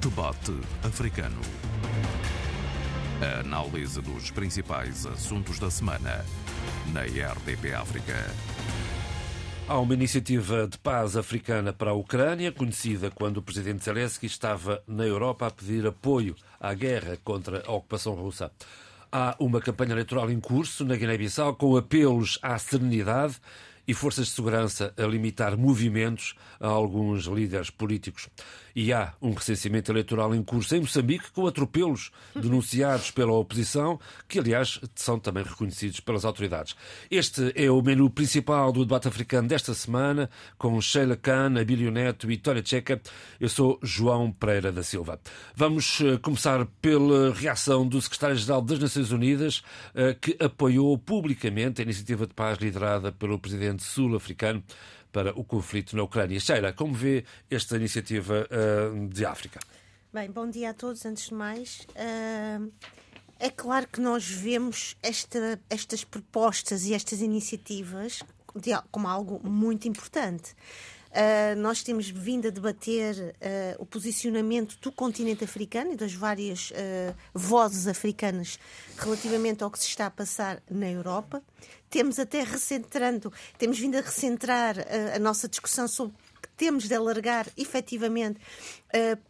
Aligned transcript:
Debate 0.00 0.58
Africano. 0.82 1.42
A 3.20 3.40
análise 3.40 4.00
dos 4.00 4.30
principais 4.30 5.04
assuntos 5.04 5.58
da 5.58 5.70
semana 5.70 6.24
na 6.90 7.02
RDP 7.02 7.74
África. 7.74 8.14
Há 9.68 9.78
uma 9.78 9.92
iniciativa 9.92 10.66
de 10.66 10.78
paz 10.78 11.18
africana 11.18 11.70
para 11.74 11.90
a 11.90 11.94
Ucrânia, 11.94 12.50
conhecida 12.50 13.10
quando 13.10 13.36
o 13.36 13.42
presidente 13.42 13.84
Zelensky 13.84 14.24
estava 14.24 14.82
na 14.88 15.04
Europa 15.04 15.46
a 15.46 15.50
pedir 15.50 15.86
apoio 15.86 16.34
à 16.58 16.72
guerra 16.72 17.18
contra 17.22 17.62
a 17.66 17.70
ocupação 17.70 18.14
russa. 18.14 18.50
Há 19.12 19.36
uma 19.38 19.60
campanha 19.60 19.92
eleitoral 19.92 20.30
em 20.30 20.40
curso 20.40 20.82
na 20.82 20.96
Guiné-Bissau 20.96 21.56
com 21.56 21.76
apelos 21.76 22.38
à 22.40 22.58
serenidade 22.58 23.36
e 23.90 23.94
forças 23.94 24.26
de 24.26 24.32
segurança 24.34 24.94
a 24.96 25.02
limitar 25.02 25.56
movimentos 25.56 26.36
a 26.60 26.68
alguns 26.68 27.24
líderes 27.24 27.70
políticos. 27.70 28.28
E 28.80 28.94
há 28.94 29.12
um 29.20 29.34
recenseamento 29.34 29.92
eleitoral 29.92 30.34
em 30.34 30.42
curso 30.42 30.74
em 30.74 30.80
Moçambique 30.80 31.30
com 31.32 31.46
atropelos 31.46 32.10
denunciados 32.34 33.10
pela 33.10 33.34
oposição, 33.34 34.00
que 34.26 34.38
aliás 34.38 34.80
são 34.94 35.18
também 35.18 35.44
reconhecidos 35.44 36.00
pelas 36.00 36.24
autoridades. 36.24 36.74
Este 37.10 37.52
é 37.54 37.70
o 37.70 37.82
menu 37.82 38.08
principal 38.08 38.72
do 38.72 38.82
debate 38.82 39.06
africano 39.06 39.46
desta 39.46 39.74
semana, 39.74 40.30
com 40.56 40.80
Sheila 40.80 41.14
Khan, 41.14 41.60
Abílio 41.60 41.90
Neto 41.90 42.24
e 42.24 42.28
Vitória 42.28 42.62
Checa. 42.64 42.98
Eu 43.38 43.50
sou 43.50 43.78
João 43.82 44.32
Pereira 44.32 44.72
da 44.72 44.82
Silva. 44.82 45.20
Vamos 45.54 46.00
eh, 46.00 46.16
começar 46.16 46.64
pela 46.80 47.34
reação 47.34 47.86
do 47.86 48.00
secretário-geral 48.00 48.62
das 48.62 48.78
Nações 48.78 49.12
Unidas, 49.12 49.62
eh, 49.94 50.16
que 50.18 50.38
apoiou 50.42 50.96
publicamente 50.96 51.82
a 51.82 51.84
iniciativa 51.84 52.26
de 52.26 52.32
paz 52.32 52.56
liderada 52.56 53.12
pelo 53.12 53.38
presidente 53.38 53.82
sul-africano 53.82 54.64
para 55.12 55.38
o 55.38 55.44
conflito 55.44 55.96
na 55.96 56.02
Ucrânia. 56.02 56.38
Sheila, 56.38 56.72
como 56.72 56.94
vê 56.94 57.24
esta 57.50 57.76
iniciativa 57.76 58.46
uh, 58.50 59.08
de 59.08 59.24
África? 59.24 59.60
Bem, 60.12 60.30
bom 60.30 60.48
dia 60.48 60.70
a 60.70 60.74
todos, 60.74 61.04
antes 61.06 61.28
de 61.28 61.34
mais. 61.34 61.86
Uh, 61.90 62.72
é 63.38 63.48
claro 63.48 63.86
que 63.88 64.00
nós 64.00 64.28
vemos 64.28 64.96
esta, 65.02 65.60
estas 65.70 66.04
propostas 66.04 66.84
e 66.84 66.94
estas 66.94 67.20
iniciativas 67.20 68.22
como 68.90 69.06
algo 69.06 69.40
muito 69.48 69.86
importante. 69.86 70.54
Uh, 71.10 71.58
nós 71.58 71.82
temos 71.82 72.08
vindo 72.08 72.46
a 72.46 72.50
debater 72.52 73.16
uh, 73.16 73.82
o 73.82 73.86
posicionamento 73.86 74.78
do 74.80 74.92
continente 74.92 75.42
africano 75.42 75.92
e 75.92 75.96
das 75.96 76.14
várias 76.14 76.70
uh, 76.70 77.14
vozes 77.34 77.88
africanas 77.88 78.60
relativamente 78.96 79.64
ao 79.64 79.70
que 79.72 79.78
se 79.80 79.88
está 79.88 80.06
a 80.06 80.10
passar 80.10 80.62
na 80.70 80.88
Europa. 80.88 81.42
Temos 81.88 82.20
até 82.20 82.44
recentrando, 82.44 83.32
temos 83.58 83.76
vindo 83.76 83.96
a 83.96 84.00
recentrar 84.00 84.76
a 85.12 85.18
nossa 85.18 85.48
discussão 85.48 85.88
sobre 85.88 86.14
que 86.40 86.48
temos 86.56 86.86
de 86.86 86.94
alargar 86.94 87.48
efetivamente 87.56 88.38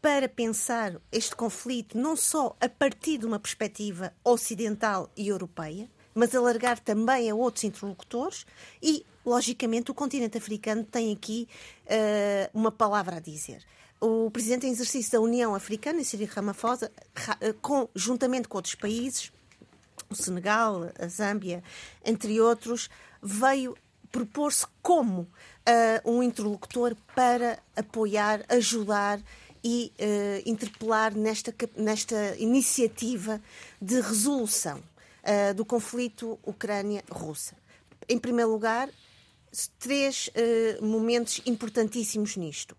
para 0.02 0.28
pensar 0.28 1.00
este 1.10 1.34
conflito 1.34 1.96
não 1.96 2.14
só 2.14 2.54
a 2.60 2.68
partir 2.68 3.16
de 3.16 3.24
uma 3.24 3.38
perspectiva 3.38 4.12
ocidental 4.22 5.10
e 5.16 5.28
europeia, 5.28 5.88
mas 6.14 6.34
alargar 6.34 6.78
também 6.78 7.30
a 7.30 7.34
outros 7.34 7.64
interlocutores 7.64 8.44
e 8.82 9.06
logicamente, 9.24 9.90
o 9.90 9.94
continente 9.94 10.38
africano 10.38 10.84
tem 10.84 11.12
aqui 11.12 11.48
uh, 11.86 12.58
uma 12.58 12.72
palavra 12.72 13.16
a 13.16 13.20
dizer. 13.20 13.62
O 14.00 14.30
presidente 14.30 14.66
em 14.66 14.70
exercício 14.70 15.12
da 15.12 15.20
União 15.20 15.54
Africana, 15.54 16.02
Cyril 16.02 16.28
Ramaphosa, 16.32 16.90
uh, 16.90 17.54
com, 17.60 17.88
juntamente 17.94 18.48
com 18.48 18.58
outros 18.58 18.74
países, 18.74 19.32
o 20.08 20.14
Senegal, 20.14 20.90
a 20.98 21.06
Zâmbia, 21.06 21.62
entre 22.04 22.40
outros, 22.40 22.88
veio 23.22 23.76
propor-se 24.10 24.66
como 24.82 25.20
uh, 25.20 25.28
um 26.04 26.22
interlocutor 26.22 26.96
para 27.14 27.58
apoiar, 27.76 28.44
ajudar 28.48 29.20
e 29.62 29.92
uh, 29.98 30.48
interpelar 30.48 31.14
nesta, 31.14 31.54
nesta 31.76 32.36
iniciativa 32.38 33.40
de 33.80 34.00
resolução 34.00 34.78
uh, 34.78 35.54
do 35.54 35.64
conflito 35.64 36.38
Ucrânia-Rússia. 36.44 37.56
Em 38.08 38.18
primeiro 38.18 38.50
lugar, 38.50 38.88
três 39.78 40.28
uh, 40.28 40.84
momentos 40.84 41.40
importantíssimos 41.46 42.36
nisto. 42.36 42.76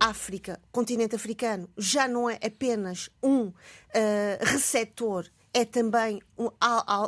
África, 0.00 0.60
continente 0.70 1.16
africano, 1.16 1.68
já 1.76 2.06
não 2.06 2.30
é 2.30 2.38
apenas 2.42 3.10
um 3.22 3.46
uh, 3.46 3.52
receptor, 4.42 5.26
é 5.52 5.64
também 5.64 6.22
um, 6.38 6.46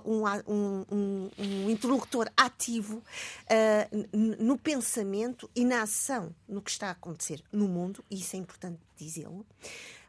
um, 0.04 0.84
um, 0.90 1.30
um 1.38 1.70
interlocutor 1.70 2.28
ativo 2.36 2.96
uh, 2.96 4.42
no 4.42 4.58
pensamento 4.58 5.48
e 5.54 5.64
na 5.64 5.82
ação 5.82 6.34
no 6.48 6.60
que 6.60 6.70
está 6.70 6.88
a 6.88 6.92
acontecer 6.92 7.42
no 7.52 7.68
mundo, 7.68 8.04
e 8.10 8.16
isso 8.16 8.34
é 8.34 8.38
importante 8.40 8.80
dizê-lo. 8.96 9.46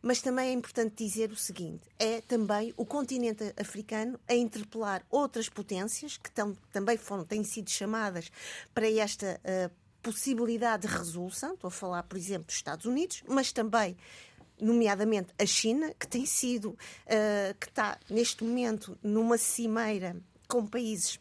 Mas 0.01 0.22
também 0.22 0.50
é 0.50 0.53
importante 0.53 1.03
dizer 1.03 1.31
o 1.31 1.35
seguinte: 1.35 1.84
é 2.00 2.22
também 2.22 2.73
o 2.75 2.85
continente 2.85 3.53
africano 3.59 4.19
a 4.28 4.34
interpelar 4.34 5.06
outras 5.09 5.47
potências 5.47 6.17
que 6.17 6.31
tão, 6.31 6.56
também 6.72 6.97
foram, 6.97 7.23
têm 7.23 7.44
sido 7.44 7.69
chamadas 7.69 8.31
para 8.73 8.89
esta 8.89 9.39
uh, 9.44 9.72
possibilidade 10.01 10.88
de 10.88 10.94
resolução. 10.94 11.53
Estou 11.53 11.67
a 11.67 11.72
falar, 11.72 12.03
por 12.03 12.17
exemplo, 12.17 12.47
dos 12.47 12.56
Estados 12.56 12.85
Unidos, 12.85 13.23
mas 13.28 13.51
também 13.51 13.95
nomeadamente 14.59 15.34
a 15.39 15.45
China, 15.45 15.94
que 16.00 16.07
tem 16.07 16.25
sido, 16.25 16.69
uh, 16.72 17.57
que 17.59 17.68
está 17.68 17.97
neste 18.09 18.44
momento 18.44 18.97
numa 19.01 19.38
cimeira 19.38 20.16
com 20.47 20.66
países 20.66 21.19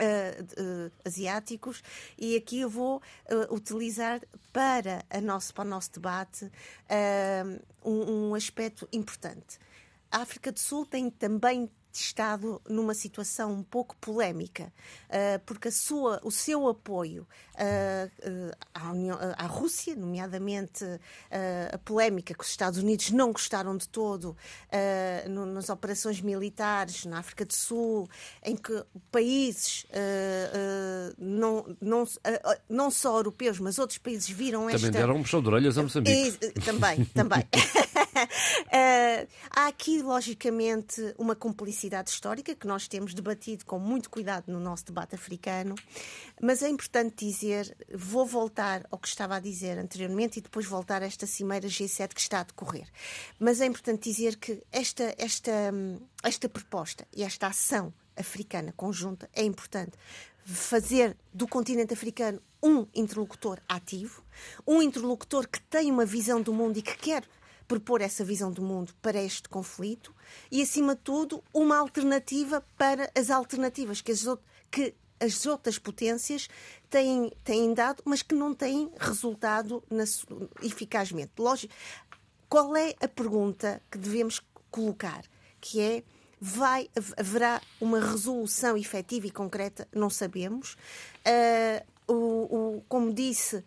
Uh, 0.00 0.44
uh, 0.62 0.92
asiáticos 1.04 1.82
e 2.16 2.36
aqui 2.36 2.60
eu 2.60 2.70
vou 2.70 2.98
uh, 2.98 3.52
utilizar 3.52 4.20
para, 4.52 5.04
a 5.10 5.20
nosso, 5.20 5.52
para 5.52 5.64
o 5.64 5.68
nosso 5.68 5.90
debate 5.94 6.48
um, 7.88 8.30
um 8.30 8.34
aspecto 8.34 8.88
importante. 8.92 9.58
A 10.10 10.18
África 10.22 10.52
do 10.52 10.58
Sul 10.58 10.86
tem 10.86 11.10
também 11.10 11.70
estado 12.00 12.60
numa 12.68 12.94
situação 12.94 13.52
um 13.52 13.62
pouco 13.62 13.96
polémica, 13.96 14.72
uh, 15.08 15.40
porque 15.44 15.70
sua, 15.70 16.20
o 16.22 16.30
seu 16.30 16.68
apoio 16.68 17.26
uh, 17.54 18.56
à, 18.74 18.90
União, 18.90 19.18
à, 19.36 19.46
Rússia, 19.46 19.94
nomeadamente 19.96 20.84
a 21.72 21.78
polémica 21.78 22.34
que 22.34 22.42
os 22.42 22.50
Estados 22.50 22.78
Unidos 22.78 23.10
não 23.10 23.32
gostaram 23.32 23.76
de 23.76 23.88
todo 23.88 24.36
nas 25.28 25.68
operações 25.68 26.20
militares 26.20 27.04
na 27.04 27.18
África 27.18 27.44
do 27.44 27.54
Sul, 27.54 28.08
em 28.42 28.56
que 28.56 28.84
países 29.10 29.86
não, 31.18 31.64
não, 31.80 32.04
não 32.68 32.90
só 32.90 33.16
europeus, 33.16 33.58
mas 33.58 33.78
outros 33.78 33.98
países 33.98 34.28
viram 34.28 34.68
esta... 34.68 34.86
Também 34.86 35.00
deram 35.00 35.16
um 35.16 35.22
puxão 35.22 35.42
de 35.42 35.48
orelhas 35.48 35.78
a 35.78 35.82
Moçambique. 35.82 36.52
também, 36.60 37.04
também. 37.06 37.46
uh, 38.24 39.28
há 39.50 39.66
aqui, 39.66 40.02
logicamente, 40.02 41.14
uma 41.18 41.34
complicidade 41.34 42.10
histórica 42.10 42.54
que 42.54 42.66
nós 42.66 42.88
temos 42.88 43.14
debatido 43.14 43.64
com 43.64 43.78
muito 43.78 44.10
cuidado 44.10 44.50
no 44.52 44.60
nosso 44.60 44.86
debate 44.86 45.14
africano, 45.14 45.74
mas 46.40 46.62
é 46.62 46.68
importante 46.68 47.26
dizer, 47.26 47.76
vou 47.94 48.26
voltar 48.26 48.86
ao 48.90 48.98
que 48.98 49.08
estava 49.08 49.36
a 49.36 49.40
dizer 49.40 49.78
anteriormente 49.78 50.38
e 50.38 50.42
depois 50.42 50.66
voltar 50.66 51.02
a 51.02 51.06
esta 51.06 51.26
cimeira 51.26 51.68
G7 51.68 52.14
que 52.14 52.20
está 52.20 52.40
a 52.40 52.44
decorrer. 52.44 52.88
Mas 53.38 53.60
é 53.60 53.66
importante 53.66 54.10
dizer 54.10 54.36
que 54.36 54.62
esta, 54.72 55.14
esta, 55.18 55.52
esta 56.22 56.48
proposta 56.48 57.06
e 57.14 57.22
esta 57.22 57.46
ação 57.46 57.92
africana 58.16 58.72
conjunta 58.76 59.28
é 59.32 59.42
importante 59.42 59.92
fazer 60.44 61.16
do 61.32 61.46
continente 61.46 61.92
africano 61.92 62.40
um 62.62 62.86
interlocutor 62.94 63.60
ativo, 63.68 64.22
um 64.66 64.82
interlocutor 64.82 65.46
que 65.46 65.60
tem 65.60 65.90
uma 65.90 66.04
visão 66.04 66.40
do 66.40 66.52
mundo 66.52 66.78
e 66.78 66.82
que 66.82 66.96
quer 66.96 67.22
propor 67.68 68.00
essa 68.00 68.24
visão 68.24 68.50
do 68.50 68.62
mundo 68.62 68.94
para 69.02 69.22
este 69.22 69.48
conflito 69.48 70.14
e, 70.50 70.62
acima 70.62 70.96
de 70.96 71.02
tudo, 71.02 71.44
uma 71.52 71.76
alternativa 71.76 72.64
para 72.76 73.10
as 73.14 73.30
alternativas 73.30 74.00
que 74.00 74.10
as, 74.10 74.26
que 74.70 74.94
as 75.20 75.44
outras 75.44 75.78
potências 75.78 76.48
têm, 76.88 77.30
têm 77.44 77.74
dado, 77.74 78.02
mas 78.06 78.22
que 78.22 78.34
não 78.34 78.54
têm 78.54 78.90
resultado 78.98 79.84
na, 79.90 80.04
eficazmente. 80.62 81.32
Lógico, 81.38 81.74
qual 82.48 82.74
é 82.74 82.94
a 83.00 83.06
pergunta 83.06 83.82
que 83.90 83.98
devemos 83.98 84.40
colocar? 84.70 85.22
Que 85.60 85.80
é 85.80 86.02
vai 86.40 86.88
haverá 87.16 87.60
uma 87.80 88.00
resolução 88.00 88.76
efetiva 88.76 89.26
e 89.26 89.30
concreta? 89.30 89.86
Não 89.92 90.08
sabemos. 90.08 90.76
Uh, 91.26 91.84
o, 92.12 92.14
o, 92.14 92.84
como 92.88 93.12
disse 93.12 93.62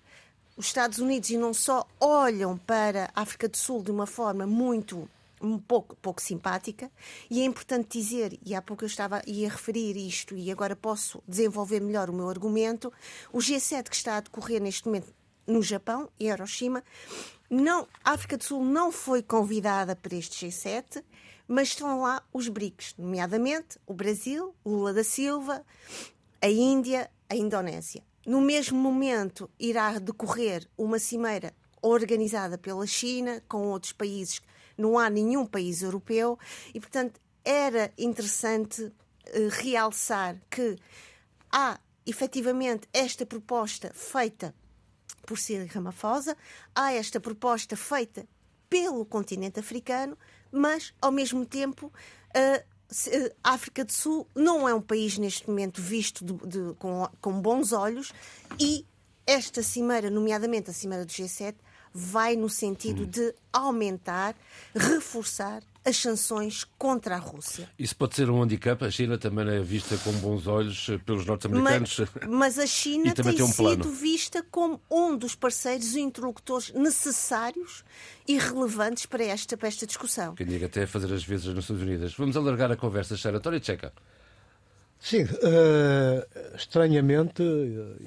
os 0.62 0.68
Estados 0.68 1.00
Unidos 1.00 1.32
e 1.32 1.38
não 1.38 1.56
só 1.56 1.88
olham 2.00 2.56
para 2.56 3.10
a 3.16 3.24
África 3.24 3.50
do 3.50 3.58
Sul 3.58 3.82
de 3.82 3.90
uma 3.90 4.06
forma 4.06 4.46
muito 4.46 5.10
um 5.42 5.58
pouco, 5.58 5.96
pouco 5.96 6.22
simpática 6.22 6.92
e 7.32 7.42
é 7.42 7.44
importante 7.44 7.98
dizer, 8.00 8.38
e 8.46 8.54
há 8.54 8.62
pouco 8.62 8.84
eu 8.84 8.88
estava 8.88 9.24
ia 9.26 9.50
referir 9.50 9.98
isto 9.98 10.38
e 10.38 10.52
agora 10.52 10.76
posso 10.76 11.20
desenvolver 11.28 11.80
melhor 11.80 12.12
o 12.12 12.14
meu 12.14 12.30
argumento, 12.30 12.94
o 13.34 13.40
G7 13.40 13.90
que 13.90 13.96
está 13.96 14.18
a 14.18 14.20
decorrer 14.20 14.62
neste 14.62 14.86
momento 14.86 15.12
no 15.48 15.64
Japão, 15.64 16.08
em 16.20 16.28
Hiroshima, 16.28 16.84
não, 17.50 17.88
a 18.04 18.12
África 18.12 18.38
do 18.38 18.44
Sul 18.44 18.64
não 18.64 18.92
foi 18.92 19.24
convidada 19.24 19.96
para 19.96 20.16
este 20.16 20.46
G7, 20.46 21.04
mas 21.48 21.70
estão 21.70 22.02
lá 22.02 22.22
os 22.32 22.48
BRICS, 22.48 22.94
nomeadamente 23.00 23.80
o 23.88 23.96
Brasil, 23.96 24.54
Lula 24.64 24.94
da 24.94 25.04
Silva, 25.04 25.66
a 26.40 26.48
Índia, 26.48 27.10
a 27.28 27.36
Indonésia. 27.36 28.04
No 28.26 28.40
mesmo 28.40 28.78
momento 28.78 29.50
irá 29.60 29.98
decorrer 29.98 30.68
uma 30.78 31.00
cimeira 31.00 31.54
organizada 31.82 32.58
pela 32.58 32.86
China, 32.86 33.42
com 33.48 33.68
outros 33.68 33.94
países, 33.94 34.42
não 34.78 35.00
há 35.00 35.10
nenhum 35.10 35.46
país 35.46 35.82
europeu, 35.82 36.38
e 36.74 36.80
portanto 36.80 37.20
era 37.44 37.92
interessante 37.98 38.84
uh, 38.84 38.94
realçar 39.50 40.40
que 40.50 40.76
há 41.52 41.80
efetivamente 42.06 42.88
esta 42.94 43.26
proposta 43.26 43.92
feita 43.94 44.54
por 45.26 45.40
Cyril 45.40 45.68
Ramaphosa, 45.68 46.38
há 46.76 46.94
esta 46.94 47.20
proposta 47.20 47.76
feita 47.76 48.28
pelo 48.70 49.06
continente 49.06 49.60
africano, 49.60 50.18
mas 50.52 50.94
ao 51.02 51.12
mesmo 51.12 51.46
tempo 51.46 51.92
a 53.44 53.54
África 53.54 53.86
do 53.86 53.92
Sul 53.92 54.28
não 54.36 54.68
é 54.68 54.74
um 54.74 54.82
país 54.82 55.18
neste 55.18 55.50
momento 55.50 55.82
visto 55.82 56.26
de, 56.26 56.34
de, 56.48 56.74
com, 56.76 57.08
com 57.22 57.42
bons 57.42 57.72
olhos 57.72 58.12
e 58.60 58.86
esta 59.26 59.64
cimeira, 59.64 60.10
nomeadamente 60.10 60.70
a 60.70 60.74
cimeira 60.74 61.06
do 61.06 61.12
G7, 61.12 61.56
vai 61.94 62.36
no 62.36 62.50
sentido 62.50 63.06
de 63.06 63.34
aumentar, 63.54 64.36
reforçar 64.76 65.64
as 65.84 65.98
sanções 65.98 66.64
contra 66.78 67.16
a 67.16 67.18
Rússia. 67.18 67.68
Isso 67.78 67.96
pode 67.96 68.16
ser 68.16 68.30
um 68.30 68.42
handicap. 68.42 68.84
A 68.84 68.92
China 68.92 69.18
também 69.18 69.48
é 69.50 69.60
vista 69.60 69.98
com 69.98 70.12
bons 70.14 70.46
olhos 70.46 70.90
pelos 71.06 71.26
norte-americanos. 71.26 72.00
Mas, 72.00 72.30
mas, 72.30 72.60
a 72.60 72.68
China 72.68 73.14
tem, 73.16 73.36
tem 73.36 73.44
um 73.44 73.48
sido 73.48 73.90
vista 73.90 74.46
como 74.52 74.80
um 74.90 75.18
dos 75.18 75.36
parceiros 75.36 75.96
e 75.96 76.02
interlocutores 76.02 76.72
necessários 76.74 77.84
e 78.28 78.38
relevantes 78.38 79.06
para 79.06 79.24
esta, 79.24 79.58
para 79.58 79.68
esta 79.68 79.88
discussão. 79.88 80.36
Quem 80.36 80.46
diga 80.46 80.68
até 80.68 80.86
fazer 80.86 81.12
as 81.14 81.24
vezes 81.24 81.48
nas 81.48 81.56
Nações 81.56 81.82
Unidas. 81.82 82.14
Vamos 82.14 82.38
alargar 82.38 82.72
a 82.72 82.76
conversa, 82.76 83.18
Sara. 83.18 83.40
Tória 83.40 83.60
Tcheca. 83.60 83.92
Sim, 85.00 85.24
uh, 85.24 86.56
estranhamente 86.56 87.42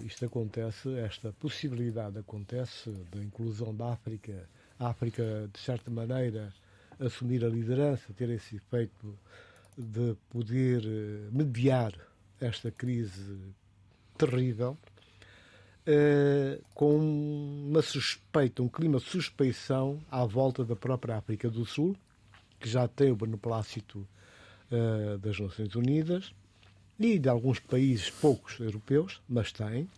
isto 0.04 0.26
acontece, 0.26 0.96
esta 1.00 1.32
possibilidade 1.32 2.20
acontece 2.20 2.88
da 3.12 3.20
inclusão 3.20 3.74
da 3.74 3.92
África, 3.92 4.48
a 4.78 4.90
África 4.90 5.50
de 5.52 5.58
certa 5.58 5.90
maneira 5.90 6.54
assumir 6.98 7.44
a 7.44 7.48
liderança, 7.48 8.12
ter 8.14 8.30
esse 8.30 8.56
efeito 8.56 9.18
de 9.76 10.16
poder 10.30 10.82
eh, 10.84 11.28
mediar 11.32 11.92
esta 12.40 12.70
crise 12.70 13.36
terrível, 14.16 14.78
uh, 15.86 16.64
com 16.74 16.96
uma 17.68 17.82
suspeita, 17.82 18.62
um 18.62 18.68
clima 18.68 18.98
de 18.98 19.04
suspeição 19.04 20.00
à 20.10 20.24
volta 20.24 20.64
da 20.64 20.76
própria 20.76 21.16
África 21.16 21.50
do 21.50 21.64
Sul, 21.64 21.96
que 22.60 22.68
já 22.68 22.86
tem 22.86 23.10
o 23.10 23.16
beneplácito 23.16 24.06
uh, 24.70 25.18
das 25.18 25.38
Nações 25.38 25.74
Unidas 25.74 26.32
e 26.98 27.18
de 27.18 27.28
alguns 27.28 27.58
países, 27.58 28.08
poucos 28.10 28.60
europeus, 28.60 29.20
mas 29.28 29.50
tem, 29.50 29.88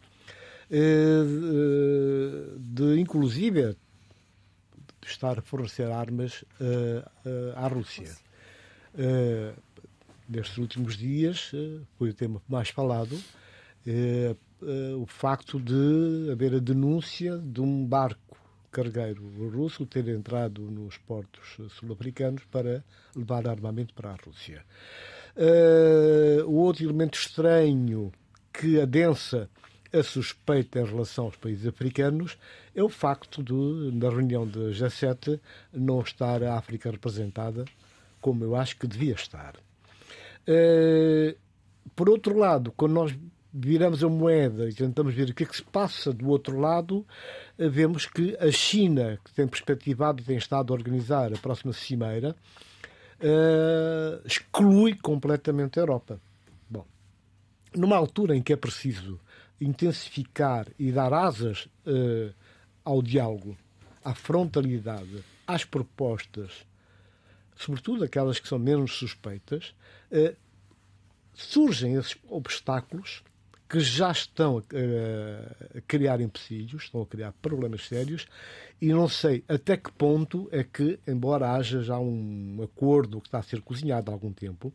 de 2.59 2.99
inclusive 2.99 3.77
estar 5.09 5.39
a 5.39 5.43
fornecer 5.43 5.91
armas 5.91 6.43
uh, 6.61 7.09
uh, 7.25 7.57
à 7.57 7.67
Rússia. 7.69 8.11
Uh, 8.95 9.55
nestes 10.29 10.59
últimos 10.59 10.97
dias, 10.97 11.53
foi 11.97 12.11
o 12.11 12.15
tema 12.15 12.43
mais 12.49 12.71
falado, 12.71 13.17
o 14.99 15.07
facto 15.07 15.61
de 15.61 16.29
haver 16.33 16.57
a 16.57 16.59
denúncia 16.59 17.39
de 17.39 17.61
um 17.61 17.87
barco 17.87 18.37
cargueiro 18.73 19.23
russo 19.51 19.87
ter 19.87 20.09
entrado 20.09 20.63
nos 20.63 20.99
portos 20.99 21.57
sul-africanos 21.75 22.43
para 22.51 22.85
levar 23.15 23.47
armamento 23.47 23.95
para 23.95 24.11
a 24.11 24.17
Rússia. 24.17 24.65
o 26.45 26.55
outro 26.55 26.83
elemento 26.83 27.17
estranho 27.17 28.11
que 28.53 28.81
adensa 28.81 29.49
a 29.93 30.03
suspeita 30.03 30.81
em 30.81 30.85
relação 30.85 31.27
aos 31.27 31.37
países 31.37 31.67
africanos 31.67 32.37
é 32.75 32.83
o 32.83 32.89
facto 32.89 33.43
de, 33.43 33.97
na 33.97 34.09
reunião 34.09 34.47
de 34.47 34.59
G7, 34.71 35.41
não 35.73 36.01
estar 36.01 36.43
a 36.43 36.57
África 36.57 36.91
representada 36.91 37.65
como 38.21 38.45
eu 38.45 38.57
acho 38.57 38.77
que 38.77 38.87
devia 38.87 39.15
estar. 39.15 39.55
Eh, 40.47 41.37
por 41.95 42.09
outro 42.09 42.37
lado, 42.37 42.73
quando 42.77 42.93
nós 42.93 43.15
viramos 43.53 44.05
a 44.05 44.09
moeda 44.09 44.69
e 44.69 44.75
tentamos 44.75 45.15
ver 45.15 45.31
o 45.31 45.35
que 45.35 45.45
é 45.45 45.47
que 45.47 45.57
se 45.57 45.63
passa 45.63 46.13
do 46.13 46.29
outro 46.29 46.59
lado, 46.59 47.07
eh, 47.59 47.69
vemos 47.69 48.07
que 48.07 48.37
a 48.39 48.51
China, 48.51 49.19
que 49.25 49.33
tem 49.33 49.47
perspectivado 49.47 50.21
e 50.21 50.25
tem 50.25 50.37
estado 50.37 50.73
a 50.73 50.77
organizar 50.77 51.33
a 51.33 51.39
próxima 51.39 51.73
cimeira, 51.73 52.35
uh, 53.21 54.27
exclui 54.27 54.95
completamente 54.95 55.79
a 55.79 55.83
Europa. 55.83 56.21
Bom, 56.69 56.85
numa 57.75 57.97
altura 57.97 58.37
em 58.37 58.43
que 58.43 58.53
é 58.53 58.57
preciso 58.57 59.19
intensificar 59.61 60.67
e 60.79 60.93
dar 60.93 61.13
asas 61.13 61.69
uh, 61.87 62.35
ao 62.85 63.03
diálogo, 63.03 63.57
à 64.05 64.15
frontalidade, 64.15 65.25
às 65.47 65.65
propostas, 65.65 66.67
sobretudo 67.57 68.05
aquelas 68.05 68.39
que 68.39 68.49
são 68.49 68.59
menos 68.59 68.93
suspeitas, 68.93 69.75
uh, 70.11 70.37
surgem 71.35 71.95
esses 71.95 72.17
obstáculos 72.29 73.23
que 73.69 73.81
já 73.81 74.13
estão 74.13 74.59
a, 74.59 75.79
a 75.79 75.81
criar 75.83 76.21
empecilhos, 76.21 76.85
estão 76.85 77.03
a 77.03 77.07
criar 77.07 77.33
problemas 77.43 77.87
sérios, 77.87 78.27
e 78.81 78.93
não 78.93 79.09
sei 79.09 79.43
até 79.49 79.77
que 79.77 79.91
ponto 79.91 80.49
é 80.53 80.63
que, 80.63 81.01
embora 81.07 81.51
haja 81.51 81.83
já 81.83 81.99
um 81.99 82.61
acordo 82.63 83.21
que 83.21 83.27
está 83.27 83.39
a 83.39 83.43
ser 83.43 83.61
cozinhado 83.63 84.11
há 84.11 84.15
algum 84.15 84.33
tempo, 84.33 84.73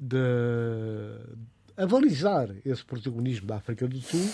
de, 0.00 0.16
avalizar 1.78 2.50
esse 2.66 2.84
protagonismo 2.84 3.46
da 3.46 3.56
África 3.56 3.86
do 3.86 4.00
Sul 4.00 4.28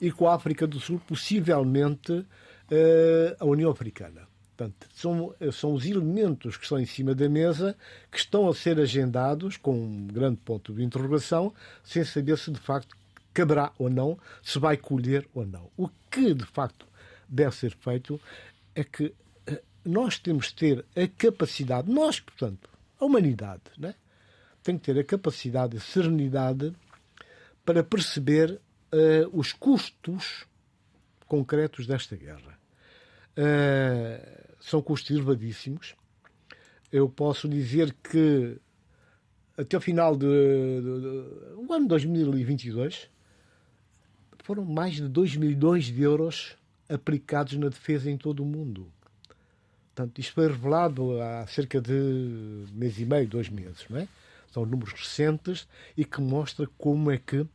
e 0.00 0.12
com 0.12 0.28
a 0.28 0.34
África 0.34 0.66
do 0.66 0.78
Sul, 0.78 1.00
possivelmente, 1.08 2.24
eh, 2.70 3.36
a 3.40 3.44
União 3.46 3.70
Africana. 3.70 4.28
Portanto, 4.54 4.86
são, 4.94 5.34
são 5.52 5.72
os 5.72 5.86
elementos 5.86 6.58
que 6.58 6.64
estão 6.64 6.78
em 6.78 6.84
cima 6.84 7.14
da 7.14 7.26
mesa 7.30 7.74
que 8.12 8.18
estão 8.18 8.46
a 8.46 8.54
ser 8.54 8.78
agendados 8.78 9.56
com 9.56 9.72
um 9.72 10.06
grande 10.06 10.36
ponto 10.44 10.74
de 10.74 10.84
interrogação, 10.84 11.54
sem 11.82 12.04
saber 12.04 12.36
se 12.36 12.50
de 12.50 12.60
facto 12.60 12.94
caberá 13.32 13.72
ou 13.78 13.88
não, 13.88 14.18
se 14.42 14.58
vai 14.58 14.76
colher 14.76 15.26
ou 15.32 15.46
não. 15.46 15.70
O 15.78 15.88
que 16.10 16.34
de 16.34 16.44
facto 16.44 16.86
deve 17.26 17.56
ser 17.56 17.74
feito 17.74 18.20
é 18.74 18.84
que 18.84 19.14
eh, 19.46 19.62
nós 19.82 20.18
temos 20.18 20.48
de 20.48 20.54
ter 20.54 20.84
a 20.94 21.08
capacidade, 21.08 21.90
nós, 21.90 22.20
portanto, 22.20 22.68
a 22.98 23.04
humanidade, 23.06 23.62
né? 23.78 23.94
tem 24.62 24.76
que 24.76 24.84
ter 24.92 25.00
a 25.00 25.04
capacidade 25.04 25.76
e 25.78 25.80
serenidade 25.80 26.74
para 27.64 27.82
perceber 27.82 28.60
uh, 28.92 29.38
os 29.38 29.52
custos 29.52 30.46
concretos 31.26 31.86
desta 31.86 32.16
guerra. 32.16 32.58
Uh, 33.36 34.54
são 34.60 34.82
custos 34.82 35.10
elevadíssimos. 35.10 35.94
Eu 36.92 37.08
posso 37.08 37.48
dizer 37.48 37.94
que 38.02 38.56
até 39.56 39.76
o 39.76 39.80
final 39.80 40.16
do 40.16 40.26
ano 41.70 41.86
2022 41.86 43.08
foram 44.42 44.64
mais 44.64 44.94
de 44.94 45.08
2 45.08 45.36
milhões 45.36 45.84
de 45.84 46.02
euros 46.02 46.56
aplicados 46.88 47.54
na 47.54 47.68
defesa 47.68 48.10
em 48.10 48.16
todo 48.16 48.42
o 48.42 48.46
mundo. 48.46 48.90
Portanto, 49.94 50.18
isto 50.18 50.32
foi 50.32 50.48
revelado 50.48 51.20
há 51.20 51.46
cerca 51.46 51.80
de 51.80 52.66
mês 52.72 52.98
e 52.98 53.04
meio, 53.04 53.28
dois 53.28 53.48
meses, 53.48 53.84
não 53.88 53.98
é? 53.98 54.08
São 54.50 54.66
números 54.66 54.92
recentes 54.92 55.68
e 55.96 56.04
que 56.04 56.20
mostra 56.20 56.66
como 56.78 57.10
é 57.10 57.18
que 57.18 57.46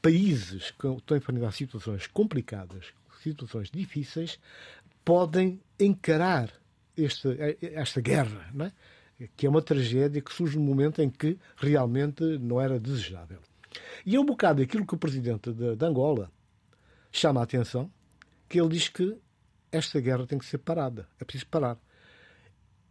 países 0.00 0.70
que 0.70 0.86
estão 0.86 1.14
a 1.14 1.18
enfrentar 1.18 1.52
situações 1.52 2.06
complicadas, 2.06 2.86
situações 3.22 3.70
difíceis, 3.70 4.38
podem 5.04 5.60
encarar 5.78 6.50
esta, 6.96 7.36
esta 7.60 8.00
guerra, 8.00 8.50
é? 8.60 9.28
que 9.36 9.46
é 9.46 9.48
uma 9.48 9.62
tragédia 9.62 10.20
que 10.20 10.32
surge 10.32 10.58
no 10.58 10.64
momento 10.64 11.02
em 11.02 11.10
que 11.10 11.38
realmente 11.56 12.22
não 12.38 12.60
era 12.60 12.78
desejável. 12.78 13.40
E 14.04 14.16
é 14.16 14.20
um 14.20 14.24
bocado 14.24 14.62
aquilo 14.62 14.86
que 14.86 14.94
o 14.94 14.98
presidente 14.98 15.52
de, 15.52 15.76
de 15.76 15.84
Angola 15.84 16.30
chama 17.12 17.40
a 17.40 17.44
atenção, 17.44 17.90
que 18.48 18.60
ele 18.60 18.70
diz 18.70 18.88
que 18.88 19.16
esta 19.70 20.00
guerra 20.00 20.26
tem 20.26 20.38
que 20.38 20.46
ser 20.46 20.58
parada, 20.58 21.08
é 21.20 21.24
preciso 21.24 21.46
parar. 21.46 21.78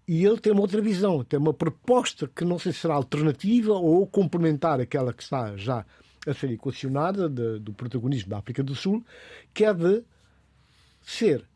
E 0.08 0.24
ele 0.24 0.40
tem 0.40 0.54
uma 0.54 0.62
outra 0.62 0.82
visão, 0.82 1.24
tem 1.24 1.40
uma 1.40 1.54
proposta 1.54 2.28
que 2.28 2.46
não 2.46 2.60
sei 2.60 2.72
se 2.72 2.80
será 2.80 2.94
alternativa 2.94 3.74
ou 3.74 4.06
complementar 4.06 4.80
aquela 4.80 5.12
que 5.12 5.24
está 5.24 5.58
já 5.58 5.84
a 6.28 6.34
ser 6.34 6.52
equacionada 6.52 7.28
de, 7.28 7.60
do 7.60 7.74
protagonismo 7.74 8.30
da 8.30 8.38
África 8.38 8.64
do 8.64 8.76
Sul, 8.76 9.04
que 9.54 9.66
é 9.66 9.74
de 9.74 10.04
ser 11.02 11.48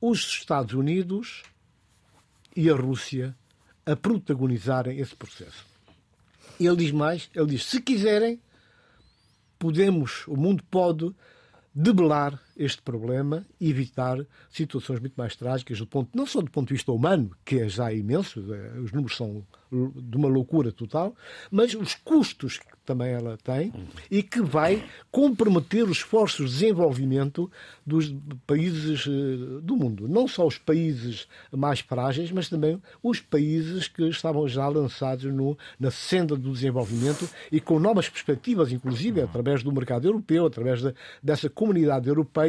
os 0.00 0.18
Estados 0.18 0.74
Unidos 0.74 1.42
e 2.56 2.68
a 2.68 2.74
Rússia 2.74 3.36
a 3.86 3.96
protagonizarem 3.96 4.98
esse 4.98 5.14
processo. 5.14 5.64
Ele 6.58 6.76
diz 6.76 6.92
mais, 6.92 7.30
ele 7.34 7.46
diz, 7.46 7.64
se 7.64 7.80
quiserem, 7.80 8.40
podemos, 9.58 10.26
o 10.26 10.36
mundo 10.36 10.62
pode 10.70 11.12
debelar 11.74 12.40
este 12.56 12.82
problema 12.82 13.44
e 13.60 13.70
evitar 13.70 14.18
situações 14.50 15.00
muito 15.00 15.14
mais 15.14 15.34
trágicas, 15.36 15.78
do 15.78 15.86
ponto, 15.86 16.10
não 16.14 16.26
só 16.26 16.40
do 16.40 16.50
ponto 16.50 16.68
de 16.68 16.74
vista 16.74 16.92
humano, 16.92 17.30
que 17.44 17.60
é 17.60 17.68
já 17.68 17.92
imenso, 17.92 18.40
eh, 18.52 18.80
os 18.80 18.92
números 18.92 19.16
são 19.16 19.44
de 19.72 20.16
uma 20.16 20.28
loucura 20.28 20.70
total, 20.70 21.14
mas 21.50 21.74
os 21.74 21.94
custos 21.94 22.58
que 22.58 22.66
também 22.84 23.12
ela 23.12 23.38
tem 23.42 23.72
e 24.10 24.22
que 24.22 24.42
vai 24.42 24.84
comprometer 25.10 25.84
os 25.84 25.98
esforços 25.98 26.50
de 26.50 26.58
desenvolvimento 26.58 27.50
dos 27.86 28.14
países 28.46 29.06
eh, 29.06 29.60
do 29.62 29.76
mundo. 29.76 30.06
Não 30.06 30.28
só 30.28 30.46
os 30.46 30.58
países 30.58 31.26
mais 31.50 31.80
frágeis, 31.80 32.30
mas 32.30 32.48
também 32.48 32.80
os 33.02 33.20
países 33.20 33.88
que 33.88 34.02
estavam 34.08 34.46
já 34.46 34.68
lançados 34.68 35.24
no, 35.24 35.56
na 35.80 35.90
senda 35.90 36.36
do 36.36 36.52
desenvolvimento 36.52 37.28
e 37.50 37.60
com 37.60 37.78
novas 37.78 38.08
perspectivas, 38.08 38.72
inclusive 38.72 39.22
através 39.22 39.62
do 39.62 39.72
mercado 39.72 40.06
europeu, 40.06 40.44
através 40.44 40.82
de, 40.82 40.94
dessa 41.22 41.48
comunidade 41.48 42.08
europeia 42.08 42.41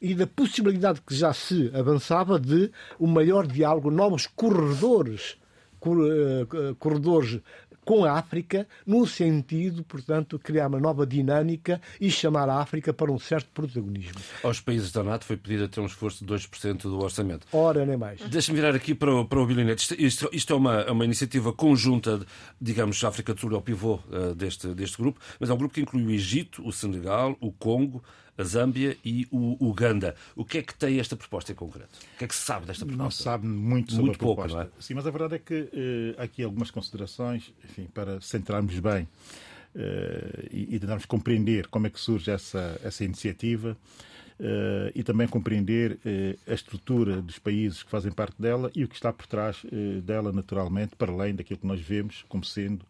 e 0.00 0.14
da 0.14 0.26
possibilidade 0.26 1.00
que 1.00 1.14
já 1.14 1.32
se 1.32 1.70
avançava 1.74 2.38
de 2.38 2.70
um 2.98 3.06
maior 3.06 3.46
diálogo, 3.46 3.90
novos 3.90 4.26
corredores 4.26 5.36
eh, 5.84 6.74
corredores 6.78 7.40
com 7.84 8.04
a 8.04 8.12
África, 8.12 8.68
no 8.86 9.04
sentido, 9.04 9.82
portanto, 9.82 10.38
criar 10.38 10.68
uma 10.68 10.78
nova 10.78 11.04
dinâmica 11.04 11.80
e 12.00 12.10
chamar 12.10 12.48
a 12.48 12.58
África 12.60 12.92
para 12.92 13.10
um 13.10 13.18
certo 13.18 13.48
protagonismo. 13.52 14.20
Aos 14.44 14.60
países 14.60 14.92
da 14.92 15.02
NATO 15.02 15.24
foi 15.24 15.36
pedido 15.36 15.64
até 15.64 15.80
um 15.80 15.86
esforço 15.86 16.24
de 16.24 16.32
2% 16.32 16.82
do 16.82 17.00
orçamento. 17.00 17.44
Ora, 17.52 17.84
nem 17.84 17.96
mais. 17.96 18.20
Deixa-me 18.20 18.60
virar 18.60 18.74
aqui 18.76 18.94
para 18.94 19.12
o, 19.12 19.24
para 19.24 19.40
o 19.40 19.46
Bilinete. 19.46 19.82
Isto, 19.82 19.94
isto, 20.00 20.30
isto, 20.32 20.52
é 20.52 20.56
uma, 20.56 20.80
é 20.82 20.90
uma 20.92 21.04
iniciativa 21.04 21.52
conjunta, 21.52 22.24
digamos, 22.60 23.02
a 23.02 23.08
África 23.08 23.34
do 23.34 23.40
Sul 23.40 23.52
é 23.52 23.56
o 23.56 23.62
pivô 23.62 23.94
uh, 23.94 24.34
deste, 24.36 24.68
deste 24.68 24.96
grupo, 24.96 25.18
mas 25.40 25.50
é 25.50 25.52
um 25.52 25.56
grupo 25.56 25.74
que 25.74 25.80
inclui 25.80 26.04
o 26.04 26.10
Egito, 26.12 26.64
o 26.64 26.72
Senegal, 26.72 27.36
o 27.40 27.50
Congo, 27.50 28.02
a 28.42 28.44
Zâmbia 28.44 28.96
e 29.04 29.26
o 29.30 29.56
Uganda. 29.64 30.14
O 30.36 30.44
que 30.44 30.58
é 30.58 30.62
que 30.62 30.74
tem 30.74 31.00
esta 31.00 31.16
proposta 31.16 31.52
em 31.52 31.54
concreto? 31.54 31.98
O 32.14 32.18
que 32.18 32.24
é 32.24 32.28
que 32.28 32.34
se 32.34 32.42
sabe 32.42 32.66
desta 32.66 32.84
proposta? 32.84 33.02
Não 33.02 33.10
se 33.10 33.22
sabe 33.22 33.46
muito 33.46 33.92
sobre 33.92 34.06
muito 34.06 34.16
a 34.16 34.18
pouco, 34.18 34.42
proposta. 34.42 34.70
É? 34.78 34.82
Sim, 34.82 34.94
mas 34.94 35.06
a 35.06 35.10
verdade 35.10 35.36
é 35.36 35.38
que 35.38 35.54
uh, 35.54 36.20
há 36.20 36.24
aqui 36.24 36.42
algumas 36.42 36.70
considerações, 36.70 37.52
enfim, 37.64 37.88
para 37.92 38.20
centrarmos 38.20 38.78
bem 38.78 39.04
uh, 39.04 40.48
e, 40.50 40.74
e 40.74 40.78
tentarmos 40.78 41.06
compreender 41.06 41.68
como 41.68 41.86
é 41.86 41.90
que 41.90 42.00
surge 42.00 42.30
essa, 42.30 42.78
essa 42.84 43.04
iniciativa. 43.04 43.76
Uh, 44.40 44.90
e 44.92 45.04
também 45.04 45.28
compreender 45.28 45.92
uh, 45.92 46.50
a 46.50 46.54
estrutura 46.54 47.22
dos 47.22 47.38
países 47.38 47.84
que 47.84 47.90
fazem 47.90 48.10
parte 48.10 48.42
dela 48.42 48.72
e 48.74 48.82
o 48.82 48.88
que 48.88 48.94
está 48.96 49.12
por 49.12 49.24
trás 49.26 49.62
uh, 49.62 50.00
dela, 50.00 50.32
naturalmente, 50.32 50.96
para 50.96 51.12
além 51.12 51.32
daquilo 51.32 51.60
que 51.60 51.66
nós 51.66 51.80
vemos 51.80 52.24
como 52.28 52.44
sendo 52.44 52.84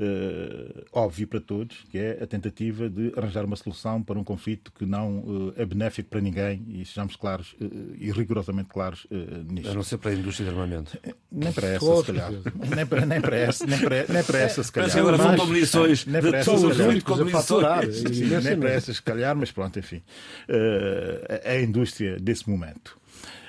uh, 0.00 0.84
óbvio 0.92 1.26
para 1.26 1.40
todos, 1.40 1.84
que 1.90 1.98
é 1.98 2.22
a 2.22 2.26
tentativa 2.26 2.88
de 2.88 3.12
arranjar 3.16 3.44
uma 3.44 3.56
solução 3.56 4.02
para 4.02 4.18
um 4.18 4.24
conflito 4.24 4.72
que 4.72 4.84
não 4.84 5.18
uh, 5.18 5.54
é 5.56 5.64
benéfico 5.64 6.08
para 6.10 6.20
ninguém 6.20 6.64
e 6.68 6.84
sejamos 6.84 7.16
claros 7.16 7.54
uh, 7.60 7.94
e 7.98 8.10
rigorosamente 8.10 8.68
claros 8.68 9.06
nisto. 9.48 9.70
A 9.70 9.74
não 9.74 9.82
ser 9.82 9.98
para 9.98 10.10
a 10.10 10.14
indústria 10.14 10.50
de 10.50 10.54
armamento. 10.54 10.98
Nem 11.30 11.52
para 11.52 11.68
essa, 11.68 11.96
se 11.96 12.04
calhar. 12.04 12.32
Nem 12.74 12.86
para, 12.86 13.06
nem 13.06 13.20
para 13.20 13.36
essa, 13.36 13.66
nem 13.66 13.78
para, 13.78 14.06
nem 14.08 14.24
para 14.24 14.38
essa, 14.38 14.62
se 14.62 14.72
calhar. 14.72 14.88
Mas 14.88 14.96
agora 14.96 15.16
vão 15.16 15.36
com 15.36 15.46
munições. 15.46 16.06
Nem 16.06 16.22
para 16.22 16.38
essa, 16.38 16.56
se 16.56 17.04
calhar. 17.04 18.42
Nem 18.42 18.58
para 18.58 18.70
essa, 18.70 18.94
se 18.94 19.02
calhar, 19.02 19.36
mas 19.36 19.50
pronto, 19.50 19.78
enfim. 19.78 20.02
É 20.48 21.52
a 21.56 21.62
indústria 21.62 22.18
desse 22.18 22.48
momento. 22.48 22.98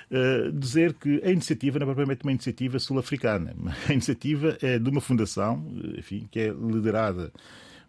Uh, 0.10 0.52
dizer 0.54 0.94
que 0.94 1.22
a 1.22 1.30
iniciativa 1.30 1.80
não 1.80 1.84
é 1.84 1.88
propriamente 1.88 2.24
uma 2.24 2.32
iniciativa 2.32 2.80
sul-africana. 2.80 3.54
A 3.90 3.92
iniciativa 3.92 4.58
é 4.62 4.80
de 4.80 4.90
uma 4.90 5.02
fundação, 5.02 5.66
enfim, 5.98 6.28
que 6.32 6.40
é 6.40 6.48
liderada 6.50 7.32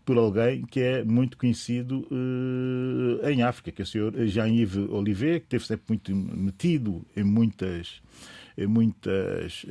por 0.05 0.17
alguém 0.17 0.65
que 0.65 0.81
é 0.81 1.05
muito 1.05 1.37
conhecido 1.37 2.09
uh, 2.11 3.29
em 3.29 3.43
África, 3.43 3.71
que 3.71 3.83
é 3.83 3.85
o 3.85 3.87
senhor 3.87 4.15
Jean-Yves 4.27 4.89
Olivier, 4.89 5.41
que 5.41 5.55
esteve 5.55 5.67
sempre 5.67 5.85
muito 5.89 6.17
metido 6.17 7.05
em 7.15 7.23
muitas 7.23 8.01
em, 8.59 8.67
muitas, 8.67 9.65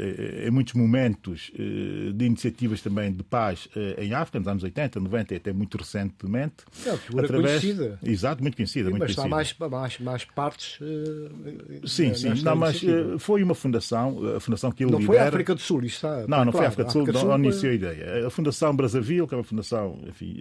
em 0.45 0.49
muitos 0.49 0.73
momentos 0.73 1.51
eh, 1.53 2.13
de 2.13 2.25
iniciativas 2.25 2.81
também 2.81 3.11
de 3.11 3.21
paz 3.21 3.67
eh, 3.75 4.05
em 4.05 4.13
África, 4.13 4.39
nos 4.39 4.47
anos 4.47 4.63
80, 4.63 5.01
90 5.01 5.33
e 5.33 5.37
até 5.37 5.51
muito 5.51 5.77
recentemente. 5.77 6.63
É 6.85 6.91
uma 6.91 6.97
figura 6.97 7.25
através... 7.25 7.61
conhecida. 7.61 7.99
Exato, 8.01 8.41
muito 8.41 8.55
conhecida. 8.55 8.85
Sim, 8.85 8.91
muito 8.91 9.01
mas 9.01 9.15
conhecida. 9.15 9.27
há 9.27 9.29
mais, 9.29 9.55
mais, 9.57 9.99
mais 9.99 10.23
partes. 10.23 10.79
Uh, 10.79 11.85
sim, 11.85 12.13
sim. 12.13 12.29
Não, 12.41 12.55
mas 12.55 12.81
uh, 12.81 13.19
foi 13.19 13.43
uma 13.43 13.53
fundação, 13.53 14.35
a 14.37 14.39
fundação 14.39 14.71
que 14.71 14.85
ele 14.85 14.91
não 14.91 14.99
lidera. 14.99 15.17
Foi 15.17 15.25
a 15.25 15.27
África 15.27 15.53
do 15.53 15.61
Sul, 15.61 15.83
isto 15.83 15.95
está. 15.95 16.25
Não, 16.25 16.45
não 16.45 16.51
claro, 16.53 16.53
foi 16.53 16.65
a 16.65 16.67
África 16.69 16.83
do 16.85 16.91
Sul, 16.93 17.01
África 17.01 17.23
não, 17.23 17.37
iniciou 17.37 17.71
a 17.71 17.75
ideia. 17.75 18.27
A 18.27 18.29
Fundação 18.29 18.73
Brazzaville, 18.73 19.27
que 19.27 19.33
é 19.33 19.37
uma 19.37 19.43
fundação 19.43 19.99
enfim, 20.07 20.33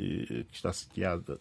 que 0.49 0.55
está 0.55 0.73
sediada 0.73 1.37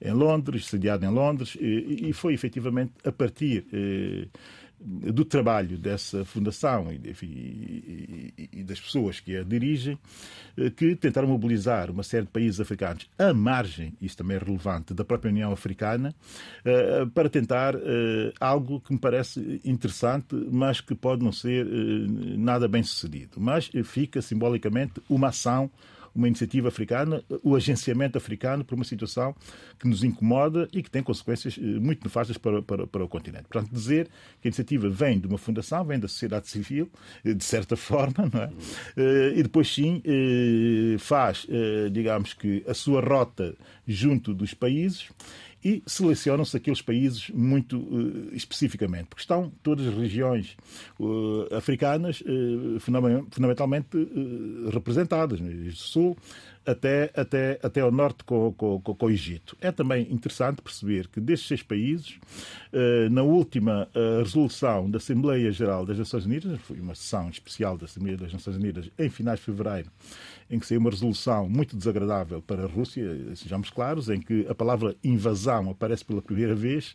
em 0.00 0.12
Londres, 0.12 0.66
sediada 0.66 1.04
em 1.04 1.10
Londres, 1.10 1.58
e, 1.60 2.08
e 2.08 2.12
foi 2.14 2.32
efetivamente 2.32 2.92
a 3.04 3.12
partir 3.12 3.66
do 4.80 5.24
trabalho 5.24 5.76
dessa 5.76 6.24
fundação 6.24 6.92
e, 6.92 7.00
e, 7.22 8.32
e, 8.36 8.48
e, 8.60 8.64
das 8.64 8.80
pessoas 8.80 9.18
que 9.18 9.36
a 9.36 9.42
dirigem, 9.42 9.98
eh, 10.56 10.70
que 10.70 10.94
tentaram 10.94 11.26
mobilizar 11.26 11.90
uma 11.90 12.02
série 12.02 12.26
de 12.26 12.30
países 12.30 12.60
africanos 12.60 13.08
à 13.18 13.34
margem, 13.34 13.94
isso 14.00 14.16
também 14.16 14.36
é 14.36 14.40
relevante, 14.40 14.94
da 14.94 15.04
própria 15.04 15.30
União 15.30 15.52
Africana, 15.52 16.14
eh, 16.64 17.06
para 17.12 17.28
tentar 17.28 17.74
eh, 17.74 18.32
algo 18.40 18.80
que 18.80 18.92
me 18.92 18.98
parece 18.98 19.60
interessante, 19.64 20.34
mas 20.50 20.80
que 20.80 20.94
pode 20.94 21.24
não 21.24 21.32
ser 21.32 21.66
nada 22.38 22.68
bem 22.68 22.82
sucedido. 22.82 23.40
Mas 23.40 23.70
fica 23.84 24.22
simbolicamente 24.22 25.02
uma 25.08 25.28
ação 25.28 25.70
uma 26.18 26.26
iniciativa 26.26 26.66
africana, 26.66 27.22
o 27.44 27.54
agenciamento 27.54 28.18
africano 28.18 28.64
para 28.64 28.74
uma 28.74 28.84
situação 28.84 29.36
que 29.78 29.86
nos 29.86 30.02
incomoda 30.02 30.68
e 30.72 30.82
que 30.82 30.90
tem 30.90 31.00
consequências 31.00 31.56
eh, 31.56 31.60
muito 31.60 32.02
nefastas 32.02 32.36
para, 32.36 32.60
para, 32.60 32.88
para 32.88 33.04
o 33.04 33.08
continente. 33.08 33.44
Portanto, 33.44 33.72
dizer 33.72 34.08
que 34.42 34.48
a 34.48 34.48
iniciativa 34.48 34.88
vem 34.88 35.20
de 35.20 35.28
uma 35.28 35.38
fundação, 35.38 35.84
vem 35.84 35.98
da 35.98 36.08
sociedade 36.08 36.48
civil, 36.48 36.90
eh, 37.24 37.32
de 37.32 37.44
certa 37.44 37.76
forma, 37.78 38.28
não 38.32 38.42
é? 38.42 38.50
Eh, 38.96 39.34
e 39.36 39.42
depois 39.44 39.72
sim 39.72 40.02
faz, 40.98 41.46
digamos 41.92 42.34
que, 42.34 42.64
a 42.66 42.74
sua 42.74 43.00
rota 43.00 43.54
junto 43.86 44.34
dos 44.34 44.54
países 44.54 45.08
e 45.64 45.82
selecionam-se 45.86 46.56
aqueles 46.56 46.80
países 46.80 47.30
muito 47.30 47.78
uh, 47.78 48.28
especificamente, 48.32 49.06
porque 49.06 49.22
estão 49.22 49.52
todas 49.62 49.86
as 49.86 49.94
regiões 49.94 50.56
uh, 50.98 51.54
africanas 51.54 52.20
uh, 52.20 52.78
fundamentalmente 52.80 53.88
representadas, 54.72 55.40
no 55.40 55.48
né? 55.48 55.70
Sul 55.74 56.16
até, 56.64 57.10
até, 57.16 57.58
até 57.62 57.80
ao 57.80 57.90
norte 57.90 58.24
com, 58.24 58.52
com, 58.52 58.80
com, 58.80 59.06
o 59.06 59.10
Egito. 59.10 59.56
É 59.60 59.72
também 59.72 60.06
interessante 60.12 60.60
perceber 60.60 61.08
que 61.08 61.18
destes 61.18 61.48
seis 61.48 61.62
países, 61.62 62.18
na 63.10 63.22
última 63.22 63.88
resolução 64.18 64.90
da 64.90 64.98
Assembleia 64.98 65.50
Geral 65.50 65.86
das 65.86 65.98
Nações 65.98 66.26
Unidas, 66.26 66.60
foi 66.60 66.78
uma 66.78 66.94
sessão 66.94 67.30
especial 67.30 67.78
da 67.78 67.86
Assembleia 67.86 68.18
das 68.18 68.34
Nações 68.34 68.56
Unidas 68.56 68.90
em 68.98 69.08
finais 69.08 69.38
de 69.38 69.46
fevereiro, 69.46 69.90
em 70.50 70.58
que 70.58 70.66
saiu 70.66 70.80
uma 70.80 70.90
resolução 70.90 71.48
muito 71.48 71.76
desagradável 71.76 72.40
para 72.42 72.64
a 72.64 72.66
Rússia, 72.66 73.04
sejamos 73.36 73.70
claros, 73.70 74.08
em 74.08 74.20
que 74.20 74.46
a 74.48 74.54
palavra 74.54 74.96
invasão 75.04 75.70
aparece 75.70 76.04
pela 76.04 76.22
primeira 76.22 76.54
vez 76.54 76.94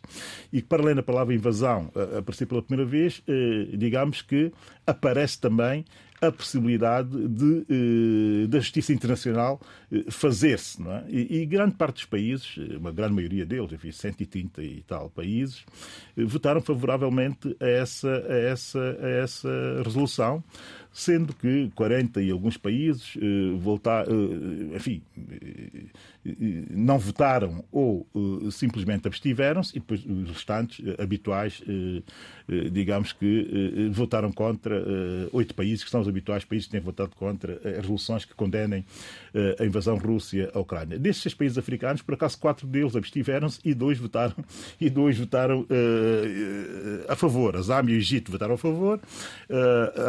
e 0.52 0.60
que, 0.60 0.68
para 0.68 0.82
além 0.82 0.94
da 0.94 1.02
palavra 1.02 1.34
invasão 1.34 1.90
aparecer 2.18 2.46
pela 2.46 2.62
primeira 2.62 2.88
vez, 2.88 3.22
eh, 3.26 3.76
digamos 3.76 4.22
que 4.22 4.52
aparece 4.86 5.40
também 5.40 5.84
a 6.20 6.32
possibilidade 6.32 7.28
de, 7.28 7.66
eh, 7.68 8.46
da 8.46 8.58
justiça 8.58 8.92
internacional 8.92 9.60
eh, 9.92 10.04
fazer-se. 10.10 10.82
É? 10.82 11.04
E, 11.08 11.42
e, 11.42 11.46
grande 11.46 11.74
parte 11.74 11.96
dos 11.96 12.04
países, 12.06 12.56
uma 12.78 12.92
grande 12.92 13.14
maioria 13.14 13.44
deles, 13.44 13.72
enfim, 13.72 13.92
130 13.92 14.62
e 14.62 14.82
tal 14.82 15.10
países, 15.10 15.64
votaram 16.16 16.60
favoravelmente 16.60 17.56
a 17.60 17.66
essa, 17.66 18.08
a 18.08 18.36
essa, 18.36 18.98
a 19.00 19.08
essa 19.08 19.82
resolução 19.84 20.42
sendo 20.94 21.34
que 21.34 21.72
40 21.74 22.22
e 22.22 22.30
alguns 22.30 22.56
países 22.56 23.18
eh, 23.20 23.58
voltar, 23.58 24.06
eh, 24.06 24.76
enfim, 24.76 25.02
eh, 25.18 26.32
não 26.70 27.00
votaram 27.00 27.64
ou 27.72 28.06
simplesmente 28.52 29.08
abstiveram-se 29.08 29.76
e 29.76 29.80
depois 29.80 30.06
os 30.06 30.30
restantes 30.30 30.82
habituais, 30.98 31.62
digamos 32.72 33.12
que 33.12 33.90
votaram 33.92 34.32
contra 34.32 34.82
oito 35.32 35.54
países 35.54 35.84
que 35.84 35.90
são 35.90 36.00
os 36.00 36.08
habituais 36.08 36.44
países 36.44 36.66
que 36.66 36.72
têm 36.72 36.80
votado 36.80 37.14
contra 37.14 37.56
as 37.56 37.76
resoluções 37.76 38.24
que 38.24 38.34
condenem 38.34 38.86
a 39.60 39.66
invasão 39.66 39.98
Rússia 39.98 40.50
à 40.54 40.60
Ucrânia. 40.60 40.98
Desses 40.98 41.22
seis 41.22 41.34
países 41.34 41.58
africanos, 41.58 42.00
por 42.00 42.14
acaso 42.14 42.38
quatro 42.38 42.66
deles 42.66 42.96
abstiveram-se 42.96 43.60
e 43.62 43.74
dois 43.74 43.98
votaram 43.98 44.36
e 44.80 44.88
dois 44.88 45.18
votaram 45.18 45.66
a 47.06 47.16
favor. 47.16 47.54
A 47.56 47.60
Zâmbia 47.60 47.92
e 47.92 47.98
o 47.98 48.00
Egito 48.00 48.32
votaram 48.32 48.54
a 48.54 48.58
favor, 48.58 48.98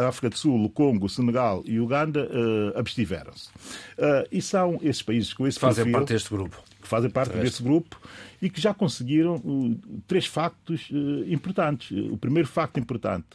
a 0.00 0.08
África 0.08 0.30
do 0.30 0.38
Sul, 0.38 0.70
Congo, 0.76 1.08
Senegal 1.08 1.62
e 1.64 1.80
Uganda 1.80 2.28
uh, 2.28 2.78
abstiveram-se. 2.78 3.48
Uh, 3.48 4.28
e 4.30 4.42
são 4.42 4.78
esses 4.82 5.00
países 5.00 5.32
com 5.32 5.46
esse 5.46 5.58
Fazem 5.58 5.84
perfil, 5.84 5.92
parte 5.92 6.12
deste 6.12 6.28
grupo. 6.28 6.62
Que 6.82 6.86
fazem 6.86 7.10
parte 7.10 7.36
desse 7.38 7.62
grupo 7.62 7.98
e 8.42 8.50
que 8.50 8.60
já 8.60 8.74
conseguiram 8.74 9.36
uh, 9.36 9.80
três 10.06 10.26
factos 10.26 10.90
importantes. 11.26 11.90
O 12.12 12.18
primeiro 12.18 12.46
facto 12.46 12.78
importante, 12.78 13.26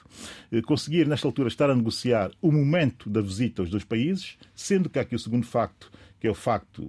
conseguir 0.65 1.07
nesta 1.07 1.27
altura 1.27 1.47
estar 1.47 1.69
a 1.69 1.75
negociar 1.75 2.29
o 2.39 2.51
momento 2.51 3.09
da 3.09 3.21
visita 3.21 3.63
aos 3.63 3.71
dois 3.71 3.83
países, 3.83 4.37
sendo 4.53 4.87
que 4.87 4.99
há 4.99 5.01
aqui 5.01 5.15
o 5.15 5.19
segundo 5.19 5.47
facto, 5.47 5.91
que 6.19 6.27
é 6.27 6.29
o 6.29 6.35
facto 6.35 6.87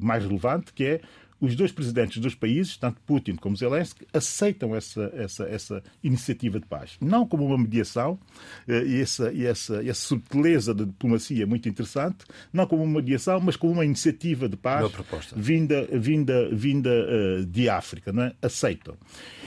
mais 0.00 0.24
relevante, 0.24 0.72
que 0.72 0.84
é 0.84 1.00
os 1.44 1.54
dois 1.54 1.70
presidentes 1.70 2.18
dos 2.18 2.34
países, 2.34 2.76
tanto 2.76 3.00
Putin 3.02 3.36
como 3.36 3.56
Zelensky, 3.56 4.06
aceitam 4.12 4.74
essa, 4.74 5.12
essa, 5.14 5.44
essa 5.44 5.82
iniciativa 6.02 6.58
de 6.58 6.66
paz. 6.66 6.96
Não 7.00 7.26
como 7.26 7.44
uma 7.44 7.58
mediação, 7.58 8.18
eh, 8.66 8.84
e 8.84 9.00
essa, 9.00 9.32
e 9.32 9.44
essa, 9.44 9.84
essa 9.84 10.00
subtileza 10.00 10.74
da 10.74 10.84
diplomacia 10.84 11.42
é 11.42 11.46
muito 11.46 11.68
interessante, 11.68 12.24
não 12.52 12.66
como 12.66 12.82
uma 12.82 13.00
mediação, 13.00 13.40
mas 13.40 13.56
como 13.56 13.72
uma 13.74 13.84
iniciativa 13.84 14.48
de 14.48 14.56
paz 14.56 14.90
vinda, 15.36 15.86
vinda, 15.92 16.48
vinda 16.50 16.90
uh, 16.90 17.46
de 17.46 17.68
África. 17.68 18.12
Não 18.12 18.22
é? 18.22 18.32
Aceitam. 18.40 18.96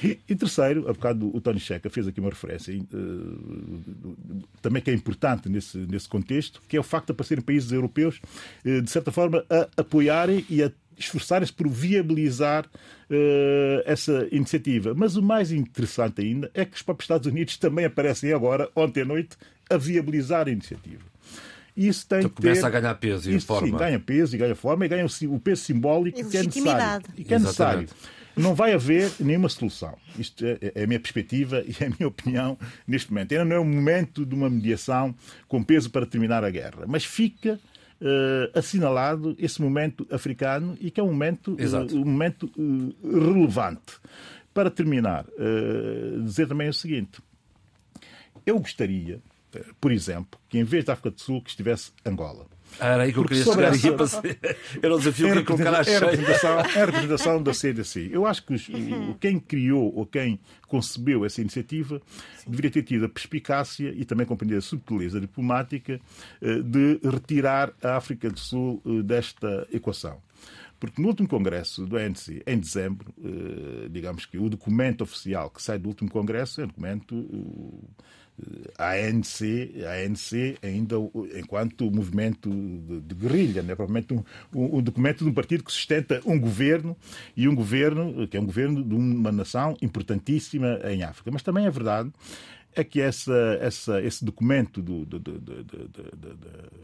E, 0.04 0.20
e 0.30 0.36
terceiro, 0.36 0.88
a 0.88 0.94
bocado 0.94 1.36
o 1.36 1.42
Tony 1.42 1.60
Checa 1.60 1.90
fez 1.90 2.08
aqui 2.08 2.20
uma 2.20 2.30
referência, 2.30 2.78
uh, 2.78 4.46
também 4.62 4.82
que 4.82 4.92
é 4.92 4.94
importante 4.94 5.50
nesse, 5.50 5.78
nesse 5.80 6.08
contexto, 6.08 6.62
que 6.68 6.78
é 6.78 6.80
o 6.80 6.84
facto 6.84 7.08
de 7.08 7.12
aparecerem 7.14 7.44
países 7.44 7.72
europeus, 7.72 8.20
de 8.64 8.90
certa 8.90 9.12
forma, 9.12 9.44
a 9.50 9.68
apoiarem 9.82 10.46
e 10.50 10.62
a 10.62 10.72
esforçarem-se 10.98 11.54
por 11.54 11.68
viabilizar 11.68 12.66
uh, 12.66 13.82
essa 13.86 14.28
iniciativa. 14.32 14.94
Mas 14.96 15.16
o 15.16 15.22
mais 15.22 15.52
interessante 15.52 16.22
ainda 16.22 16.50
é 16.54 16.66
que 16.66 16.76
os 16.76 16.82
próprios 16.82 17.06
Estados 17.06 17.28
Unidos 17.28 17.58
também 17.58 17.86
aparecem 17.86 18.34
agora, 18.34 18.70
ontem 18.76 19.02
à 19.02 19.06
noite, 19.06 19.38
a 19.70 19.78
viabilizar 19.78 20.48
a 20.48 20.52
iniciativa. 20.52 21.04
Isso 21.76 22.08
tem 22.08 22.20
então, 22.20 22.30
que 22.32 22.38
começa 22.38 22.62
ter... 22.62 22.68
a 22.68 22.70
ganhar 22.82 22.96
peso 22.96 23.30
e 23.30 23.36
isso, 23.36 23.46
forma. 23.46 23.68
Sim, 23.68 23.78
ganha 23.78 24.00
peso 24.00 24.36
e 24.36 24.40
ganha 24.40 24.56
forma 24.56 24.86
e 24.86 24.90
ganha 24.90 25.06
o 25.06 25.40
peso 25.40 25.64
simbólico 25.64 26.18
que 26.28 26.38
é 26.38 26.44
necessário. 26.44 27.06
E 27.16 27.24
que 27.24 27.34
é 27.34 27.40
necessário. 27.40 27.88
Não 28.36 28.54
vai 28.54 28.74
haver 28.74 29.12
nenhuma 29.20 29.50
solução. 29.50 29.96
Isto 30.18 30.46
é, 30.46 30.58
é 30.76 30.84
a 30.84 30.88
minha 30.88 31.00
perspectiva 31.00 31.64
e 31.66 31.76
é 31.80 31.88
a 31.88 31.90
minha 31.90 32.08
opinião 32.10 32.58
neste 32.88 33.12
momento. 33.12 33.32
Ainda 33.32 33.46
não 33.46 33.56
é 33.56 33.60
o 33.60 33.66
momento 33.66 34.26
de 34.26 34.34
uma 34.34 34.50
mediação 34.50 35.14
com 35.48 35.64
peso 35.64 35.90
para 35.92 36.06
terminar 36.06 36.44
a 36.44 36.50
guerra. 36.50 36.86
Mas 36.88 37.04
fica 37.04 37.60
Uh, 38.00 38.56
assinalado 38.56 39.36
esse 39.40 39.60
momento 39.60 40.06
africano 40.12 40.78
e 40.80 40.92
que 40.92 41.00
é 41.00 41.04
um 41.04 41.08
momento, 41.08 41.54
uh, 41.54 41.96
um 41.96 42.06
momento 42.06 42.46
uh, 42.56 42.96
relevante. 43.04 44.00
Para 44.54 44.70
terminar, 44.72 45.26
dizer 46.24 46.48
também 46.48 46.68
o 46.68 46.74
seguinte: 46.74 47.22
eu 48.44 48.58
gostaria, 48.58 49.20
por 49.80 49.92
exemplo, 49.92 50.40
que 50.50 50.58
em 50.58 50.64
vez 50.64 50.84
da 50.84 50.94
África 50.94 51.12
do 51.12 51.22
Sul 51.22 51.44
que 51.44 51.52
estivesse 51.52 51.92
Angola. 52.04 52.48
Era 52.80 53.04
aí 53.04 53.14
que 53.14 53.20
eu 53.20 53.26
queria 53.26 53.44
chegar 53.44 53.74
essa... 53.74 54.22
para 54.22 54.56
Era 54.82 54.96
o 54.96 55.00
desafio 55.00 55.34
que 55.34 55.44
colocar 55.44 55.74
à 55.74 55.84
cheia. 55.84 55.96
É 55.98 56.82
a 56.82 56.86
representação 56.86 57.42
da 57.44 57.54
CDC. 57.54 58.10
Eu 58.12 58.26
acho 58.26 58.46
que 58.46 58.54
os, 58.54 58.68
quem 59.20 59.40
criou 59.40 59.94
ou 59.96 60.06
quem 60.06 60.40
concebeu 60.68 61.26
essa 61.26 61.42
iniciativa 61.42 62.02
Sim. 62.38 62.52
deveria 62.52 62.72
ter 62.72 62.84
tido 62.84 63.06
a 63.06 63.10
perspicácia 63.10 63.94
e 63.96 64.06
também 64.06 64.26
compreender 64.26 64.58
a 64.58 64.62
subtileza 64.62 65.20
diplomática 65.20 66.00
eh, 66.42 66.60
de 66.62 67.00
retirar 67.04 67.74
a 67.82 67.96
África 67.96 68.30
do 68.30 68.40
Sul 68.40 68.82
eh, 68.86 69.02
desta 69.02 69.68
equação. 69.72 70.22
Porque 70.80 71.02
no 71.02 71.08
último 71.08 71.28
congresso 71.28 71.86
do 71.86 71.98
ANC, 71.98 72.44
em 72.46 72.60
dezembro, 72.60 73.12
eh, 73.24 73.88
digamos 73.90 74.26
que 74.26 74.38
o 74.38 74.50
documento 74.50 75.02
oficial 75.02 75.50
que 75.50 75.62
sai 75.64 75.80
do 75.80 75.88
último 75.88 76.10
congresso 76.10 76.62
é 76.62 76.66
um 76.66 76.68
documento 76.68 77.16
a 78.78 78.92
ANC, 78.92 79.42
a 79.86 80.06
ANC 80.06 80.58
ainda 80.62 80.96
enquanto 81.36 81.90
movimento 81.90 82.50
de, 82.50 83.02
de 83.02 83.16
guerrilha, 83.16 83.64
né? 83.64 83.76
provavelmente 83.76 84.14
um, 84.14 84.24
um, 84.54 84.78
um, 84.78 84.82
documento 84.82 85.24
de 85.24 85.30
um 85.30 85.34
partido 85.34 85.64
que 85.64 85.72
sustenta 85.72 86.22
um 86.26 86.40
governo 86.40 86.96
e 87.36 87.48
um 87.48 87.56
governo 87.56 88.28
que 88.28 88.38
é 88.38 88.40
um 88.40 88.46
governo 88.46 88.84
de 88.84 88.94
uma 88.94 89.32
nação 89.32 89.76
importantíssima 89.82 90.80
em 90.86 91.04
África. 91.04 91.32
Mas 91.32 91.42
também 91.42 91.66
é 91.66 91.72
verdade 91.72 92.12
é 92.76 92.84
que 92.84 93.02
essa, 93.02 93.58
essa, 93.60 94.02
esse 94.04 94.24
documento 94.24 94.84
do, 94.84 95.04
do, 95.04 95.20
do, 95.20 95.40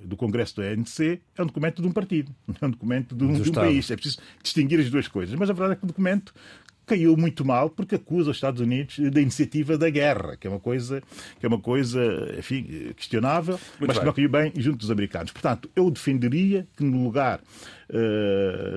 do, 0.03 0.17
Congresso 0.17 0.55
do 0.55 0.63
ANC 0.63 1.22
é 1.38 1.43
um 1.43 1.45
documento 1.45 1.83
de 1.83 1.88
um 1.88 1.91
partido, 1.91 2.33
não 2.48 2.55
é 2.62 2.65
um 2.65 2.72
documento 2.72 3.15
de 3.15 3.24
um, 3.24 3.33
de 3.33 3.50
um 3.50 3.53
país. 3.53 3.91
É 3.91 3.95
preciso 3.95 4.17
distinguir 4.41 4.79
as 4.79 4.89
duas 4.89 5.07
coisas. 5.07 5.36
Mas 5.36 5.51
a 5.51 5.53
verdade 5.53 5.74
é 5.74 5.75
que 5.75 5.83
o 5.83 5.88
documento 5.88 6.33
caiu 6.86 7.16
muito 7.16 7.46
mal 7.46 7.70
porque 7.70 7.96
acusa 7.96 8.32
os 8.32 8.38
Estados 8.38 8.62
Unidos 8.62 9.00
da 9.12 9.22
iniciativa 9.22 9.78
da 9.78 9.90
guerra, 9.90 10.36
que 10.38 10.48
é 10.48 10.50
uma 10.50 10.60
coisa, 10.60 11.02
que 11.40 11.46
é 11.46 11.48
uma 11.48 11.60
coisa 11.60 12.02
enfim, 12.38 12.94
questionável, 12.96 13.60
muito 13.80 13.88
mas 13.88 13.98
bem. 13.98 14.00
que 14.00 14.06
não 14.06 14.13
caiu 14.13 14.30
bem 14.30 14.54
junto 14.58 14.78
dos 14.78 14.92
americanos. 14.92 15.32
Portanto, 15.32 15.70
eu 15.75 15.90
defenderia 15.90 16.68
que 16.75 16.84
no 16.84 17.04
lugar 17.04 17.42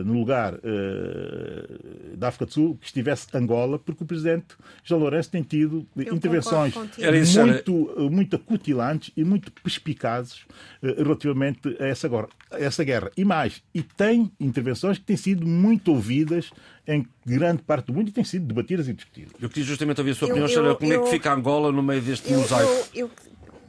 no 0.04 0.14
lugar 0.14 0.54
uh, 0.54 2.16
da 2.16 2.28
África 2.28 2.46
do 2.46 2.52
Sul 2.52 2.78
que 2.80 2.86
estivesse 2.86 3.26
Angola, 3.34 3.78
porque 3.78 4.02
o 4.02 4.06
presidente 4.06 4.56
João 4.82 5.00
Lourenço 5.02 5.30
tem 5.30 5.42
tido 5.42 5.86
Eu 5.96 6.14
intervenções 6.14 6.74
muito, 6.74 8.10
muito 8.10 8.36
acutilantes 8.36 9.12
e 9.16 9.24
muito 9.24 9.50
perspicazes 9.52 10.40
uh, 10.82 10.94
relativamente 10.96 11.76
a 11.80 11.86
essa, 11.86 12.08
a 12.50 12.58
essa 12.58 12.84
guerra. 12.84 13.10
E 13.16 13.24
mais, 13.24 13.62
e 13.74 13.82
tem 13.82 14.30
intervenções 14.40 14.98
que 14.98 15.04
têm 15.04 15.16
sido 15.16 15.46
muito 15.46 15.92
ouvidas 15.92 16.50
em 16.86 17.06
grande 17.24 17.62
parte 17.62 17.86
do 17.86 17.92
mundo 17.92 18.08
e 18.08 18.12
têm 18.12 18.24
sido 18.24 18.46
debatidas 18.46 18.88
e 18.88 18.92
discutidas. 18.92 19.32
Eu 19.40 19.48
queria 19.48 19.64
justamente 19.64 20.00
ouvir 20.00 20.12
a 20.12 20.14
sua 20.14 20.28
opinião, 20.28 20.48
eu, 20.48 20.64
eu, 20.64 20.76
como 20.76 20.92
eu, 20.92 21.00
é 21.00 21.04
que 21.04 21.10
fica 21.10 21.32
Angola 21.32 21.72
no 21.72 21.82
meio 21.82 22.00
deste 22.00 22.32
mosaico. 22.32 22.70
Eu, 22.94 23.10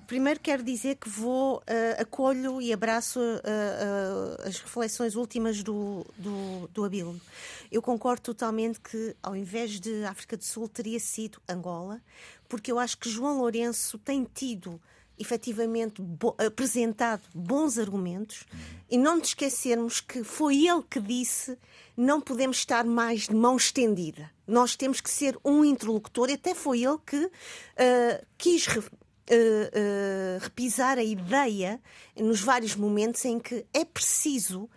primeiro 0.07 0.39
quero 0.39 0.63
dizer 0.63 0.95
que 0.95 1.09
vou, 1.09 1.57
uh, 1.57 2.01
acolho 2.01 2.61
e 2.61 2.71
abraço 2.71 3.19
uh, 3.19 3.23
uh, 3.23 4.47
as 4.47 4.57
reflexões 4.59 5.15
últimas 5.15 5.61
do, 5.61 6.05
do, 6.17 6.67
do 6.73 6.85
Abílio. 6.85 7.19
Eu 7.69 7.81
concordo 7.81 8.21
totalmente 8.21 8.79
que, 8.79 9.15
ao 9.21 9.35
invés 9.35 9.79
de 9.79 10.05
África 10.05 10.37
do 10.37 10.45
Sul, 10.45 10.69
teria 10.69 10.99
sido 10.99 11.41
Angola, 11.47 12.01
porque 12.47 12.71
eu 12.71 12.79
acho 12.79 12.97
que 12.97 13.09
João 13.09 13.37
Lourenço 13.39 13.97
tem 13.97 14.23
tido 14.23 14.81
efetivamente 15.19 16.01
bo 16.01 16.35
apresentado 16.37 17.23
bons 17.33 17.77
argumentos 17.77 18.45
e 18.89 18.97
não 18.97 19.17
nos 19.17 19.29
esquecermos 19.29 19.99
que 19.99 20.23
foi 20.23 20.67
ele 20.67 20.83
que 20.87 20.99
disse 20.99 21.57
não 21.95 22.21
podemos 22.21 22.57
estar 22.57 22.85
mais 22.85 23.21
de 23.21 23.33
mão 23.33 23.57
estendida. 23.57 24.29
Nós 24.45 24.75
temos 24.75 25.01
que 25.01 25.09
ser 25.09 25.37
um 25.43 25.65
interlocutor, 25.65 26.29
e 26.29 26.33
até 26.33 26.53
foi 26.53 26.83
ele 26.83 26.99
que 27.05 27.17
uh, 27.25 28.25
quis 28.37 28.67
uh, 29.29 30.39
repisar 30.41 30.97
a 30.97 31.03
ideia 31.03 31.81
nos 32.17 32.41
vários 32.41 32.75
momentos 32.75 33.23
em 33.25 33.39
que 33.39 33.65
é 33.73 33.83
preciso 33.85 34.69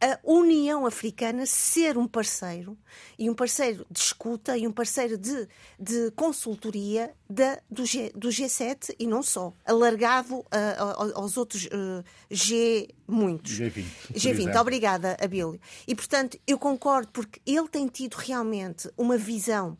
a 0.00 0.18
União 0.22 0.86
Africana 0.86 1.44
ser 1.44 1.98
um 1.98 2.06
parceiro, 2.06 2.78
e 3.18 3.28
um 3.28 3.34
parceiro 3.34 3.84
de 3.90 3.98
escuta 3.98 4.56
e 4.56 4.66
um 4.66 4.70
parceiro 4.72 5.18
de, 5.18 5.48
de 5.78 6.10
consultoria 6.12 7.12
da, 7.28 7.58
do, 7.68 7.84
G, 7.84 8.12
do 8.14 8.28
G7 8.28 8.94
e 8.98 9.06
não 9.06 9.22
só, 9.22 9.52
alargado 9.66 10.36
uh, 10.36 10.44
aos 11.14 11.36
outros 11.36 11.66
uh, 11.66 12.04
G 12.30 12.88
muitos. 13.08 13.58
G20. 13.58 13.84
G20, 14.14 14.60
obrigada, 14.60 15.16
Abílio. 15.20 15.60
E 15.86 15.94
portanto, 15.96 16.38
eu 16.46 16.58
concordo 16.58 17.08
porque 17.12 17.40
ele 17.44 17.68
tem 17.68 17.88
tido 17.88 18.14
realmente 18.14 18.88
uma 18.96 19.16
visão. 19.16 19.76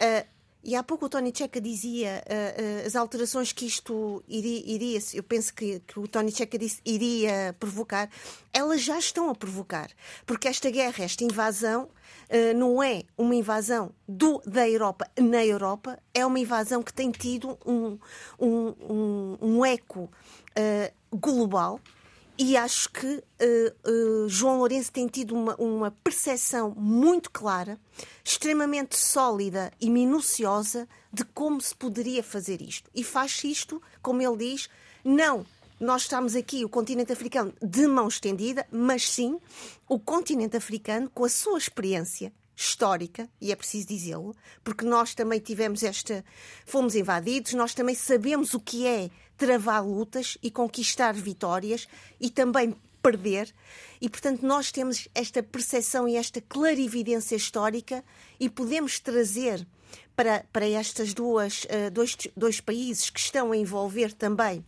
Uh, 0.00 0.35
e 0.66 0.74
há 0.74 0.82
pouco 0.82 1.06
o 1.06 1.08
Tony 1.08 1.32
Checa 1.32 1.60
dizia 1.60 2.24
uh, 2.26 2.82
uh, 2.82 2.86
as 2.86 2.96
alterações 2.96 3.52
que 3.52 3.64
isto 3.64 4.20
iria, 4.26 4.62
iria 4.66 4.98
eu 5.14 5.22
penso 5.22 5.54
que, 5.54 5.78
que, 5.86 6.00
o 6.00 6.08
Tony 6.08 6.32
Checa 6.32 6.58
disse 6.58 6.80
iria 6.84 7.54
provocar, 7.60 8.10
elas 8.52 8.82
já 8.82 8.98
estão 8.98 9.30
a 9.30 9.34
provocar. 9.34 9.88
Porque 10.26 10.48
esta 10.48 10.68
guerra, 10.68 11.04
esta 11.04 11.22
invasão, 11.22 11.84
uh, 11.84 12.58
não 12.58 12.82
é 12.82 13.04
uma 13.16 13.36
invasão 13.36 13.92
do, 14.08 14.42
da 14.44 14.68
Europa 14.68 15.08
na 15.16 15.46
Europa, 15.46 16.00
é 16.12 16.26
uma 16.26 16.40
invasão 16.40 16.82
que 16.82 16.92
tem 16.92 17.12
tido 17.12 17.56
um, 17.64 17.96
um, 18.36 18.74
um, 18.90 19.38
um 19.40 19.64
eco 19.64 20.10
global 21.12 21.80
e 22.38 22.56
acho 22.56 22.90
que 22.90 23.06
uh, 23.06 23.90
uh, 23.90 24.28
João 24.28 24.58
Lourenço 24.58 24.92
tem 24.92 25.06
tido 25.06 25.34
uma, 25.34 25.54
uma 25.56 25.90
percepção 25.90 26.74
muito 26.76 27.30
clara, 27.30 27.78
extremamente 28.24 28.96
sólida 28.96 29.72
e 29.80 29.88
minuciosa 29.90 30.88
de 31.12 31.24
como 31.24 31.60
se 31.60 31.74
poderia 31.74 32.22
fazer 32.22 32.60
isto. 32.60 32.90
E 32.94 33.02
faz 33.02 33.42
isto, 33.44 33.82
como 34.02 34.20
ele 34.20 34.36
diz, 34.36 34.68
não 35.04 35.46
nós 35.78 36.02
estamos 36.02 36.34
aqui, 36.34 36.64
o 36.64 36.70
continente 36.70 37.12
africano, 37.12 37.52
de 37.62 37.86
mão 37.86 38.08
estendida, 38.08 38.66
mas 38.70 39.08
sim 39.08 39.38
o 39.86 39.98
continente 39.98 40.56
africano, 40.56 41.10
com 41.10 41.24
a 41.24 41.28
sua 41.28 41.58
experiência 41.58 42.32
histórica, 42.56 43.28
e 43.38 43.52
é 43.52 43.56
preciso 43.56 43.86
dizê-lo, 43.86 44.34
porque 44.64 44.86
nós 44.86 45.14
também 45.14 45.38
tivemos 45.38 45.82
esta. 45.82 46.24
fomos 46.64 46.94
invadidos, 46.94 47.52
nós 47.52 47.74
também 47.74 47.94
sabemos 47.94 48.54
o 48.54 48.60
que 48.60 48.86
é 48.86 49.10
travar 49.36 49.84
lutas 49.84 50.38
e 50.42 50.50
conquistar 50.50 51.14
vitórias 51.14 51.86
e 52.20 52.30
também 52.30 52.74
perder. 53.02 53.54
E, 54.00 54.08
portanto, 54.08 54.42
nós 54.42 54.72
temos 54.72 55.08
esta 55.14 55.42
percepção 55.42 56.08
e 56.08 56.16
esta 56.16 56.40
clarividência 56.40 57.36
histórica 57.36 58.04
e 58.40 58.48
podemos 58.48 58.98
trazer 58.98 59.66
para, 60.14 60.44
para 60.52 60.68
estas 60.68 61.14
duas, 61.14 61.64
uh, 61.64 61.90
dois, 61.92 62.16
dois 62.36 62.60
países 62.60 63.10
que 63.10 63.20
estão 63.20 63.52
a 63.52 63.56
envolver 63.56 64.12
também 64.12 64.64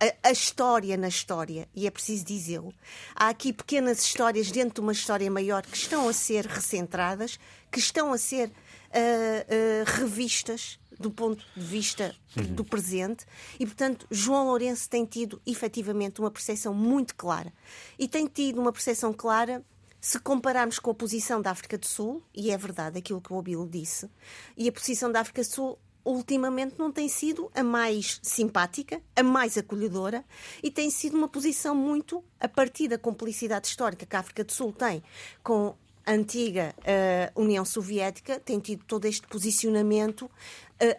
a, 0.00 0.28
a 0.28 0.32
história 0.32 0.96
na 0.96 1.08
história, 1.08 1.68
e 1.74 1.86
é 1.86 1.90
preciso 1.90 2.24
dizê-lo. 2.24 2.74
Há 3.14 3.28
aqui 3.28 3.52
pequenas 3.52 4.04
histórias 4.04 4.50
dentro 4.50 4.74
de 4.74 4.80
uma 4.80 4.92
história 4.92 5.30
maior 5.30 5.62
que 5.62 5.76
estão 5.76 6.08
a 6.08 6.12
ser 6.12 6.46
recentradas, 6.46 7.38
que 7.70 7.78
estão 7.78 8.12
a 8.12 8.18
ser 8.18 8.48
uh, 8.48 8.50
uh, 8.50 10.00
revistas 10.00 10.78
do 10.98 11.10
ponto 11.10 11.44
de 11.56 11.62
vista 11.62 12.14
uhum. 12.36 12.54
do 12.54 12.64
presente 12.64 13.26
e, 13.58 13.66
portanto, 13.66 14.06
João 14.10 14.46
Lourenço 14.46 14.88
tem 14.88 15.04
tido 15.04 15.40
efetivamente 15.46 16.20
uma 16.20 16.30
percepção 16.30 16.74
muito 16.74 17.14
clara. 17.14 17.52
E 17.98 18.08
tem 18.08 18.26
tido 18.26 18.60
uma 18.60 18.72
percepção 18.72 19.12
clara 19.12 19.64
se 20.00 20.18
compararmos 20.18 20.78
com 20.78 20.90
a 20.90 20.94
posição 20.94 21.40
da 21.40 21.50
África 21.50 21.78
do 21.78 21.86
Sul, 21.86 22.22
e 22.34 22.50
é 22.50 22.58
verdade 22.58 22.98
aquilo 22.98 23.22
que 23.22 23.32
o 23.32 23.38
Abilo 23.38 23.66
disse, 23.66 24.10
e 24.54 24.68
a 24.68 24.72
posição 24.72 25.10
da 25.10 25.20
África 25.20 25.40
do 25.40 25.46
Sul 25.46 25.78
ultimamente 26.04 26.74
não 26.78 26.92
tem 26.92 27.08
sido 27.08 27.50
a 27.54 27.62
mais 27.62 28.20
simpática, 28.22 29.00
a 29.16 29.22
mais 29.22 29.56
acolhedora 29.56 30.24
e 30.62 30.70
tem 30.70 30.90
sido 30.90 31.16
uma 31.16 31.28
posição 31.28 31.74
muito 31.74 32.22
a 32.38 32.46
partir 32.46 32.88
da 32.88 32.98
complicidade 32.98 33.68
histórica 33.68 34.04
que 34.04 34.14
a 34.14 34.18
África 34.18 34.44
do 34.44 34.52
Sul 34.52 34.72
tem 34.72 35.02
com 35.42 35.74
a 36.06 36.12
antiga 36.12 36.74
uh, 36.80 37.40
União 37.40 37.64
Soviética, 37.64 38.38
tem 38.38 38.60
tido 38.60 38.84
todo 38.84 39.06
este 39.06 39.26
posicionamento 39.26 40.30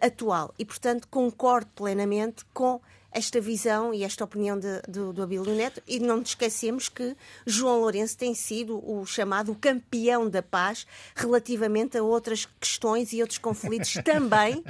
atual. 0.01 0.53
E, 0.57 0.65
portanto, 0.65 1.07
concordo 1.09 1.69
plenamente 1.75 2.45
com 2.53 2.79
esta 3.15 3.39
visão 3.39 3.93
e 3.93 4.03
esta 4.03 4.25
opinião 4.25 4.59
de, 4.59 4.81
de, 4.89 5.13
do 5.13 5.23
Abílio 5.23 5.55
Neto 5.55 5.81
e 5.87 5.99
não 6.01 6.17
nos 6.17 6.29
esquecemos 6.29 6.89
que 6.89 7.15
João 7.45 7.79
Lourenço 7.79 8.17
tem 8.17 8.35
sido 8.35 8.77
o 8.85 9.05
chamado 9.05 9.55
campeão 9.55 10.29
da 10.29 10.43
paz 10.43 10.85
relativamente 11.15 11.97
a 11.97 12.03
outras 12.03 12.45
questões 12.59 13.13
e 13.13 13.21
outros 13.21 13.37
conflitos 13.37 13.93
também, 14.03 14.61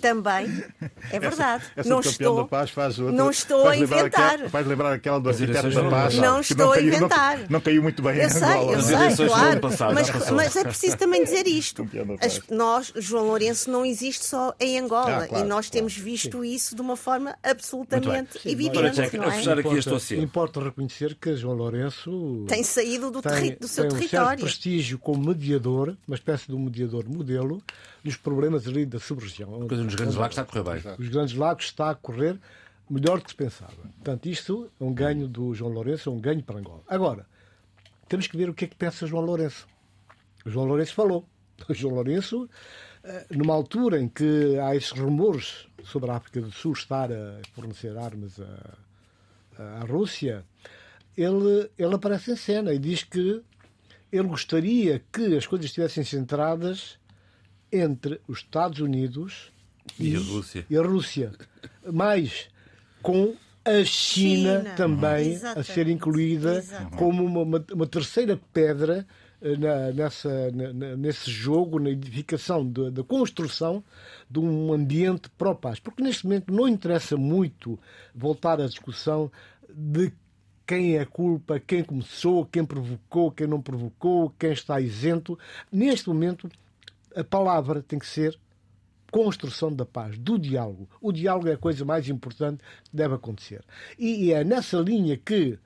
também, 0.00 0.64
é 1.10 1.20
verdade. 1.20 1.64
Essa, 1.76 1.80
essa 1.80 1.88
não 1.90 2.00
estou, 2.00 2.36
da 2.36 2.44
paz 2.46 2.70
faz 2.70 2.98
outra, 2.98 3.14
não 3.14 3.30
estou 3.30 3.68
a 3.68 3.76
inventar. 3.76 4.34
Aquela, 4.34 4.48
faz 4.48 4.66
lembrar 4.66 4.92
aquela 4.94 5.20
do 5.20 5.28
arquiteto 5.28 5.68
da 5.68 5.90
paz. 5.90 6.14
Não 6.14 6.40
estou 6.40 6.56
não 6.56 6.72
caiu, 6.72 6.82
a 6.82 6.96
inventar. 6.96 7.38
Não, 7.38 7.46
não, 7.50 7.60
caiu 7.60 7.82
muito 7.82 8.02
bem 8.02 8.16
eu 8.16 8.30
sei, 8.30 8.42
Angola. 8.42 8.72
Eu 8.72 8.80
sei, 8.80 9.26
claro, 9.26 9.60
passado, 9.60 9.94
mas, 9.94 10.30
mas, 10.30 10.56
é 10.56 10.64
preciso 10.64 10.96
também 10.96 11.22
dizer 11.22 11.44
isto. 11.46 11.86
As, 12.18 12.40
nós, 12.48 12.92
João 12.96 13.26
Lourenço, 13.26 13.70
não 13.70 13.84
existe 13.84 14.24
só 14.24 14.54
em 14.58 14.78
Angola 14.78 15.24
ah, 15.24 15.28
claro, 15.28 15.44
e 15.44 15.46
nós 15.46 15.66
claro, 15.66 15.70
temos 15.72 15.94
visto 15.94 16.40
sim. 16.40 16.54
isso 16.54 16.74
de 16.74 16.80
uma 16.80 16.96
forma 16.96 17.36
absolutamente 17.42 17.89
evidente 17.96 18.72
Doutora 18.72 18.92
Checa, 18.92 19.26
a 19.26 19.30
fechar 19.32 19.58
aqui 19.58 19.74
este 19.74 19.90
oceano. 19.90 20.22
Importa 20.24 20.62
reconhecer 20.62 21.14
que 21.14 21.36
João 21.36 21.54
Lourenço 21.54 22.44
tem 22.48 22.62
saído 22.62 23.10
do, 23.10 23.22
tem, 23.22 23.56
do 23.56 23.68
seu 23.68 23.88
tem 23.88 23.98
território. 23.98 24.26
Um 24.26 24.28
certo 24.28 24.40
prestígio 24.40 24.98
como 24.98 25.28
mediador, 25.28 25.96
uma 26.06 26.14
espécie 26.14 26.46
de 26.46 26.54
um 26.54 26.60
mediador 26.60 27.08
modelo, 27.08 27.62
dos 28.04 28.16
problemas 28.16 28.66
ali 28.66 28.86
da 28.86 28.98
sub-região. 28.98 29.50
Nos 29.60 29.94
Grandes 29.94 30.16
Lagos 30.16 30.36
está 30.36 30.42
a 30.42 30.44
correr 30.44 30.80
bem. 30.80 30.94
Os 30.98 31.08
Grandes 31.08 31.34
Lagos 31.34 31.64
está 31.64 31.90
a 31.90 31.94
correr 31.94 32.38
melhor 32.90 33.18
do 33.18 33.24
que 33.24 33.30
se 33.30 33.36
pensava. 33.36 33.72
Portanto, 33.72 34.26
isto 34.26 34.70
é 34.80 34.84
um 34.84 34.92
ganho 34.92 35.28
do 35.28 35.54
João 35.54 35.70
Lourenço, 35.70 36.10
é 36.10 36.12
um 36.12 36.20
ganho 36.20 36.42
para 36.42 36.58
Angola. 36.58 36.82
Agora, 36.88 37.26
temos 38.08 38.26
que 38.26 38.36
ver 38.36 38.50
o 38.50 38.54
que 38.54 38.64
é 38.64 38.68
que 38.68 38.74
pensa 38.74 39.06
João 39.06 39.22
Lourenço. 39.22 39.66
O 40.44 40.50
João 40.50 40.66
Lourenço 40.66 40.94
falou. 40.94 41.24
O 41.68 41.74
João 41.74 41.94
Lourenço, 41.96 42.48
eh, 43.04 43.26
numa 43.30 43.52
altura 43.52 44.00
em 44.00 44.08
que 44.08 44.58
há 44.58 44.74
esses 44.74 44.92
rumores 44.92 45.68
sobre 45.84 46.10
a 46.10 46.16
África 46.16 46.40
do 46.40 46.52
Sul 46.52 46.72
estar 46.72 47.10
a 47.12 47.40
fornecer 47.54 47.96
armas 47.96 48.40
à, 48.40 49.80
à 49.80 49.84
Rússia, 49.84 50.44
ele, 51.16 51.70
ele 51.78 51.94
aparece 51.94 52.32
em 52.32 52.36
cena 52.36 52.72
e 52.72 52.78
diz 52.78 53.02
que 53.02 53.42
ele 54.12 54.28
gostaria 54.28 55.02
que 55.12 55.36
as 55.36 55.46
coisas 55.46 55.66
estivessem 55.66 56.04
centradas 56.04 56.98
entre 57.72 58.20
os 58.26 58.38
Estados 58.38 58.80
Unidos 58.80 59.52
e, 59.98 60.12
e, 60.12 60.16
a, 60.16 60.18
Rússia. 60.18 60.66
e 60.68 60.76
a 60.76 60.82
Rússia. 60.82 61.32
Mas 61.92 62.48
com 63.02 63.36
a 63.64 63.84
China, 63.84 64.60
China. 64.62 64.74
também 64.76 65.32
Exatamente. 65.32 65.70
a 65.70 65.74
ser 65.74 65.88
incluída 65.88 66.58
Exatamente. 66.58 66.96
como 66.96 67.24
uma, 67.24 67.64
uma, 67.72 67.86
terceira 67.86 68.40
pedra 68.52 69.06
na, 69.40 69.92
nessa, 69.92 70.50
na, 70.50 70.96
nesse 70.96 71.30
jogo, 71.30 71.78
na 71.78 71.90
edificação, 71.90 72.68
da 72.70 73.02
construção 73.02 73.82
de 74.30 74.38
um 74.38 74.72
ambiente 74.72 75.30
pró-paz. 75.30 75.80
Porque 75.80 76.02
neste 76.02 76.24
momento 76.24 76.52
não 76.52 76.68
interessa 76.68 77.16
muito 77.16 77.78
voltar 78.14 78.60
à 78.60 78.66
discussão 78.66 79.30
de 79.68 80.12
quem 80.66 80.96
é 80.96 81.00
a 81.00 81.06
culpa, 81.06 81.58
quem 81.58 81.82
começou, 81.82 82.46
quem 82.46 82.64
provocou, 82.64 83.32
quem 83.32 83.46
não 83.46 83.60
provocou, 83.60 84.30
quem 84.38 84.52
está 84.52 84.80
isento. 84.80 85.38
Neste 85.72 86.08
momento, 86.08 86.48
a 87.16 87.24
palavra 87.24 87.82
tem 87.82 87.98
que 87.98 88.06
ser 88.06 88.38
construção 89.10 89.72
da 89.74 89.84
paz, 89.84 90.16
do 90.16 90.38
diálogo. 90.38 90.88
O 91.00 91.10
diálogo 91.10 91.48
é 91.48 91.54
a 91.54 91.58
coisa 91.58 91.84
mais 91.84 92.08
importante 92.08 92.62
que 92.84 92.96
deve 92.96 93.14
acontecer. 93.14 93.64
E 93.98 94.32
é 94.32 94.44
nessa 94.44 94.76
linha 94.78 95.16
que 95.16 95.58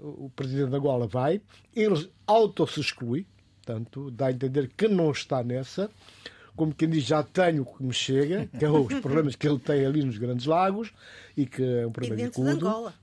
o 0.00 0.30
presidente 0.34 0.70
da 0.70 0.78
Angola 0.78 1.06
vai, 1.06 1.40
ele 1.74 2.10
auto-se 2.26 2.80
exclui, 2.80 3.26
portanto, 3.56 4.10
dá 4.10 4.26
a 4.26 4.32
entender 4.32 4.70
que 4.76 4.88
não 4.88 5.10
está 5.10 5.42
nessa 5.42 5.90
como 6.56 6.74
quem 6.74 6.88
diz, 6.88 7.04
já 7.04 7.22
tenho 7.22 7.62
o 7.62 7.66
que 7.66 7.84
me 7.84 7.92
chega, 7.92 8.48
que 8.58 8.64
é 8.64 8.70
os 8.70 9.00
problemas 9.00 9.36
que 9.36 9.46
ele 9.46 9.58
tem 9.58 9.84
ali 9.84 10.02
nos 10.02 10.16
Grandes 10.16 10.46
Lagos, 10.46 10.90
e 11.36 11.44
que 11.44 11.62
é 11.62 11.86
um 11.86 11.92
problema 11.92 12.22
e 12.22 12.30
de 12.30 12.40
Angola. 12.40 12.94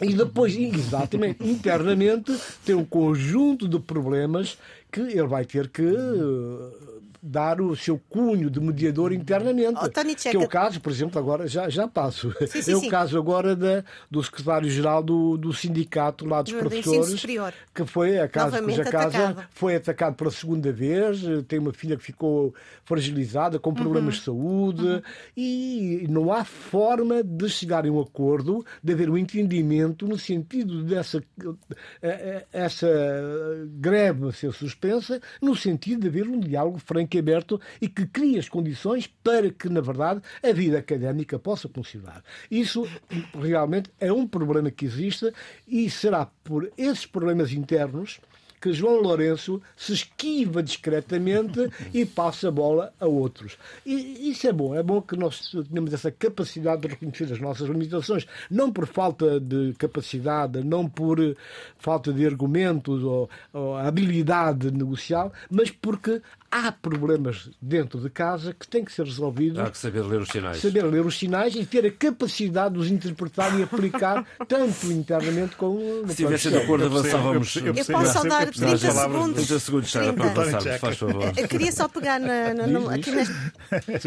E 0.00 0.14
depois, 0.14 0.54
exatamente, 0.54 1.44
internamente, 1.44 2.32
tem 2.64 2.76
um 2.76 2.84
conjunto 2.84 3.66
de 3.66 3.80
problemas 3.80 4.56
que 4.92 5.00
ele 5.00 5.26
vai 5.26 5.44
ter 5.44 5.68
que 5.68 5.82
dar 7.26 7.58
o 7.58 7.74
seu 7.74 7.98
cunho 8.10 8.50
de 8.50 8.60
mediador 8.60 9.10
internamente. 9.10 9.78
Oh, 9.82 9.88
que 10.14 10.36
é 10.36 10.38
o 10.38 10.46
caso, 10.46 10.78
por 10.78 10.92
exemplo, 10.92 11.18
agora 11.18 11.48
já, 11.48 11.70
já 11.70 11.88
passo. 11.88 12.34
Sim, 12.46 12.60
sim, 12.60 12.72
é 12.72 12.76
o 12.76 12.80
sim. 12.80 12.90
caso 12.90 13.16
agora 13.16 13.56
da, 13.56 13.82
do 14.10 14.22
secretário-geral 14.22 15.02
do, 15.02 15.38
do 15.38 15.50
sindicato 15.50 16.26
lá 16.26 16.42
dos 16.42 16.52
do 16.52 16.58
professores, 16.58 17.24
que 17.74 17.86
foi 17.86 18.18
a 18.18 18.28
casa, 18.28 18.60
cuja 18.60 18.84
casa 18.84 19.48
foi 19.50 19.76
atacado 19.76 20.16
pela 20.16 20.30
segunda 20.30 20.70
vez, 20.70 21.22
tem 21.48 21.58
uma 21.58 21.72
filha 21.72 21.96
que 21.96 22.02
ficou 22.02 22.54
fragilizada, 22.84 23.58
com 23.58 23.72
problemas 23.72 24.16
uhum. 24.16 24.18
de 24.18 24.24
saúde, 24.24 24.86
uhum. 24.86 25.02
e 25.34 26.06
não 26.10 26.30
há 26.30 26.44
forma 26.44 27.22
de 27.22 27.48
chegar 27.48 27.86
a 27.86 27.90
um 27.90 28.00
acordo, 28.00 28.64
de 28.82 28.92
haver 28.92 29.08
um 29.08 29.16
entendimento 29.16 30.06
no 30.06 30.18
sentido 30.18 30.84
dessa 30.84 31.24
eh, 31.40 31.56
eh, 32.02 32.46
essa 32.52 32.86
greve 33.78 34.30
ser 34.32 34.52
suspensa, 34.52 35.20
no 35.40 35.56
sentido 35.56 36.02
de 36.02 36.08
haver 36.08 36.28
um 36.28 36.38
diálogo 36.38 36.78
franco 36.78 37.13
aberto 37.18 37.60
e 37.80 37.88
que 37.88 38.06
crie 38.06 38.38
as 38.38 38.48
condições 38.48 39.06
para 39.06 39.50
que, 39.50 39.68
na 39.68 39.80
verdade, 39.80 40.20
a 40.42 40.52
vida 40.52 40.78
académica 40.78 41.38
possa 41.38 41.68
funcionar. 41.68 42.22
Isso 42.50 42.88
realmente 43.40 43.90
é 44.00 44.12
um 44.12 44.26
problema 44.26 44.70
que 44.70 44.84
existe 44.84 45.32
e 45.66 45.88
será 45.90 46.26
por 46.44 46.70
esses 46.76 47.06
problemas 47.06 47.52
internos 47.52 48.20
que 48.64 48.72
João 48.72 48.98
Lourenço 48.98 49.60
se 49.76 49.92
esquiva 49.92 50.62
discretamente 50.62 51.70
e 51.92 52.06
passa 52.06 52.48
a 52.48 52.50
bola 52.50 52.94
a 52.98 53.06
outros. 53.06 53.58
E 53.84 54.30
isso 54.30 54.48
é 54.48 54.52
bom, 54.54 54.74
é 54.74 54.82
bom 54.82 55.02
que 55.02 55.14
nós 55.16 55.54
tenhamos 55.68 55.92
essa 55.92 56.10
capacidade 56.10 56.80
de 56.80 56.88
reconhecer 56.88 57.30
as 57.30 57.38
nossas 57.38 57.68
limitações, 57.68 58.26
não 58.50 58.72
por 58.72 58.86
falta 58.86 59.38
de 59.38 59.74
capacidade, 59.74 60.64
não 60.64 60.88
por 60.88 61.18
falta 61.78 62.10
de 62.10 62.24
argumentos 62.24 63.02
ou, 63.02 63.28
ou 63.52 63.76
habilidade 63.76 64.70
negocial, 64.70 65.30
mas 65.50 65.70
porque 65.70 66.22
há 66.54 66.70
problemas 66.70 67.50
dentro 67.60 67.98
de 67.98 68.08
casa 68.08 68.54
que 68.54 68.68
têm 68.68 68.84
que 68.84 68.92
ser 68.92 69.04
resolvidos. 69.04 69.58
Há 69.58 69.68
que 69.72 69.76
saber 69.76 70.02
ler 70.02 70.20
os 70.20 70.28
sinais. 70.28 70.58
Saber 70.58 70.84
ler 70.84 71.04
os 71.04 71.18
sinais 71.18 71.56
e 71.56 71.66
ter 71.66 71.84
a 71.84 71.90
capacidade 71.90 72.74
de 72.74 72.80
os 72.80 72.88
interpretar 72.88 73.58
e 73.58 73.64
aplicar 73.64 74.24
tanto 74.46 74.86
internamente 74.92 75.56
como 75.56 75.80
no 75.80 76.06
Se 76.06 76.12
estivessem 76.12 76.52
de 76.52 76.58
acordo, 76.58 76.84
avançávamos. 76.84 77.56
Eu, 77.56 77.66
eu, 77.66 77.74
eu, 77.74 77.84
posso 77.84 78.12
só 78.12 78.22
dar 78.22 78.48
30 78.52 78.78
segundos. 78.78 79.46
30 79.46 79.58
segundos, 79.58 79.90
Sara, 79.90 80.12
para 80.12 80.30
passarmos, 80.30 80.80
faz 80.80 80.96
favor. 80.96 81.32
Eu 81.36 81.48
queria 81.48 81.72
só 81.72 81.88
pegar 81.88 82.20
na, 82.20 82.54
na, 82.54 82.66
no, 82.68 82.88
aqui 82.88 83.10
nesta, 83.10 83.34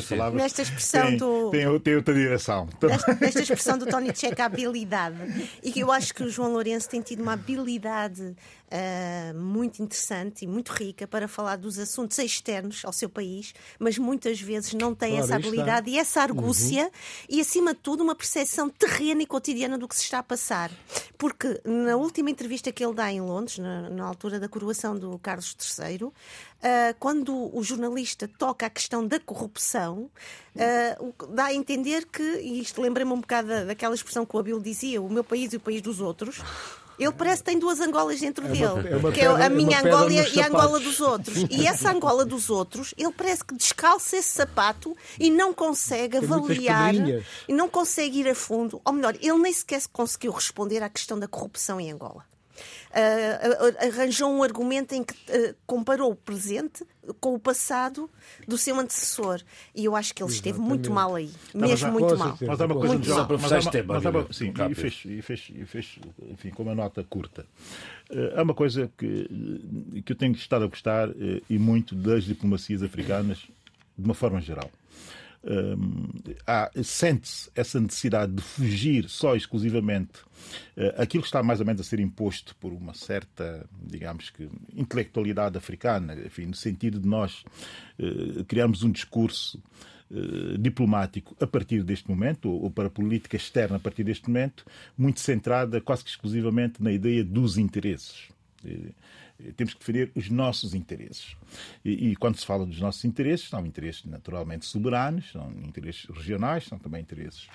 sim, 0.00 0.16
nesta 0.34 0.62
expressão 0.62 1.06
tem, 1.08 1.16
do. 1.16 1.50
Tem, 1.50 1.80
tem 1.80 1.96
outra 1.96 2.14
direção. 2.14 2.68
Nesta, 2.80 3.14
nesta 3.20 3.40
expressão 3.40 3.78
do 3.78 3.86
Tony 3.86 4.12
Checa, 4.14 4.44
a 4.44 4.46
habilidade. 4.46 5.16
E 5.60 5.72
que 5.72 5.80
eu 5.80 5.90
acho 5.90 6.14
que 6.14 6.22
o 6.22 6.30
João 6.30 6.52
Lourenço 6.52 6.88
tem 6.88 7.00
tido 7.00 7.20
uma 7.20 7.32
habilidade 7.32 8.36
uh, 8.66 9.38
muito 9.38 9.82
interessante 9.82 10.44
e 10.44 10.48
muito 10.48 10.70
rica 10.70 11.06
para 11.06 11.28
falar 11.28 11.56
dos 11.56 11.78
assuntos 11.78 12.18
externos 12.18 12.84
ao 12.84 12.92
seu 12.92 13.08
país, 13.08 13.54
mas 13.78 13.98
muitas 13.98 14.40
vezes 14.40 14.72
não 14.74 14.94
tem 14.94 15.10
claro, 15.10 15.24
essa 15.24 15.36
habilidade 15.36 15.88
está. 15.88 15.98
e 15.98 15.98
essa 15.98 16.22
argúcia 16.22 16.84
uhum. 16.84 16.90
e, 17.28 17.40
acima 17.40 17.74
de 17.74 17.80
tudo, 17.80 18.02
uma 18.02 18.14
percepção 18.14 18.68
terrena 18.68 19.22
e 19.22 19.26
cotidiana 19.26 19.78
do 19.78 19.88
que 19.88 19.96
se 19.96 20.02
está 20.02 20.18
a 20.18 20.22
passar. 20.22 20.70
Porque 21.18 21.60
na 21.64 21.96
última 21.96 22.30
entrevista 22.30 22.72
que 22.72 22.84
ele 22.84 22.94
dá 22.94 23.10
em 23.10 23.20
Londres, 23.20 23.58
na, 23.58 23.90
na 23.90 24.04
altura 24.04 24.38
da 24.40 24.48
coroação 24.48 24.98
do 24.98 25.18
Carlos 25.18 25.56
III, 25.78 26.12
Uh, 26.56 26.96
quando 26.98 27.54
o 27.54 27.62
jornalista 27.62 28.26
toca 28.26 28.64
a 28.64 28.70
questão 28.70 29.06
da 29.06 29.20
corrupção, 29.20 30.10
uh, 30.56 31.26
dá 31.28 31.44
a 31.44 31.54
entender 31.54 32.06
que, 32.06 32.22
e 32.22 32.60
isto 32.60 32.80
lembra-me 32.80 33.12
um 33.12 33.20
bocado 33.20 33.66
daquela 33.66 33.94
expressão 33.94 34.24
que 34.24 34.34
o 34.34 34.38
Abel 34.38 34.58
dizia, 34.58 35.00
o 35.00 35.08
meu 35.08 35.22
país 35.22 35.52
e 35.52 35.58
o 35.58 35.60
país 35.60 35.82
dos 35.82 36.00
outros, 36.00 36.40
ele 36.98 37.12
parece 37.12 37.42
que 37.42 37.50
tem 37.50 37.58
duas 37.58 37.80
Angolas 37.80 38.20
dentro 38.20 38.44
é 38.46 38.48
dele, 38.48 39.08
é 39.08 39.12
que 39.12 39.20
é 39.20 39.26
a 39.26 39.50
minha 39.50 39.80
Angola 39.80 40.12
e 40.12 40.40
a 40.40 40.46
Angola 40.46 40.80
dos 40.80 41.00
outros. 41.00 41.36
E 41.56 41.66
essa 41.66 41.90
Angola 41.90 42.24
dos 42.24 42.50
outros, 42.50 42.92
ele 42.98 43.12
parece 43.12 43.44
que 43.44 43.54
descalça 43.54 44.16
esse 44.16 44.28
sapato 44.28 44.96
e 45.18 45.30
não 45.30 45.54
consegue 45.54 46.18
avaliar 46.18 46.94
e 46.94 47.52
não 47.52 47.68
consegue 47.68 48.20
ir 48.20 48.28
a 48.28 48.34
fundo. 48.34 48.80
Ou 48.84 48.92
melhor, 48.92 49.16
ele 49.20 49.38
nem 49.38 49.52
sequer 49.52 49.80
conseguiu 49.92 50.32
responder 50.32 50.82
à 50.82 50.88
questão 50.88 51.18
da 51.18 51.28
corrupção 51.28 51.80
em 51.80 51.90
Angola. 51.90 52.24
Uh, 52.90 53.86
arranjou 53.86 54.30
um 54.30 54.42
argumento 54.42 54.94
em 54.94 55.04
que 55.04 55.12
uh, 55.14 55.54
comparou 55.66 56.10
o 56.10 56.16
presente 56.16 56.84
com 57.20 57.34
o 57.34 57.38
passado 57.38 58.10
do 58.48 58.56
seu 58.56 58.78
antecessor. 58.78 59.40
E 59.74 59.84
eu 59.84 59.94
acho 59.94 60.14
que 60.14 60.22
ele 60.22 60.32
esteve 60.32 60.58
muito 60.58 60.90
mal 60.90 61.14
aí. 61.14 61.30
mesmo 61.54 61.92
muito 61.92 62.16
mal. 62.16 62.38
Mas 62.40 62.60
há 62.60 62.66
uma 62.66 62.74
coisa 62.74 62.94
muito 62.94 63.08
mal. 63.08 63.28
Mas 63.28 63.52
há 63.52 63.60
uma, 63.60 63.84
mas 63.86 64.06
há 64.06 64.10
uma, 64.10 64.32
sim, 64.32 64.52
e 64.70 64.74
fez, 64.74 65.02
e, 65.04 65.22
fez, 65.22 65.52
e 65.54 65.64
fez, 65.66 65.98
enfim, 66.30 66.50
com 66.50 66.62
uma 66.62 66.74
nota 66.74 67.04
curta. 67.04 67.46
Uh, 68.10 68.38
há 68.38 68.42
uma 68.42 68.54
coisa 68.54 68.90
que, 68.96 70.02
que 70.04 70.12
eu 70.12 70.16
tenho 70.16 70.34
estado 70.34 70.64
a 70.64 70.68
gostar 70.68 71.08
e 71.48 71.58
muito 71.58 71.94
das 71.94 72.24
diplomacias 72.24 72.82
africanas, 72.82 73.38
de 73.96 74.04
uma 74.04 74.14
forma 74.14 74.40
geral 74.40 74.70
um, 75.46 76.08
sente-se 76.82 77.50
essa 77.54 77.80
necessidade 77.80 78.32
de 78.32 78.42
fugir 78.42 79.08
só 79.08 79.36
exclusivamente 79.36 80.20
uh, 80.76 81.00
aquilo 81.00 81.22
que 81.22 81.28
está 81.28 81.42
mais 81.42 81.60
ou 81.60 81.66
menos 81.66 81.80
a 81.80 81.84
ser 81.84 82.00
imposto 82.00 82.54
por 82.56 82.72
uma 82.72 82.94
certa, 82.94 83.64
digamos 83.80 84.30
que, 84.30 84.48
intelectualidade 84.74 85.56
africana, 85.56 86.14
enfim, 86.14 86.46
no 86.46 86.54
sentido 86.54 86.98
de 86.98 87.08
nós 87.08 87.44
uh, 87.98 88.44
criarmos 88.44 88.82
um 88.82 88.90
discurso 88.90 89.62
uh, 90.10 90.58
diplomático 90.58 91.36
a 91.40 91.46
partir 91.46 91.84
deste 91.84 92.08
momento, 92.10 92.50
ou, 92.50 92.64
ou 92.64 92.70
para 92.70 92.88
a 92.88 92.90
política 92.90 93.36
externa 93.36 93.76
a 93.76 93.80
partir 93.80 94.02
deste 94.02 94.28
momento, 94.28 94.66
muito 94.98 95.20
centrada 95.20 95.80
quase 95.80 96.02
que 96.02 96.10
exclusivamente 96.10 96.82
na 96.82 96.90
ideia 96.90 97.24
dos 97.24 97.56
interesses. 97.56 98.28
Eh, 99.40 99.52
temos 99.56 99.74
que 99.74 99.80
defender 99.80 100.10
os 100.14 100.28
nossos 100.30 100.74
interesses. 100.74 101.36
E, 101.84 102.10
e, 102.10 102.16
quando 102.16 102.36
se 102.36 102.46
fala 102.46 102.66
dos 102.66 102.80
nossos 102.80 103.04
interesses, 103.04 103.48
são 103.48 103.64
interesses 103.64 104.04
naturalmente 104.04 104.66
soberanos, 104.66 105.30
são 105.32 105.50
interesses 105.64 106.06
regionais, 106.06 106.64
são 106.64 106.78
também 106.78 107.00
interesses 107.00 107.48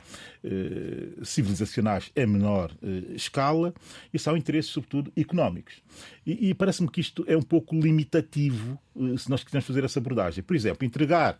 eh, 0.44 1.24
civilizacionais 1.24 2.12
em 2.16 2.26
menor 2.26 2.72
eh, 2.82 3.16
escala 3.16 3.74
e 4.14 4.20
são 4.20 4.38
interesses, 4.38 4.72
sobretudo, 4.72 5.12
económicos. 5.16 5.82
E, 6.26 6.50
e 6.50 6.54
parece-me 6.54 6.90
que 6.90 7.02
isto 7.02 7.24
é 7.28 7.36
um 7.36 7.42
pouco 7.42 7.76
limitativo 7.76 8.80
eh, 8.96 9.18
se 9.18 9.30
nós 9.30 9.44
quisermos 9.44 9.68
fazer 9.68 9.84
essa 9.84 10.00
abordagem. 10.00 10.44
Por 10.44 10.56
exemplo, 10.56 10.86
entregar 10.86 11.38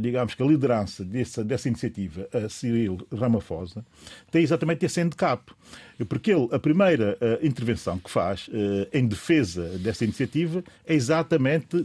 digamos 0.00 0.34
que 0.34 0.42
a 0.42 0.46
liderança 0.46 1.04
dessa, 1.04 1.44
dessa 1.44 1.68
iniciativa 1.68 2.28
a 2.32 2.48
Cyril 2.48 2.98
Ramaphosa 3.12 3.84
tem 4.30 4.42
exatamente 4.42 4.86
esse 4.86 5.00
handicap. 5.00 5.42
Porque 6.08 6.30
ele, 6.32 6.48
a 6.52 6.58
primeira 6.58 7.18
uh, 7.20 7.44
intervenção 7.44 7.98
que 7.98 8.08
faz 8.10 8.48
em 8.92 9.06
defesa 9.06 9.78
dessa 9.78 10.04
iniciativa 10.04 10.62
é 10.86 10.94
exatamente 10.94 11.84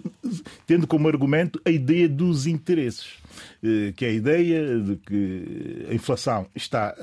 tendo 0.68 0.86
como 0.86 1.08
argumento 1.08 1.60
a 1.66 1.72
ideia 1.72 2.08
dos 2.08 2.46
interesses. 2.46 3.23
Uh, 3.64 3.94
que 3.94 4.06
é 4.06 4.10
a 4.10 4.12
ideia 4.12 4.80
de 4.80 4.96
que 4.98 5.88
a 5.90 5.94
inflação 5.94 6.48
está 6.56 6.96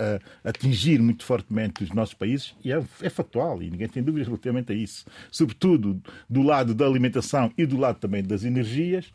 a 0.45 0.49
atingir 0.49 1.01
muito 1.01 1.25
fortemente 1.25 1.83
os 1.83 1.91
nossos 1.91 2.15
países, 2.15 2.55
e 2.65 2.73
é, 2.73 2.83
é 3.01 3.11
factual, 3.11 3.63
e 3.63 3.71
ninguém 3.71 3.89
tem 3.89 4.03
dúvidas 4.03 4.29
relativamente 4.29 4.73
a 4.73 4.75
isso. 4.75 5.05
Sobretudo 5.31 6.01
do 6.29 6.43
lado 6.43 6.75
da 6.75 6.87
alimentação 6.87 7.53
e 7.57 7.67
do 7.67 7.77
lado 7.77 7.99
também 7.99 8.23
das 8.23 8.45
energias, 8.45 9.13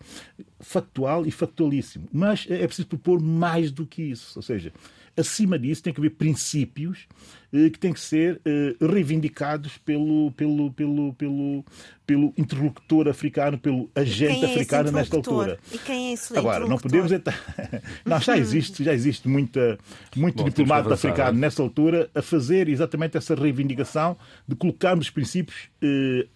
factual 0.59 1.25
e 1.25 1.31
factualíssimo. 1.31 2.07
Mas 2.11 2.45
é 2.49 2.65
preciso 2.65 2.87
propor 2.87 3.21
mais 3.21 3.71
do 3.71 3.85
que 3.85 4.01
isso. 4.01 4.33
Ou 4.37 4.41
seja, 4.41 4.71
acima 5.17 5.57
disso 5.57 5.83
tem 5.83 5.93
que 5.93 5.99
haver 5.99 6.11
princípios 6.11 7.07
eh, 7.53 7.69
que 7.69 7.79
têm 7.79 7.93
que 7.93 7.99
ser 7.99 8.41
eh, 8.45 8.75
reivindicados 8.81 9.77
pelo, 9.77 10.31
pelo, 10.31 10.71
pelo, 10.71 11.13
pelo, 11.13 11.65
pelo 12.05 12.33
interlocutor 12.37 13.07
africano, 13.07 13.57
pelo 13.57 13.89
agente 13.95 14.43
é 14.43 14.51
africano 14.51 14.91
nesta 14.91 15.15
altura. 15.15 15.57
E 15.71 15.77
quem 15.77 16.09
é 16.09 16.13
esse 16.13 16.37
Agora, 16.37 16.67
não 16.67 16.77
podemos 16.77 17.11
entrar. 17.11 17.39
não, 18.05 18.19
já 18.19 18.35
existe, 18.37 18.83
já 18.83 18.93
existe 18.93 19.27
muita, 19.27 19.77
muito 20.15 20.37
Bom, 20.37 20.49
diplomata 20.49 20.93
africano 20.93 21.37
é? 21.37 21.41
nessa 21.41 21.61
altura 21.61 22.09
a 22.13 22.21
fazer 22.21 22.67
exatamente 22.67 23.17
essa 23.17 23.35
reivindicação 23.35 24.17
de 24.47 24.55
colocarmos 24.55 25.09
princípios 25.09 25.69
eh, 25.81 26.27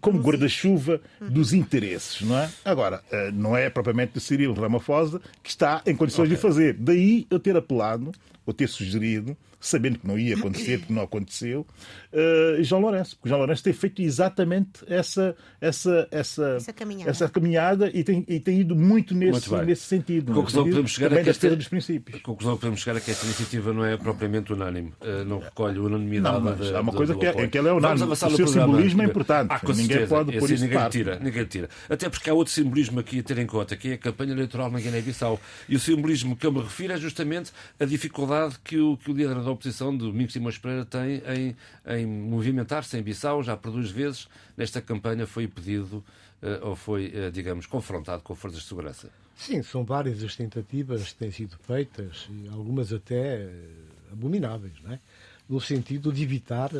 como 0.00 0.20
guarda-chuva 0.20 1.00
dos 1.20 1.52
interesses, 1.52 2.22
não 2.22 2.38
é? 2.38 2.50
Agora, 2.64 3.02
eh, 3.10 3.30
não 3.32 3.56
é 3.56 3.68
propriamente 3.70 4.14
de 4.14 4.20
Cirilo 4.20 4.54
Ramaphosa 4.54 5.20
que 5.42 5.50
está 5.50 5.82
em 5.86 5.96
condições 5.96 6.26
okay. 6.26 6.36
de 6.36 6.42
fazer. 6.42 6.74
Daí 6.74 7.26
eu 7.30 7.38
ter 7.38 7.56
apelado, 7.56 8.12
ou 8.46 8.52
ter 8.52 8.68
sugerido, 8.68 9.36
sabendo 9.64 9.98
que 9.98 10.06
não 10.06 10.18
ia 10.18 10.36
acontecer, 10.36 10.78
porque 10.78 10.92
não 10.92 11.02
aconteceu, 11.02 11.66
uh, 12.12 12.62
João 12.62 12.82
Lourenço. 12.82 13.16
Porque 13.16 13.28
João 13.30 13.38
Lourenço 13.38 13.64
tem 13.64 13.72
feito 13.72 14.02
exatamente 14.02 14.84
essa, 14.86 15.34
essa, 15.60 16.06
essa, 16.10 16.56
essa, 16.56 16.72
caminhada. 16.72 17.10
essa 17.10 17.28
caminhada 17.28 17.90
e 17.94 18.04
tem, 18.04 18.24
e 18.28 18.38
tem 18.38 18.60
ido 18.60 18.76
muito 18.76 19.14
nesse, 19.14 19.50
muito 19.50 19.66
nesse 19.66 19.82
sentido. 19.82 20.32
A 20.32 20.34
conclusão 20.34 20.64
que 20.64 20.70
podemos 20.70 20.90
chegar 20.90 21.12
é 21.12 21.22
que 21.22 21.30
esta, 21.30 21.56
dos 21.56 21.68
princípios. 21.68 22.20
A 22.20 22.22
conclusão 22.22 22.54
que 22.54 22.60
podemos 22.60 22.80
chegar 22.80 22.98
é 22.98 23.00
que 23.00 23.10
esta 23.10 23.24
iniciativa 23.24 23.72
não 23.72 23.84
é 23.84 23.96
propriamente 23.96 24.52
unânime. 24.52 24.92
Uh, 25.00 25.24
não 25.24 25.38
recolhe 25.38 25.78
unanimidade. 25.78 26.34
Não, 26.34 26.56
mas 26.56 26.72
há 26.72 26.80
uma 26.80 26.92
coisa 26.92 27.14
que, 27.14 27.26
é, 27.26 27.46
que 27.46 27.56
ela 27.56 27.70
é 27.70 27.72
unânime. 27.72 28.12
O 28.12 28.16
seu 28.16 28.46
simbolismo 28.46 29.02
é 29.02 29.04
importante. 29.06 29.50
Ah, 29.50 29.60
ninguém 29.66 29.86
certeza. 29.86 30.14
pode 30.14 30.38
pôr 30.38 30.50
isso 30.50 30.64
ninguém 30.64 30.88
tira, 30.90 31.18
ninguém 31.18 31.44
tira. 31.46 31.68
Até 31.88 32.08
porque 32.10 32.28
há 32.28 32.34
outro 32.34 32.52
simbolismo 32.52 33.00
aqui 33.00 33.20
a 33.20 33.22
ter 33.22 33.38
em 33.38 33.46
conta, 33.46 33.76
que 33.76 33.88
é 33.88 33.94
a 33.94 33.98
campanha 33.98 34.32
eleitoral 34.32 34.70
na 34.70 34.78
Guiné-Bissau. 34.78 35.40
E 35.68 35.74
o 35.74 35.80
simbolismo 35.80 36.36
que 36.36 36.46
eu 36.46 36.52
me 36.52 36.60
refiro 36.60 36.92
é 36.92 36.96
justamente 36.98 37.50
a 37.80 37.84
dificuldade 37.84 38.56
que 38.62 38.78
o, 38.78 38.96
que 38.96 39.10
o 39.10 39.14
líder 39.14 39.34
da 39.34 39.53
oposição, 39.54 39.96
Domingos 39.96 40.32
Simões 40.32 40.58
Pereira, 40.58 40.84
tem 40.84 41.22
em, 41.26 41.56
em 41.86 42.06
movimentar-se 42.06 42.96
em 42.96 43.02
Bissau. 43.02 43.42
Já 43.42 43.56
por 43.56 43.72
duas 43.72 43.90
vezes 43.90 44.28
nesta 44.56 44.80
campanha 44.80 45.26
foi 45.26 45.48
pedido 45.48 46.04
uh, 46.42 46.68
ou 46.68 46.76
foi, 46.76 47.06
uh, 47.06 47.32
digamos, 47.32 47.66
confrontado 47.66 48.22
com 48.22 48.34
forças 48.34 48.60
de 48.60 48.66
segurança. 48.66 49.10
Sim, 49.36 49.62
são 49.62 49.84
várias 49.84 50.22
as 50.22 50.36
tentativas 50.36 51.12
que 51.12 51.18
têm 51.18 51.30
sido 51.30 51.56
feitas, 51.66 52.28
e 52.30 52.48
algumas 52.48 52.92
até 52.92 53.46
uh, 53.46 54.12
abomináveis, 54.12 54.74
não 54.82 54.92
é? 54.92 55.00
no 55.48 55.60
sentido 55.60 56.12
de 56.12 56.22
evitar 56.22 56.70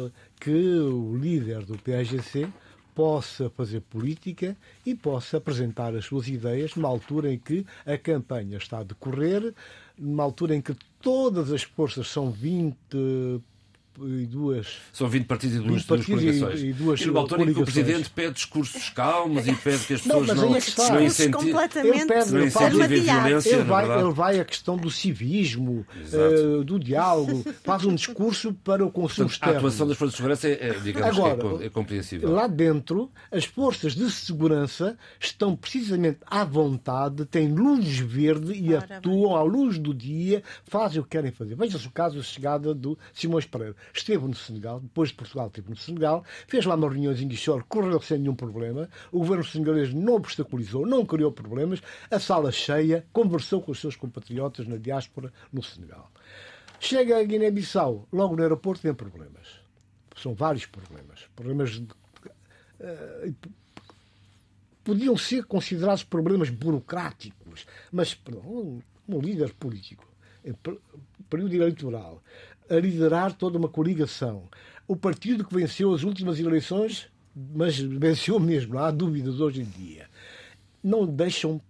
que 0.41 0.51
o 0.51 1.17
líder 1.17 1.65
do 1.65 1.79
PAGC 1.79 2.49
possa 2.95 3.51
fazer 3.51 3.81
política 3.81 4.57
e 4.87 4.95
possa 4.95 5.37
apresentar 5.37 5.95
as 5.95 6.05
suas 6.05 6.29
ideias 6.29 6.75
numa 6.75 6.89
altura 6.89 7.33
em 7.33 7.39
que 7.39 7.67
a 7.85 7.99
campanha 7.99 8.57
está 8.57 8.79
a 8.79 8.85
decorrer, 8.85 9.53
numa 9.99 10.23
altura 10.23 10.55
em 10.55 10.61
que 10.61 10.75
todas 11.01 11.53
as 11.53 11.63
forças 11.63 12.09
são 12.09 12.31
20 12.31 12.77
e 14.03 14.27
duas. 14.27 14.79
São 14.93 15.09
20 15.09 15.27
partidos 15.27 15.57
e 15.57 15.61
duas, 15.61 15.85
duas 15.85 16.07
coligações. 16.07 16.61
E, 16.61 16.67
e, 16.67 16.73
duas 16.73 17.01
e 17.01 17.07
numa 17.07 17.21
altura 17.21 17.43
em 17.43 17.55
que 17.55 17.61
o 17.61 17.65
Presidente 17.65 18.11
pede 18.11 18.35
discursos 18.35 18.91
calmos 18.91 19.47
e 19.47 19.55
pede 19.55 19.85
que 19.85 19.95
as 19.95 20.01
pessoas 20.01 20.29
não, 20.29 20.35
não, 20.35 20.51
não 20.51 21.03
incentivem 21.03 21.55
ele 21.85 23.01
violência. 23.01 23.55
Ele 23.55 23.65
vai, 23.65 23.99
ele 23.99 24.13
vai 24.13 24.41
à 24.41 24.45
questão 24.45 24.77
do 24.77 24.91
civismo, 24.91 25.87
uh, 26.13 26.65
do 26.65 26.79
diálogo, 26.79 27.45
faz 27.63 27.85
um 27.85 27.95
discurso 27.95 28.53
para 28.53 28.85
o 28.85 28.91
consumo 28.91 29.29
externo. 29.29 29.55
A 29.55 29.59
atuação 29.59 29.87
das 29.87 29.97
forças 29.97 30.13
de 30.13 30.17
segurança 30.17 30.49
é, 30.49 30.69
é 30.69 30.73
digamos, 30.81 31.19
Agora, 31.19 31.63
é, 31.63 31.67
é 31.67 31.71
compreensível. 31.71 32.31
Lá 32.31 32.47
dentro, 32.47 33.11
as 33.31 33.45
forças 33.45 33.95
de 33.95 34.11
segurança 34.11 34.99
estão 35.21 35.55
precisamente 35.55 36.19
à 36.27 36.45
vontade, 36.45 37.25
têm 37.27 37.53
luz 37.53 37.99
verde 37.99 38.53
e 38.53 38.75
Ora, 38.75 38.97
atuam 38.97 39.29
bem. 39.29 39.37
à 39.37 39.43
luz 39.43 39.79
do 39.79 39.95
dia, 39.95 40.43
fazem 40.65 41.01
o 41.01 41.05
que 41.05 41.11
querem 41.11 41.31
fazer. 41.31 41.55
Veja-se 41.55 41.87
o 41.87 41.91
caso 41.91 42.17
da 42.17 42.23
chegada 42.23 42.75
do 42.75 42.99
Simões 43.13 43.45
Pereira 43.45 43.77
esteve 43.93 44.27
no 44.27 44.35
Senegal, 44.35 44.81
depois 44.81 45.11
de 45.11 45.17
Portugal 45.17 45.49
esteve 45.49 45.71
no 45.71 45.77
Senegal, 45.77 46.25
fez 46.47 46.65
lá 46.65 46.75
umas 46.75 46.93
reuniões 46.93 47.21
em 47.21 47.29
Guichor, 47.29 47.65
correu 47.69 48.01
sem 48.01 48.19
nenhum 48.19 48.35
problema, 48.35 48.89
o 49.13 49.19
governo 49.19 49.45
senegalês 49.45 49.93
não 49.93 50.15
obstaculizou, 50.15 50.87
não 50.87 51.05
criou 51.05 51.33
problemas, 51.33 51.81
a 52.11 52.19
sala 52.19 52.51
cheia, 52.51 53.07
conversou 53.13 53.61
com 53.61 53.73
os 53.73 53.81
seus 53.81 53.97
compatriotas 53.97 54.67
na 54.67 54.77
diáspora 54.77 55.33
no 55.53 55.63
Senegal. 55.63 56.11
Chega 56.81 57.19
a 57.19 57.25
Guiné-Bissau, 57.25 58.09
logo 58.13 58.37
no 58.37 58.43
aeroporto 58.43 58.83
tem 58.83 58.95
problemas. 58.95 59.61
São 60.17 60.35
vários 60.35 60.67
problemas. 60.67 61.29
Problemas 61.35 61.71
de, 61.71 61.83
uh, 61.83 63.35
podiam 64.85 65.17
ser 65.17 65.45
considerados 65.45 66.05
problemas 66.05 66.51
burocráticos, 66.51 67.67
mas 67.91 68.15
perdão, 68.15 68.83
um 69.09 69.21
líder 69.21 69.55
político, 69.55 70.07
em 70.45 70.55
período 71.29 71.55
eleitoral, 71.55 72.23
a 72.69 72.75
liderar 72.77 73.33
toda 73.33 73.59
uma 73.59 73.69
coligação. 73.69 74.45
O 74.87 74.97
partido 74.97 75.45
que 75.45 75.55
venceu 75.55 75.93
as 75.93 76.03
últimas 76.03 76.39
eleições, 76.39 77.09
mas 77.35 77.79
venceu 77.79 78.39
mesmo, 78.39 78.75
não 78.75 78.83
há 78.83 78.91
dúvidas 78.91 79.41
hoje 79.41 79.63
em 79.63 79.65
dia, 79.65 80.07
não 80.83 81.07
deixam 81.07 81.61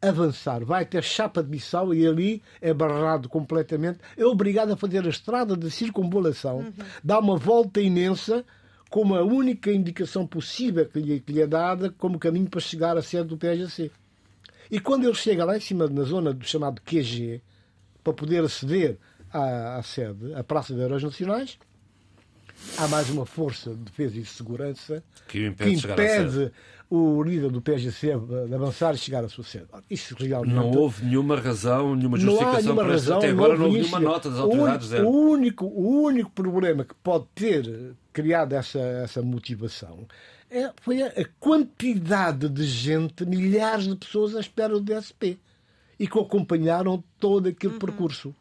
avançar. 0.00 0.64
Vai 0.64 0.84
até 0.84 1.02
Chapa 1.02 1.42
de 1.42 1.48
Bissau 1.48 1.92
e 1.92 2.06
ali 2.06 2.42
é 2.60 2.72
barrado 2.72 3.28
completamente. 3.28 3.98
É 4.16 4.24
obrigado 4.24 4.72
a 4.72 4.76
fazer 4.76 5.04
a 5.04 5.08
estrada 5.08 5.56
de 5.56 5.70
circunvalação, 5.70 6.58
uhum. 6.58 6.72
dá 7.02 7.18
uma 7.18 7.36
volta 7.36 7.80
imensa 7.80 8.44
como 8.90 9.14
a 9.14 9.22
única 9.22 9.70
indicação 9.70 10.26
possível 10.26 10.86
que 10.86 10.98
lhe, 10.98 11.20
que 11.20 11.32
lhe 11.32 11.42
é 11.42 11.46
dada 11.46 11.90
como 11.90 12.18
caminho 12.18 12.48
para 12.48 12.60
chegar 12.60 12.96
à 12.96 13.02
sede 13.02 13.28
do 13.28 13.36
PSGC. 13.36 13.90
E 14.70 14.80
quando 14.80 15.04
ele 15.04 15.14
chega 15.14 15.44
lá 15.44 15.56
em 15.56 15.60
cima, 15.60 15.88
na 15.88 16.02
zona 16.02 16.32
do 16.32 16.44
chamado 16.44 16.80
QG, 16.82 17.42
para 18.02 18.12
poder 18.12 18.44
aceder 18.44 18.98
à, 19.32 19.76
à 19.76 19.82
sede, 19.82 20.34
à 20.34 20.42
Praça 20.42 20.74
de 20.74 20.80
Heróis 20.80 21.02
Nacionais, 21.02 21.58
há 22.76 22.88
mais 22.88 23.10
uma 23.10 23.26
força 23.26 23.70
de 23.70 23.82
defesa 23.82 24.18
e 24.18 24.22
de 24.22 24.28
segurança 24.28 25.02
que 25.26 25.46
impede, 25.46 25.80
que 25.80 25.92
impede 25.92 26.52
o 26.90 27.22
líder 27.22 27.50
do 27.50 27.60
PSGC 27.60 28.14
de 28.48 28.54
avançar 28.54 28.94
e 28.94 28.98
chegar 28.98 29.22
à 29.22 29.28
sua 29.28 29.44
sede. 29.44 29.66
Isso 29.90 30.14
realmente... 30.18 30.54
Não 30.54 30.70
houve 30.70 31.04
nenhuma 31.04 31.36
razão, 31.36 31.94
nenhuma 31.94 32.18
justificação 32.18 32.62
nenhuma 32.62 32.82
para 32.82 32.92
razão, 32.92 33.18
Até 33.18 33.28
agora 33.28 33.56
não 33.58 33.66
houve 33.66 33.80
isso. 33.80 33.90
nenhuma 33.90 34.12
nota 34.12 34.30
das 34.30 34.38
autoridades. 34.38 34.92
O, 34.92 35.02
o, 35.02 35.30
único, 35.30 35.66
o 35.66 36.02
único 36.02 36.30
problema 36.30 36.84
que 36.84 36.94
pode 36.94 37.26
ter 37.34 37.94
criado 38.12 38.54
essa, 38.54 38.78
essa 38.78 39.20
motivação 39.20 40.06
é, 40.50 40.72
foi 40.80 41.02
a, 41.02 41.08
a 41.08 41.24
quantidade 41.38 42.48
de 42.48 42.64
gente, 42.64 43.26
milhares 43.26 43.86
de 43.86 43.94
pessoas 43.94 44.34
à 44.34 44.40
espera 44.40 44.72
do 44.72 44.80
DSP 44.80 45.38
e 45.98 46.06
que 46.06 46.18
acompanharam 46.18 47.02
todo 47.20 47.48
aquele 47.48 47.74
uhum. 47.74 47.78
percurso. 47.78 48.34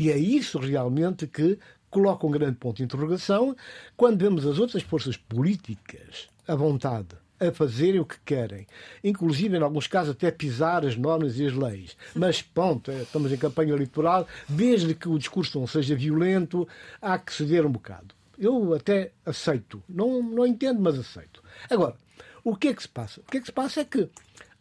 E 0.00 0.10
é 0.10 0.16
isso 0.16 0.58
realmente 0.58 1.26
que 1.26 1.58
coloca 1.90 2.26
um 2.26 2.30
grande 2.30 2.56
ponto 2.56 2.78
de 2.78 2.84
interrogação 2.84 3.54
quando 3.98 4.18
vemos 4.18 4.46
as 4.46 4.58
outras 4.58 4.82
forças 4.82 5.14
políticas 5.14 6.26
à 6.48 6.54
vontade 6.54 7.08
a 7.38 7.52
fazerem 7.52 8.00
o 8.00 8.06
que 8.06 8.18
querem, 8.24 8.66
inclusive 9.04 9.58
em 9.58 9.62
alguns 9.62 9.86
casos 9.86 10.12
até 10.12 10.30
pisar 10.30 10.86
as 10.86 10.96
normas 10.96 11.38
e 11.38 11.44
as 11.44 11.52
leis. 11.52 11.98
Mas 12.14 12.40
ponto, 12.40 12.90
é, 12.90 13.02
estamos 13.02 13.30
em 13.30 13.36
campanha 13.36 13.74
eleitoral, 13.74 14.26
desde 14.48 14.94
que 14.94 15.06
o 15.06 15.18
discurso 15.18 15.60
não 15.60 15.66
seja 15.66 15.94
violento, 15.94 16.66
há 17.02 17.18
que 17.18 17.34
ceder 17.34 17.66
um 17.66 17.70
bocado. 17.70 18.14
Eu 18.38 18.72
até 18.72 19.12
aceito, 19.26 19.82
não, 19.86 20.22
não 20.22 20.46
entendo, 20.46 20.80
mas 20.80 20.98
aceito. 20.98 21.42
Agora, 21.68 21.94
o 22.42 22.56
que 22.56 22.68
é 22.68 22.74
que 22.74 22.82
se 22.82 22.88
passa? 22.88 23.20
O 23.20 23.24
que 23.24 23.36
é 23.36 23.40
que 23.40 23.46
se 23.46 23.52
passa 23.52 23.80
é 23.80 23.84
que 23.84 24.08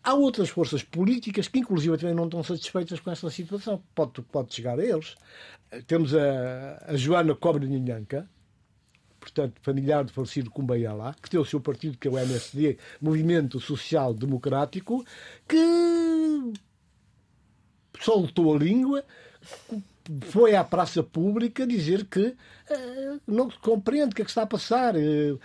há 0.03 0.13
outras 0.13 0.49
forças 0.49 0.83
políticas 0.83 1.47
que, 1.47 1.59
inclusive, 1.59 1.97
também 1.97 2.15
não 2.15 2.25
estão 2.25 2.43
satisfeitas 2.43 2.99
com 2.99 3.12
esta 3.12 3.29
situação. 3.29 3.81
Pode, 3.93 4.21
pode 4.23 4.53
chegar 4.53 4.79
a 4.79 4.83
eles. 4.83 5.15
Temos 5.88 6.15
a, 6.15 6.83
a 6.88 6.95
Joana 6.95 7.35
Cobra 7.35 7.65
Nhanca, 7.65 8.27
portanto, 9.19 9.59
familiar 9.62 10.03
do 10.03 10.12
falecido 10.12 10.49
Cumbayala, 10.49 11.15
que 11.21 11.29
tem 11.29 11.39
o 11.39 11.45
seu 11.45 11.59
partido, 11.59 11.97
que 11.97 12.07
é 12.07 12.12
o 12.12 12.17
MSD, 12.17 12.77
Movimento 13.01 13.59
Social 13.59 14.13
Democrático, 14.13 15.05
que 15.47 16.53
soltou 17.99 18.55
a 18.55 18.57
língua, 18.57 19.03
foi 20.21 20.55
à 20.55 20.63
praça 20.63 21.03
pública 21.03 21.67
dizer 21.67 22.05
que 22.05 22.19
uh, 22.19 23.21
não 23.27 23.49
compreende 23.61 24.11
o 24.11 24.15
que 24.15 24.21
é 24.23 24.25
que 24.25 24.31
está 24.31 24.41
a 24.41 24.47
passar. 24.47 24.95
Uh, 24.95 25.35
uh, 25.35 25.39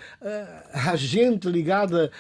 há 0.73 0.97
gente 0.97 1.49
ligada 1.49 2.11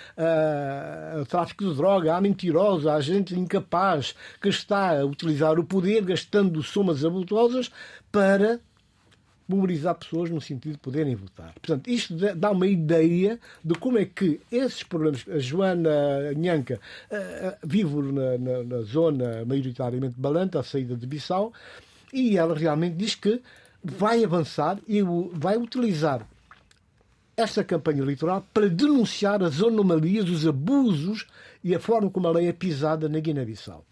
ao 1.16 1.24
tráfico 1.24 1.64
de 1.64 1.74
droga, 1.74 2.14
há 2.14 2.20
mentirosa, 2.20 2.92
há 2.92 3.00
gente 3.00 3.34
incapaz 3.34 4.14
que 4.40 4.48
está 4.48 5.00
a 5.00 5.04
utilizar 5.04 5.58
o 5.58 5.64
poder, 5.64 6.04
gastando 6.04 6.62
somas 6.62 7.04
abultosas 7.04 7.70
para 8.12 8.60
mobilizar 9.46 9.94
pessoas 9.94 10.30
no 10.30 10.40
sentido 10.40 10.72
de 10.72 10.78
poderem 10.78 11.14
votar. 11.14 11.52
Portanto, 11.54 11.88
isto 11.88 12.14
dá 12.34 12.50
uma 12.50 12.66
ideia 12.66 13.38
de 13.62 13.74
como 13.74 13.98
é 13.98 14.06
que 14.06 14.40
esses 14.50 14.82
problemas. 14.82 15.24
A 15.28 15.38
Joana 15.38 16.32
Nhanca 16.34 16.80
vive 17.62 18.00
na, 18.10 18.38
na, 18.38 18.64
na, 18.64 18.82
zona 18.82 19.44
maioritariamente 19.44 20.14
balanta, 20.18 20.60
à 20.60 20.62
saída 20.62 20.96
de 20.96 21.06
Bissau, 21.06 21.52
e 22.14 22.38
ela 22.38 22.54
realmente 22.54 22.94
diz 22.94 23.14
que 23.14 23.42
vai 23.82 24.24
avançar 24.24 24.78
e 24.88 25.02
vai 25.32 25.56
utilizar 25.56 26.26
esta 27.36 27.64
campanha 27.64 28.00
eleitoral 28.00 28.46
para 28.54 28.68
denunciar 28.68 29.42
as 29.42 29.60
anomalias, 29.60 30.30
os 30.30 30.46
abusos 30.46 31.26
e 31.62 31.74
a 31.74 31.80
forma 31.80 32.08
como 32.08 32.28
a 32.28 32.30
lei 32.30 32.46
é 32.46 32.52
pisada 32.52 33.08
na 33.08 33.18
Guiné-Bissau. 33.18 33.84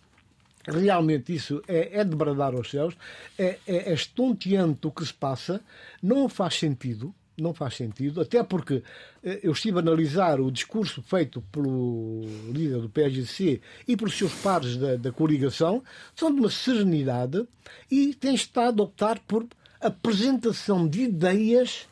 Realmente 0.64 1.34
isso 1.34 1.60
é, 1.66 1.98
é 2.00 2.04
de 2.04 2.14
bradar 2.14 2.54
aos 2.54 2.70
céus, 2.70 2.96
é, 3.36 3.58
é, 3.66 3.90
é 3.90 3.92
estonteante 3.92 4.86
o 4.86 4.92
que 4.92 5.04
se 5.04 5.12
passa, 5.12 5.60
não 6.00 6.28
faz 6.28 6.54
sentido, 6.54 7.12
não 7.36 7.54
faz 7.54 7.74
sentido, 7.76 8.20
até 8.20 8.42
porque 8.42 8.82
eh, 9.22 9.40
eu 9.42 9.52
estive 9.52 9.78
a 9.78 9.80
analisar 9.80 10.40
o 10.40 10.50
discurso 10.50 11.02
feito 11.02 11.40
pelo 11.52 12.22
líder 12.52 12.80
do 12.80 12.88
PSGC 12.88 13.60
e 13.88 13.96
pelos 13.96 14.16
seus 14.16 14.32
pares 14.34 14.76
da, 14.76 14.96
da 14.96 15.12
coligação, 15.12 15.82
são 16.14 16.32
de 16.32 16.40
uma 16.40 16.50
serenidade 16.50 17.46
e 17.90 18.14
têm 18.14 18.34
estado 18.34 18.82
a 18.82 18.84
optar 18.84 19.18
por 19.20 19.46
apresentação 19.80 20.86
de 20.86 21.02
ideias 21.02 21.86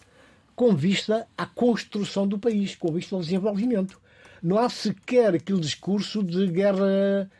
com 0.54 0.76
vista 0.76 1.26
à 1.36 1.46
construção 1.46 2.28
do 2.28 2.38
país, 2.38 2.74
com 2.76 2.92
vista 2.92 3.14
ao 3.16 3.22
desenvolvimento. 3.22 3.98
Não 4.42 4.58
há 4.58 4.68
sequer 4.68 5.34
aquele 5.34 5.60
discurso 5.60 6.22
de 6.22 6.46
guerra 6.48 7.30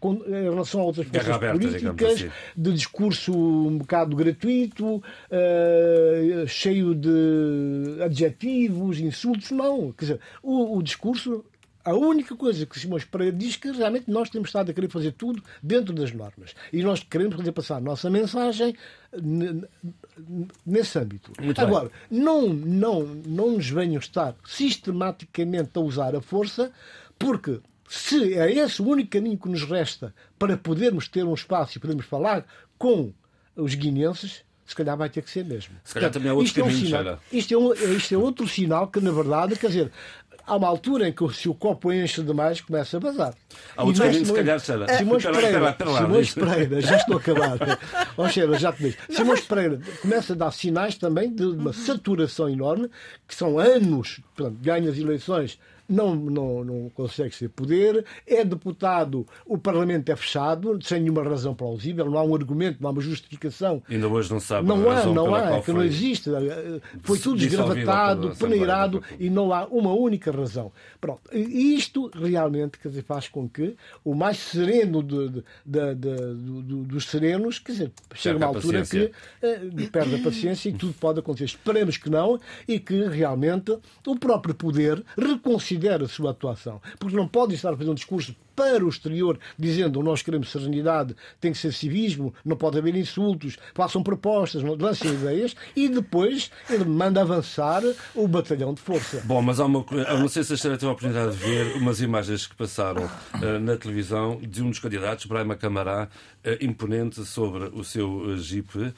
com, 0.00 0.14
em 0.14 0.42
relação 0.44 0.80
a 0.80 0.84
outras 0.84 1.06
forças 1.06 1.30
aberta, 1.30 1.58
políticas, 1.58 2.12
assim. 2.12 2.30
de 2.56 2.72
discurso 2.72 3.32
um 3.32 3.78
bocado 3.78 4.14
gratuito, 4.14 4.96
uh, 4.96 6.46
cheio 6.46 6.94
de 6.94 8.02
adjetivos, 8.02 9.00
insultos. 9.00 9.50
Não. 9.50 9.92
Quer 9.92 10.04
dizer, 10.04 10.20
o, 10.42 10.76
o 10.76 10.82
discurso 10.82 11.44
a 11.88 11.94
única 11.94 12.36
coisa 12.36 12.66
que 12.66 12.78
Simões 12.78 13.04
Pereira 13.04 13.34
diz 13.34 13.56
que 13.56 13.70
realmente 13.70 14.10
nós 14.10 14.28
temos 14.28 14.50
estado 14.50 14.70
a 14.70 14.74
querer 14.74 14.90
fazer 14.90 15.12
tudo 15.12 15.42
dentro 15.62 15.94
das 15.94 16.12
normas. 16.12 16.54
E 16.70 16.82
nós 16.82 17.02
queremos 17.02 17.34
fazer 17.34 17.50
passar 17.52 17.76
a 17.76 17.80
nossa 17.80 18.10
mensagem 18.10 18.76
nesse 20.66 20.98
âmbito. 20.98 21.32
Muito 21.40 21.58
Agora, 21.58 21.90
não, 22.10 22.48
não, 22.52 23.04
não 23.04 23.52
nos 23.52 23.70
venham 23.70 23.98
estar 23.98 24.34
sistematicamente 24.44 25.70
a 25.76 25.80
usar 25.80 26.14
a 26.14 26.20
força, 26.20 26.70
porque 27.18 27.58
se 27.88 28.34
é 28.34 28.52
esse 28.52 28.82
o 28.82 28.86
único 28.86 29.10
caminho 29.10 29.38
que 29.38 29.48
nos 29.48 29.62
resta 29.62 30.14
para 30.38 30.56
podermos 30.56 31.08
ter 31.08 31.24
um 31.24 31.34
espaço 31.34 31.78
e 31.78 31.80
podermos 31.80 32.04
falar 32.04 32.44
com 32.76 33.12
os 33.56 33.74
guineenses, 33.74 34.44
se 34.66 34.76
calhar 34.76 34.96
vai 34.96 35.08
ter 35.08 35.22
que 35.22 35.30
ser 35.30 35.44
mesmo. 35.44 35.74
Se 35.82 35.94
calhar 35.94 36.10
também 36.10 36.30
há 36.30 36.34
outros 36.34 36.50
isto 36.50 36.60
caminhos, 36.60 36.92
é 36.92 36.96
um 36.96 37.02
sinal, 37.02 37.20
isto, 37.32 37.54
é 37.54 37.56
um, 37.56 37.96
isto 37.96 38.14
é 38.14 38.18
outro 38.18 38.46
sinal 38.46 38.88
que, 38.88 39.00
na 39.00 39.10
verdade, 39.10 39.56
quer 39.56 39.68
dizer, 39.68 39.90
há 40.46 40.56
uma 40.56 40.68
altura 40.68 41.08
em 41.08 41.12
que 41.12 41.26
se 41.34 41.48
o 41.48 41.54
copo 41.54 41.90
enche 41.90 42.22
demais 42.22 42.60
começa 42.60 42.98
a 42.98 43.00
vazar. 43.00 43.34
Há 43.74 43.84
outros 43.84 44.04
caminhos, 44.04 44.28
se 44.28 44.34
calhar. 44.34 44.60
Simões 44.60 45.24
Pereira, 45.24 45.76
Simões 45.96 46.34
Pereira, 46.34 46.80
já 46.82 46.96
estou 46.96 47.16
a 47.16 47.18
acabar. 47.18 47.58
Sheila, 48.30 48.58
já 48.58 48.72
te 48.72 48.82
vejo. 48.82 48.98
Simões 49.10 49.40
Pereira 49.40 49.80
começa 50.02 50.34
a 50.34 50.36
dar 50.36 50.50
sinais 50.50 50.96
também 50.96 51.34
de 51.34 51.44
uma 51.44 51.72
saturação 51.72 52.48
enorme, 52.48 52.90
que 53.26 53.34
são 53.34 53.58
anos, 53.58 54.20
portanto, 54.36 54.58
ganha 54.60 54.90
as 54.90 54.98
eleições 54.98 55.58
não, 55.88 56.14
não, 56.14 56.64
não 56.64 56.90
consegue 56.90 57.34
ser 57.34 57.48
poder, 57.48 58.04
é 58.26 58.44
deputado, 58.44 59.26
o 59.46 59.56
Parlamento 59.56 60.10
é 60.10 60.16
fechado, 60.16 60.78
sem 60.82 61.00
nenhuma 61.00 61.22
razão 61.22 61.54
plausível, 61.54 62.10
não 62.10 62.18
há 62.18 62.22
um 62.22 62.34
argumento, 62.34 62.78
não 62.80 62.90
há 62.90 62.92
uma 62.92 63.00
justificação. 63.00 63.82
Ainda 63.88 64.06
hoje 64.06 64.30
não 64.30 64.38
sabe 64.38 64.68
Não 64.68 64.90
há, 64.90 65.04
não 65.06 65.34
há, 65.34 65.56
é 65.56 65.60
que 65.62 65.72
não 65.72 65.82
existe. 65.82 66.30
Foi 67.00 67.18
tudo 67.18 67.38
desgravatado, 67.38 68.36
peneirado 68.36 69.02
e 69.18 69.30
não 69.30 69.52
há 69.52 69.66
uma 69.66 69.92
única 69.92 70.30
razão. 70.30 70.70
Pronto. 71.00 71.22
E 71.32 71.74
isto 71.74 72.10
realmente 72.14 72.78
quer 72.78 72.88
dizer, 72.88 73.04
faz 73.04 73.28
com 73.28 73.48
que 73.48 73.74
o 74.04 74.14
mais 74.14 74.36
sereno 74.36 75.02
de, 75.02 75.28
de, 75.28 75.44
de, 75.64 75.94
de 75.94 76.78
dos 76.84 77.06
serenos, 77.06 77.58
quer 77.58 77.72
dizer, 77.72 77.92
chega 78.14 78.36
uma 78.36 78.46
altura 78.46 78.82
que 78.84 79.04
uh, 79.04 79.90
perde 79.90 80.16
a 80.16 80.18
paciência 80.18 80.68
e 80.68 80.72
tudo 80.72 80.92
pode 80.94 81.20
acontecer. 81.20 81.44
Esperemos 81.44 81.96
que 81.96 82.10
não 82.10 82.38
e 82.66 82.78
que 82.78 83.04
realmente 83.04 83.76
o 84.06 84.16
próprio 84.16 84.54
poder 84.54 85.02
reconsidere 85.16 85.77
considera 85.78 86.04
a 86.04 86.08
sua 86.08 86.32
atuação. 86.32 86.80
Porque 86.98 87.16
não 87.16 87.28
pode 87.28 87.54
estar 87.54 87.72
a 87.72 87.76
fazer 87.76 87.90
um 87.90 87.94
discurso 87.94 88.34
para 88.58 88.84
o 88.84 88.88
exterior, 88.88 89.38
dizendo 89.56 90.02
nós 90.02 90.20
queremos 90.20 90.50
serenidade, 90.50 91.14
tem 91.40 91.52
que 91.52 91.58
ser 91.58 91.72
civismo, 91.72 92.34
não 92.44 92.56
pode 92.56 92.76
haver 92.76 92.96
insultos, 92.96 93.56
façam 93.72 94.02
propostas, 94.02 94.64
lancem 94.64 95.14
ideias 95.14 95.54
e 95.76 95.88
depois 95.88 96.50
ele 96.68 96.84
manda 96.84 97.20
avançar 97.20 97.84
o 98.16 98.26
batalhão 98.26 98.74
de 98.74 98.80
força. 98.80 99.22
Bom, 99.24 99.40
mas 99.40 99.60
há 99.60 99.66
uma, 99.66 99.86
eu 99.92 100.18
não 100.18 100.26
sei 100.26 100.42
se 100.42 100.54
a 100.54 100.56
senhora 100.56 100.76
teve 100.76 100.90
a 100.90 100.92
oportunidade 100.92 101.36
de 101.36 101.44
ver 101.44 101.76
umas 101.76 102.00
imagens 102.00 102.48
que 102.48 102.56
passaram 102.56 103.04
uh, 103.04 103.60
na 103.60 103.76
televisão 103.76 104.40
de 104.42 104.60
um 104.60 104.70
dos 104.70 104.80
candidatos, 104.80 105.26
Brahma 105.26 105.54
Camará, 105.54 106.08
uh, 106.44 106.64
imponente 106.64 107.24
sobre 107.24 107.64
o 107.72 107.84
seu 107.84 108.10
uh, 108.10 108.36
jeep, 108.38 108.76
uh, 108.76 108.92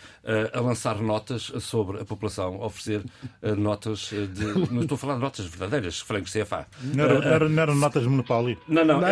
a 0.55 0.61
lançar 0.61 0.97
notas 1.03 1.53
sobre 1.61 2.01
a 2.01 2.05
população, 2.07 2.63
oferecer 2.63 3.03
notas 3.59 4.11
de. 4.11 4.71
Não 4.73 4.83
estou 4.83 4.95
a 4.95 4.99
falar 4.99 5.15
de 5.15 5.21
notas 5.21 5.45
verdadeiras, 5.47 6.01
francos 6.01 6.33
CFA. 6.33 6.67
Não, 6.83 7.05
era, 7.05 7.49
não 7.49 7.63
eram 7.63 7.75
notas 7.75 8.03
de 8.03 8.09
monopólio. 8.09 8.57
Não, 8.67 8.85
não, 8.85 9.01
não. 9.01 9.09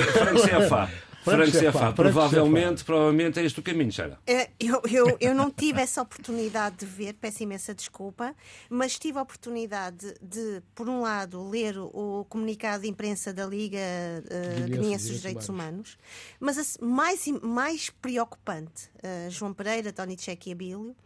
Franco 0.00 0.40
CFA. 0.40 0.90
Franco 1.22 1.52
CFA. 1.52 1.92
Provavelmente, 1.92 2.84
provavelmente 2.84 3.38
é 3.38 3.44
este 3.44 3.60
o 3.60 3.62
caminho, 3.62 3.92
Sheila. 3.92 4.18
É, 4.26 4.50
eu, 4.58 4.82
eu, 4.90 5.16
eu 5.20 5.34
não 5.34 5.50
tive 5.50 5.80
essa 5.80 6.02
oportunidade 6.02 6.78
de 6.78 6.86
ver, 6.86 7.14
peço 7.14 7.42
imensa 7.42 7.72
desculpa, 7.74 8.34
mas 8.68 8.98
tive 8.98 9.18
a 9.18 9.22
oportunidade 9.22 10.14
de, 10.20 10.62
por 10.74 10.88
um 10.88 11.00
lado, 11.00 11.48
ler 11.48 11.78
o 11.78 12.26
comunicado 12.28 12.82
de 12.82 12.88
imprensa 12.88 13.32
da 13.32 13.46
Liga 13.46 13.78
uh, 13.78 14.68
Guineense 14.68 15.08
dos 15.08 15.18
Direitos 15.18 15.48
Humanos, 15.48 15.96
mas 16.40 16.58
a, 16.58 16.84
mais, 16.84 17.24
mais 17.40 17.88
preocupante, 17.88 18.90
uh, 18.96 19.30
João 19.30 19.54
Pereira, 19.54 19.92
Tony 19.92 20.16
Tcheque 20.16 20.50
e 20.50 20.52
Abílio, 20.52 20.96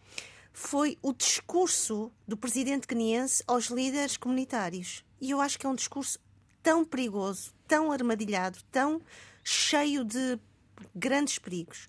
foi 0.53 0.97
o 1.03 1.13
discurso 1.13 2.11
do 2.27 2.35
presidente 2.35 2.87
guineense 2.87 3.45
aos 3.47 3.67
líderes 3.67 4.17
comunitários. 4.17 5.05
E 5.21 5.31
eu 5.31 5.41
acho 5.41 5.59
que 5.59 5.67
é 5.67 5.69
um 5.69 5.75
discurso 5.75 6.19
tão 6.67 6.85
perigoso, 6.85 7.53
tão 7.69 7.93
armadilhado, 7.93 8.59
tão 8.73 9.01
cheio 9.45 10.05
de 10.05 10.37
grandes 10.93 11.39
perigos. 11.39 11.89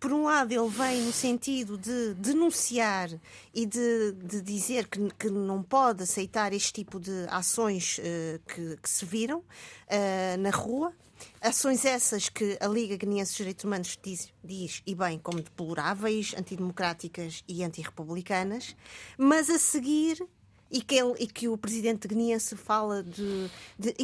Por 0.00 0.10
um 0.10 0.24
lado, 0.24 0.52
ele 0.52 0.70
vem 0.70 1.02
no 1.02 1.12
sentido 1.12 1.76
de 1.76 2.14
denunciar 2.14 3.10
e 3.52 3.66
de, 3.66 4.12
de 4.12 4.40
dizer 4.40 4.88
que, 4.88 5.06
que, 5.18 5.28
não 5.28 5.62
pode 5.62 6.02
aceitar 6.02 6.54
este 6.54 6.72
tipo 6.72 6.98
de 6.98 7.26
ações 7.28 7.98
uh, 7.98 8.40
que, 8.46 8.78
que, 8.78 8.88
se 8.88 9.04
viram 9.04 9.40
uh, 9.40 10.38
na 10.38 10.48
rua, 10.50 10.94
Ações 11.40 11.84
essas 11.84 12.28
que 12.28 12.58
a 12.60 12.66
Liga 12.66 12.96
Guineense 12.96 13.30
dos 13.30 13.36
Direitos 13.38 13.64
Humanos 13.64 13.98
diz, 14.02 14.32
diz, 14.44 14.82
e 14.86 14.94
bem, 14.94 15.18
como 15.18 15.40
deploráveis, 15.40 16.34
antidemocráticas 16.36 17.42
e 17.48 17.64
antirrepublicanas, 17.64 18.76
mas 19.16 19.48
a 19.48 19.58
seguir 19.58 20.26
e 20.70 20.80
que, 20.80 20.94
ele, 20.94 21.14
e 21.18 21.26
que 21.26 21.48
o 21.48 21.56
presidente 21.56 22.08
guineense 22.08 22.56
fala 22.56 23.02
de, 23.02 23.50
de 23.78 23.94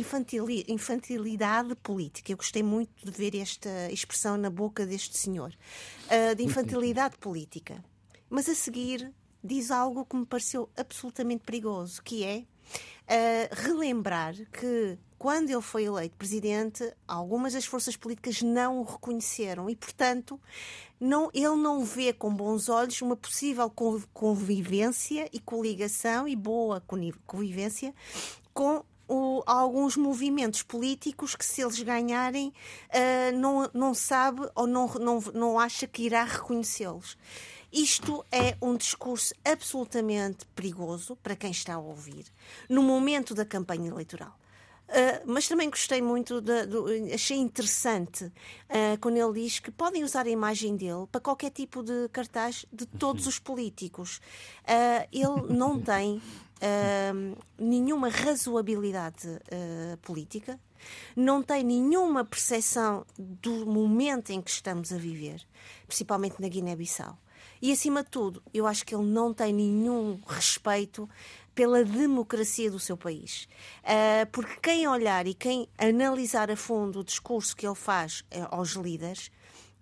infantilidade 0.69 1.75
política. 1.77 2.33
Eu 2.33 2.37
gostei 2.37 2.63
muito 2.63 3.05
de 3.05 3.11
ver 3.11 3.37
esta 3.37 3.91
expressão 3.91 4.37
na 4.37 4.51
boca 4.51 4.87
deste 4.87 5.17
senhor, 5.17 5.53
uh, 6.07 6.35
de 6.35 6.43
infantilidade 6.43 7.19
política. 7.19 7.83
Mas 8.31 8.49
a 8.49 8.55
seguir 8.55 9.13
diz 9.43 9.71
algo 9.71 10.05
que 10.05 10.17
me 10.17 10.25
pareceu 10.25 10.71
absolutamente 10.77 11.43
perigoso, 11.45 12.01
que 12.03 12.25
é 12.25 12.39
uh, 12.39 13.55
relembrar 13.55 14.35
que 14.53 14.97
quando 15.19 15.51
ele 15.51 15.63
foi 15.63 15.85
eleito 15.85 16.17
presidente, 16.17 16.93
algumas 17.07 17.53
das 17.53 17.65
forças 17.65 17.97
políticas 17.97 18.43
não 18.43 18.81
o 18.81 18.83
reconheceram 18.83 19.71
e, 19.71 19.77
portanto, 19.77 20.41
não, 21.03 21.30
ele 21.34 21.57
não 21.57 21.84
vê 21.84 22.12
com 22.12 22.32
bons 22.32 22.68
olhos 22.68 23.03
uma 23.03 23.16
possível 23.16 23.68
convivência 24.14 25.28
e 25.32 25.40
coligação 25.40 26.28
e 26.28 26.36
boa 26.36 26.80
convivência 27.26 27.92
com 28.55 28.84
o, 29.09 29.42
alguns 29.44 29.96
movimentos 29.96 30.62
políticos 30.62 31.34
que, 31.34 31.44
se 31.44 31.61
eles 31.61 31.82
ganharem, 31.82 32.48
uh, 32.88 33.36
não, 33.36 33.68
não 33.74 33.94
sabe 33.94 34.48
ou 34.55 34.66
não, 34.66 34.86
não, 34.94 35.20
não 35.34 35.59
acha 35.59 35.88
que 35.88 36.05
irá 36.05 36.22
reconhecê-los. 36.22 37.18
Isto 37.72 38.24
é 38.30 38.57
um 38.62 38.76
discurso 38.76 39.34
absolutamente 39.44 40.46
perigoso 40.55 41.16
para 41.16 41.34
quem 41.34 41.50
está 41.50 41.74
a 41.74 41.78
ouvir 41.78 42.26
no 42.68 42.80
momento 42.80 43.34
da 43.34 43.44
campanha 43.44 43.90
eleitoral. 43.90 44.38
Uh, 44.89 45.22
mas 45.24 45.49
também 45.49 45.70
gostei 45.70 46.03
muito, 46.03 46.41
de, 46.43 46.66
de, 46.66 47.14
achei 47.14 47.39
interessante 47.39 48.24
uh, 48.24 48.99
quando 49.01 49.16
ele 49.16 49.43
diz 49.43 49.59
que 49.59 49.70
podem 49.70 50.05
usar 50.05 50.26
a 50.26 50.30
imagem 50.30 50.76
dele 50.76 51.07
para 51.11 51.20
qualquer 51.20 51.51
tipo 51.51 51.83
de 51.83 52.11
cartaz 52.11 52.66
de 52.70 52.85
todos 52.85 53.26
os 53.26 53.39
políticos. 53.39 54.20
Uh, 54.64 55.09
ele 55.11 55.55
não 55.55 55.80
tem 55.83 56.20
nenhuma 57.59 58.09
razoabilidade 58.09 59.26
política, 60.03 60.61
não 61.16 61.43
tem 61.43 61.64
nenhuma 61.64 62.24
percepção 62.24 63.05
do 63.18 63.66
momento 63.66 64.30
em 64.30 64.41
que 64.41 64.49
estamos 64.49 64.93
a 64.93 64.97
viver, 64.97 65.43
principalmente 65.89 66.41
na 66.41 66.47
Guiné-Bissau. 66.47 67.18
E, 67.62 67.70
acima 67.70 68.03
de 68.03 68.11
tudo, 68.11 68.43
eu 68.53 68.66
acho 68.66 68.85
que 68.85 68.93
ele 68.93 69.05
não 69.05 69.33
tem 69.33 69.53
nenhum 69.53 70.20
respeito 70.26 71.09
pela 71.55 71.84
democracia 71.84 72.70
do 72.70 72.78
seu 72.78 72.96
país. 72.96 73.48
Uh, 73.82 74.26
porque 74.30 74.57
quem 74.62 74.86
olhar 74.88 75.26
e 75.26 75.34
quem 75.34 75.68
analisar 75.78 76.50
a 76.50 76.57
fundo 76.57 77.00
o 77.00 77.05
discurso 77.05 77.57
que 77.57 77.66
ele 77.66 77.74
faz 77.74 78.20
uh, 78.20 78.48
aos 78.50 78.70
líderes 78.70 79.30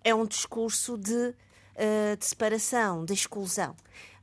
é 0.03 0.13
um 0.13 0.25
discurso 0.25 0.97
de, 0.97 1.13
uh, 1.13 2.17
de 2.17 2.25
separação, 2.25 3.05
de 3.05 3.13
exclusão 3.13 3.75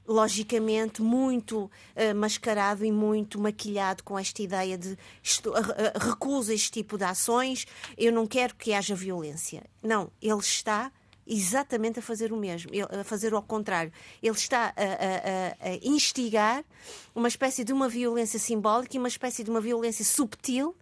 logicamente 0.09 1.03
muito 1.03 1.64
uh, 1.64 2.14
mascarado 2.16 2.82
e 2.82 2.90
muito 2.90 3.38
maquilhado 3.38 4.03
com 4.03 4.18
esta 4.18 4.42
ideia 4.42 4.78
de 4.78 4.92
uh, 4.92 5.99
recusa 6.01 6.55
este 6.55 6.70
tipo 6.70 6.96
de 6.96 7.05
ações, 7.05 7.66
eu 7.96 8.11
não 8.11 8.26
quero 8.26 8.57
que 8.57 8.72
haja 8.72 8.94
violência. 8.94 9.64
Não, 9.82 10.11
ele 10.22 10.40
está 10.40 10.90
exatamente 11.29 11.99
a 11.99 12.03
fazer 12.03 12.33
o 12.33 12.37
mesmo, 12.37 12.70
a 12.91 13.05
fazer 13.05 13.35
ao 13.35 13.43
contrário. 13.43 13.93
Ele 14.22 14.35
está 14.35 14.72
a, 14.76 14.83
a, 14.83 15.68
a, 15.70 15.74
instigar 15.83 16.64
uma 17.14 17.29
espécie 17.29 17.62
de 17.62 17.72
uma 17.72 17.89
violência 17.89 18.39
simbólica 18.39 18.97
e 18.97 18.99
uma 18.99 19.09
espécie 19.09 19.45
de 19.45 19.51
uma 19.51 19.61
violência 19.61 20.05
subtil 20.05 20.74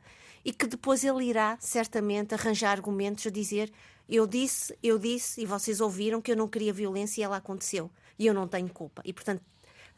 e 0.44 0.53
que 0.53 0.66
depois 0.66 1.05
ele 1.05 1.24
irá 1.24 1.59
certamente 1.61 2.32
arranjar 2.34 2.70
argumentos 2.70 3.26
a 3.26 3.30
dizer 3.30 3.72
eu 4.09 4.24
disse, 4.24 4.76
eu 4.80 4.99
disse 4.99 5.40
e 5.40 5.47
vocês 5.47 5.80
ouviram 5.80 6.22
que 6.22 6.30
eu 6.30 6.36
não 6.36 6.47
queria 6.47 6.72
violência 6.72 7.20
e 7.20 7.24
ela 7.24 7.38
aconteceu 7.38 7.90
e 8.16 8.26
eu 8.26 8.32
não 8.32 8.47
tenho 8.47 8.68
culpa. 8.68 9.03
E 9.05 9.12
portanto 9.12 9.42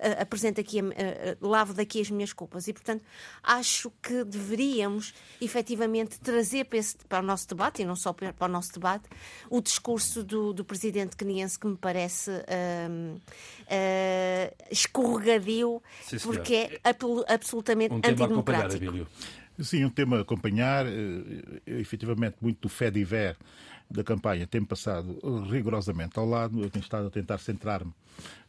uh, 0.01 0.22
apresento 0.22 0.61
aqui, 0.61 0.80
uh, 0.80 0.92
lavo 1.40 1.74
daqui 1.74 2.01
as 2.01 2.11
minhas 2.11 2.32
culpas. 2.32 2.68
E, 2.68 2.72
portanto, 2.72 3.03
acho 3.42 3.92
que 4.03 4.24
deveríamos 4.24 5.14
efetivamente 5.40 6.18
trazer 6.20 6.64
para, 6.64 6.78
esse, 6.78 6.96
para, 7.09 7.22
o 7.22 7.26
nosso 7.26 7.49
debate, 7.49 7.82
e 7.82 7.84
não 7.84 7.96
só 7.96 8.12
para, 8.12 8.34
o 8.40 8.49
nosso 8.49 8.72
debate, 8.72 9.09
o 9.51 9.61
discurso 9.61 10.22
do, 10.22 10.53
do 10.53 10.64
presidente 10.64 11.16
queniense 11.16 11.59
que 11.59 11.66
me 11.66 11.76
parece 11.76 12.30
uh, 12.30 13.20
escorregadio, 14.70 15.82
Sim, 16.03 16.18
porque 16.20 16.55
é 16.55 16.80
absolutamente 17.32 17.94
um 17.94 17.99
antidemocrático. 17.99 19.07
Sim, 19.61 19.84
um 19.84 19.90
tema 19.90 20.18
a 20.18 20.20
acompanhar, 20.20 20.86
efetivamente, 21.66 22.36
muito 22.40 22.61
do 22.61 22.68
fé 22.68 22.92
de 22.92 23.03
ver 23.03 23.36
da 23.91 24.05
campanha 24.05 24.47
tem 24.47 24.64
passado 24.64 25.18
rigorosamente 25.51 26.18
ao 26.18 26.26
lado. 26.26 26.62
Eu 26.62 26.70
tenho 26.70 26.82
estado 26.82 27.07
a 27.07 27.11
tentar 27.11 27.39
centrar-me 27.39 27.93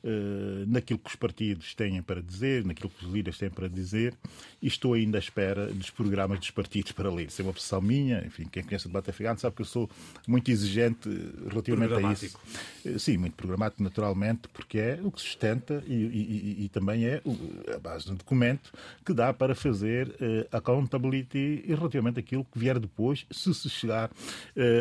uh, 0.04 0.66
naquilo 0.68 1.00
que 1.00 1.10
os 1.10 1.16
partidos 1.16 1.74
têm 1.74 2.02
para 2.02 2.22
dizer, 2.22 2.66
naquilo 2.66 2.90
que 2.90 3.06
os 3.06 3.12
líderes 3.12 3.38
têm 3.38 3.50
para 3.50 3.70
dizer, 3.70 4.14
e 4.62 4.68
estou 4.68 4.94
ainda 4.94 5.18
à 5.18 5.20
espera 5.20 5.68
dos 5.68 5.90
programas 5.90 6.40
dos 6.40 6.52
partidos 6.52 6.92
para 6.92 7.10
ler. 7.10 7.28
Isso 7.28 7.42
é 7.42 7.46
uma 7.46 7.52
obsessão 7.52 7.82
minha, 7.82 8.24
enfim, 8.26 8.46
quem 8.52 8.64
conhece 8.64 8.86
o 8.86 8.90
debate 8.90 9.10
africano 9.10 9.40
sabe 9.40 9.56
que 9.56 9.62
eu 9.62 9.66
sou 9.66 9.90
muito 10.28 10.52
exigente 10.52 11.10
relativamente 11.48 11.94
a 11.94 12.12
isso. 12.12 12.38
Uh, 12.86 13.00
sim, 13.00 13.18
muito 13.18 13.36
programático, 13.36 13.82
naturalmente, 13.82 14.48
porque 14.50 14.78
é 14.78 15.00
o 15.02 15.12
que 15.12 15.22
sustenta 15.22 15.84
e, 15.88 15.94
e, 15.94 16.58
e, 16.60 16.66
e 16.66 16.70
também 16.70 17.06
é 17.06 17.22
a 17.74 17.80
base 17.80 18.06
do 18.08 18.16
documento 18.16 18.72
que 19.06 19.14
dá 19.14 19.34
para 19.34 19.56
fazer 19.56 20.10
uh, 20.10 20.58
accountability 20.58 21.64
relativamente 21.68 22.20
àquilo 22.20 22.46
que 22.46 22.60
vier 22.60 22.78
depois, 22.80 23.26
se 23.32 23.54
se 23.54 23.70
chegar 23.70 24.12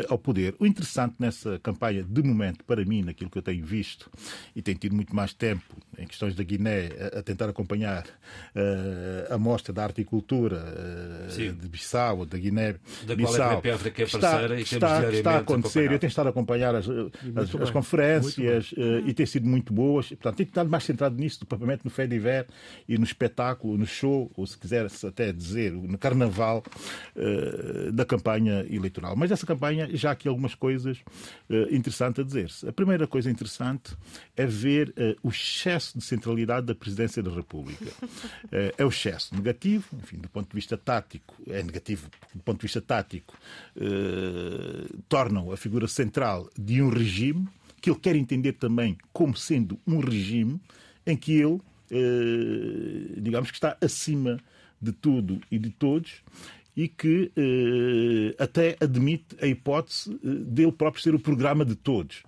ao 0.07 0.17
poder 0.17 0.48
o 0.59 0.65
interessante 0.65 1.15
nessa 1.19 1.59
campanha, 1.59 2.03
de 2.03 2.23
momento, 2.23 2.63
para 2.63 2.83
mim, 2.85 3.03
naquilo 3.03 3.29
que 3.29 3.37
eu 3.37 3.41
tenho 3.41 3.65
visto, 3.65 4.09
e 4.55 4.61
tenho 4.61 4.77
tido 4.77 4.95
muito 4.95 5.15
mais 5.15 5.33
tempo 5.33 5.63
em 5.97 6.07
questões 6.07 6.33
da 6.35 6.43
Guiné 6.43 6.89
a, 7.13 7.19
a 7.19 7.23
tentar 7.23 7.49
acompanhar 7.49 8.05
uh, 8.05 9.33
a 9.33 9.37
mostra 9.37 9.73
da 9.73 9.83
arte 9.83 10.01
e 10.01 10.05
cultura 10.05 10.63
uh, 11.27 11.53
de 11.53 11.67
Bissau, 11.67 12.25
da 12.25 12.37
Guiné. 12.37 12.75
Da 13.05 13.15
Bissau, 13.15 13.61
qual 13.61 13.75
a 13.75 13.77
Guiné 13.77 13.89
é 13.89 14.07
parceira 14.07 14.59
está, 14.59 14.59
e 14.59 14.61
está, 14.61 15.11
está 15.11 15.31
a 15.31 15.37
acontecer. 15.39 15.91
Eu 15.91 15.99
tenho 15.99 16.09
estado 16.09 16.27
a 16.27 16.29
acompanhar 16.29 16.73
as, 16.75 16.87
as, 16.87 17.55
as 17.61 17.69
conferências 17.69 18.71
uh, 18.71 19.05
e 19.05 19.13
tem 19.13 19.25
sido 19.25 19.47
muito 19.47 19.73
boas. 19.73 20.09
Portanto, 20.09 20.37
tenho 20.37 20.47
estado 20.47 20.69
mais 20.69 20.83
centrado 20.83 21.15
nisso, 21.15 21.45
propriamente 21.45 21.83
no 21.83 21.91
Fé 21.91 22.07
de 22.07 22.17
Ver 22.17 22.47
e 22.87 22.97
no 22.97 23.03
espetáculo, 23.03 23.77
no 23.77 23.85
show, 23.85 24.31
ou 24.35 24.47
se 24.47 24.57
quiser 24.57 24.87
até 25.05 25.33
dizer, 25.33 25.73
no 25.73 25.97
carnaval 25.97 26.63
da 27.93 28.05
campanha 28.05 28.65
eleitoral. 28.69 29.15
Mas 29.15 29.31
essa 29.31 29.45
campanha, 29.45 29.89
já 29.93 30.15
que 30.15 30.27
algumas 30.39 30.55
coisas 30.55 30.97
uh, 31.49 31.75
interessantes 31.75 32.19
a 32.21 32.23
dizer-se. 32.23 32.67
A 32.67 32.71
primeira 32.71 33.05
coisa 33.05 33.29
interessante 33.29 33.95
é 34.35 34.45
ver 34.45 34.89
uh, 34.89 35.15
o 35.21 35.29
excesso 35.29 35.97
de 35.97 36.03
centralidade 36.03 36.65
da 36.65 36.73
Presidência 36.73 37.21
da 37.21 37.29
República. 37.29 37.85
Uh, 37.85 38.73
é 38.79 38.85
o 38.85 38.87
excesso 38.87 39.35
negativo, 39.35 39.85
enfim, 40.01 40.17
do 40.17 40.29
ponto 40.29 40.49
de 40.49 40.55
vista 40.55 40.77
tático, 40.77 41.35
é 41.47 41.61
negativo 41.61 42.09
do 42.33 42.41
ponto 42.41 42.57
de 42.57 42.63
vista 42.63 42.81
tático, 42.81 43.37
tornam 45.09 45.51
a 45.51 45.57
figura 45.57 45.87
central 45.87 46.49
de 46.57 46.81
um 46.81 46.89
regime 46.89 47.47
que 47.81 47.89
ele 47.89 47.99
quer 47.99 48.15
entender 48.15 48.53
também 48.53 48.97
como 49.11 49.35
sendo 49.35 49.79
um 49.85 49.99
regime 49.99 50.59
em 51.05 51.17
que 51.17 51.33
ele, 51.33 51.59
digamos 53.17 53.49
que 53.49 53.57
está 53.57 53.75
acima 53.81 54.39
de 54.81 54.91
tudo 54.91 55.41
e 55.51 55.57
de 55.57 55.69
todos 55.71 56.21
e 56.79 56.87
que 56.87 57.29
eh, 57.35 58.41
até 58.41 58.77
admite 58.79 59.35
a 59.41 59.45
hipótese 59.45 60.13
eh, 60.13 60.17
dele 60.23 60.71
próprio 60.71 61.03
ser 61.03 61.13
o 61.13 61.19
programa 61.19 61.65
de 61.65 61.75
todos. 61.75 62.23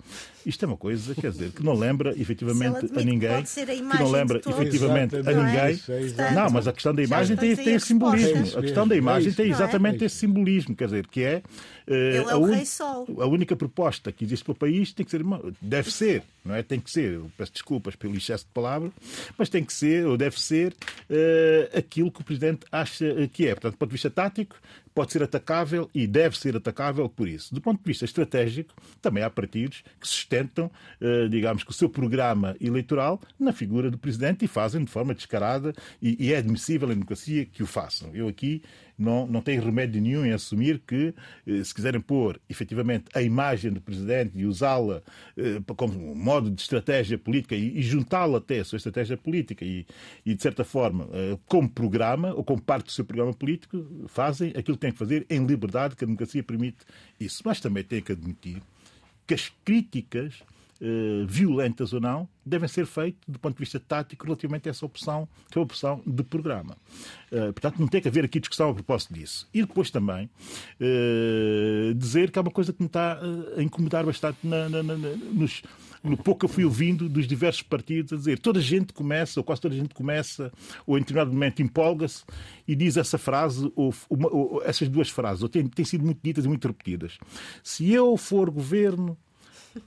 Isto 0.45 0.65
é 0.65 0.67
uma 0.67 0.77
coisa, 0.77 1.13
quer 1.15 1.31
dizer, 1.31 1.51
que 1.51 1.63
não 1.63 1.73
lembra 1.77 2.13
efetivamente 2.19 2.85
a 2.95 3.03
ninguém. 3.03 3.43
Que 3.43 3.99
não 3.99 4.09
lembra 4.09 4.41
efetivamente 4.45 5.15
a 5.15 5.21
ninguém. 5.21 5.79
É 6.17 6.31
não, 6.33 6.49
mas 6.49 6.67
a 6.67 6.73
questão 6.73 6.93
da 6.93 7.03
imagem 7.03 7.37
tem, 7.37 7.55
tem 7.55 7.75
esse 7.75 7.87
simbolismo. 7.87 8.57
A 8.57 8.61
questão 8.61 8.87
da 8.87 8.95
imagem 8.95 9.31
tem 9.31 9.49
exatamente 9.49 10.03
esse 10.03 10.15
simbolismo, 10.15 10.75
quer 10.75 10.85
dizer, 10.85 11.07
que 11.07 11.23
é, 11.23 11.41
uh, 11.87 12.29
a, 12.29 12.37
un... 12.37 13.21
a, 13.21 13.25
única 13.27 13.55
proposta 13.55 14.11
que 14.11 14.23
existe 14.23 14.43
para 14.43 14.53
o 14.53 14.55
país 14.55 14.93
tem 14.93 15.05
que 15.05 15.11
ser, 15.11 15.23
deve 15.61 15.91
ser, 15.91 16.23
não 16.43 16.55
é? 16.55 16.63
Tem 16.63 16.79
que 16.79 16.89
ser, 16.89 17.19
peço 17.37 17.53
desculpas 17.53 17.95
pelo 17.95 18.15
excesso 18.15 18.45
de 18.45 18.51
palavras, 18.51 18.91
mas 19.37 19.49
tem 19.49 19.63
que 19.63 19.73
ser, 19.73 20.05
ou 20.05 20.17
deve 20.17 20.39
ser, 20.39 20.73
uh, 20.73 21.77
aquilo 21.77 22.11
que 22.11 22.21
o 22.21 22.23
Presidente 22.23 22.65
acha 22.71 23.05
que 23.31 23.47
é. 23.47 23.51
Portanto, 23.51 23.73
do 23.73 23.77
ponto 23.77 23.89
de 23.89 23.93
vista 23.93 24.09
tático, 24.09 24.55
pode 24.93 25.11
ser 25.11 25.23
atacável 25.23 25.89
e 25.93 26.05
deve 26.05 26.37
ser 26.37 26.55
atacável 26.55 27.07
por 27.07 27.27
isso. 27.27 27.53
Do 27.53 27.61
ponto 27.61 27.79
de 27.79 27.85
vista 27.85 28.05
estratégico, 28.05 28.73
também 29.01 29.23
há 29.23 29.29
partidos 29.29 29.83
que 29.99 30.07
sustentam, 30.07 30.71
eh, 30.99 31.27
digamos 31.29 31.63
que 31.63 31.71
o 31.71 31.73
seu 31.73 31.89
programa 31.89 32.55
eleitoral 32.59 33.21
na 33.39 33.53
figura 33.53 33.89
do 33.89 33.97
presidente 33.97 34.45
e 34.45 34.47
fazem 34.47 34.83
de 34.83 34.91
forma 34.91 35.13
descarada 35.13 35.73
e 36.01 36.33
é 36.33 36.37
admissível 36.37 36.89
em 36.89 36.95
democracia 36.95 37.45
que 37.45 37.63
o 37.63 37.67
façam. 37.67 38.13
Eu 38.13 38.27
aqui 38.27 38.61
não, 39.01 39.27
não 39.27 39.41
têm 39.41 39.59
remédio 39.59 40.01
nenhum 40.01 40.25
em 40.25 40.31
assumir 40.31 40.79
que, 40.79 41.13
eh, 41.47 41.63
se 41.63 41.73
quiserem 41.73 41.99
pôr 41.99 42.39
efetivamente 42.49 43.05
a 43.13 43.21
imagem 43.21 43.71
do 43.71 43.81
presidente 43.81 44.31
e 44.35 44.45
usá-la 44.45 45.01
eh, 45.37 45.61
como 45.75 46.15
modo 46.15 46.51
de 46.51 46.61
estratégia 46.61 47.17
política 47.17 47.55
e, 47.55 47.79
e 47.79 47.81
juntá-la 47.81 48.37
até 48.37 48.59
à 48.59 48.65
sua 48.65 48.77
estratégia 48.77 49.17
política 49.17 49.65
e, 49.65 49.85
e, 50.25 50.35
de 50.35 50.41
certa 50.41 50.63
forma, 50.63 51.09
eh, 51.11 51.37
como 51.47 51.69
programa 51.69 52.33
ou 52.33 52.43
como 52.43 52.61
parte 52.61 52.85
do 52.85 52.91
seu 52.91 53.03
programa 53.03 53.33
político, 53.33 53.85
fazem 54.07 54.49
aquilo 54.49 54.77
que 54.77 54.81
têm 54.81 54.91
que 54.91 54.99
fazer 54.99 55.25
em 55.29 55.45
liberdade, 55.45 55.95
que 55.95 56.03
a 56.03 56.07
democracia 56.07 56.43
permite 56.43 56.85
isso. 57.19 57.41
Mas 57.45 57.59
também 57.59 57.83
têm 57.83 58.01
que 58.01 58.11
admitir 58.11 58.61
que 59.25 59.33
as 59.33 59.51
críticas 59.63 60.43
eh, 60.83 61.25
violentas 61.27 61.93
ou 61.93 62.01
não, 62.01 62.27
devem 62.43 62.67
ser 62.67 62.87
feitas 62.87 63.21
do 63.27 63.37
ponto 63.37 63.53
de 63.53 63.59
vista 63.59 63.79
tático 63.79 64.25
relativamente 64.25 64.67
a 64.67 64.71
essa 64.71 64.83
opção, 64.83 65.29
que 65.51 65.59
é 65.59 65.61
a 65.61 65.63
opção 65.63 66.01
de 66.07 66.23
programa. 66.23 66.75
Uh, 67.31 67.53
portanto, 67.53 67.77
não 67.77 67.87
tem 67.87 68.01
que 68.01 68.07
haver 68.07 68.25
aqui 68.25 68.39
discussão 68.39 68.71
a 68.71 68.73
propósito 68.73 69.13
disso. 69.13 69.47
E 69.53 69.61
depois 69.61 69.91
também 69.91 70.27
uh, 70.79 71.93
dizer 71.93 72.31
que 72.31 72.39
há 72.39 72.41
uma 72.41 72.49
coisa 72.49 72.73
que 72.73 72.81
me 72.81 72.87
está 72.87 73.19
a 73.55 73.61
incomodar 73.61 74.03
bastante 74.07 74.39
na, 74.41 74.67
na, 74.69 74.81
na, 74.81 74.95
nos, 74.97 75.61
no 76.03 76.17
pouco 76.17 76.45
eu 76.45 76.49
fui 76.49 76.65
ouvindo 76.65 77.07
dos 77.07 77.27
diversos 77.27 77.61
partidos 77.61 78.11
a 78.13 78.15
dizer 78.15 78.39
toda 78.39 78.57
a 78.57 78.63
gente 78.63 78.91
começa, 78.91 79.39
ou 79.39 79.43
quase 79.43 79.61
toda 79.61 79.75
a 79.75 79.77
gente 79.77 79.93
começa, 79.93 80.51
ou 80.87 80.97
em 80.97 81.01
determinado 81.01 81.31
momento 81.31 81.61
empolga-se 81.61 82.23
e 82.67 82.75
diz 82.75 82.97
essa 82.97 83.19
frase, 83.19 83.71
ou, 83.75 83.93
uma, 84.09 84.33
ou 84.33 84.63
essas 84.65 84.89
duas 84.89 85.11
frases, 85.11 85.43
ou 85.43 85.49
têm, 85.49 85.67
têm 85.67 85.85
sido 85.85 86.03
muito 86.03 86.19
ditas 86.23 86.43
e 86.43 86.47
muito 86.47 86.67
repetidas. 86.67 87.19
Se 87.63 87.91
eu 87.91 88.17
for 88.17 88.49
governo, 88.49 89.15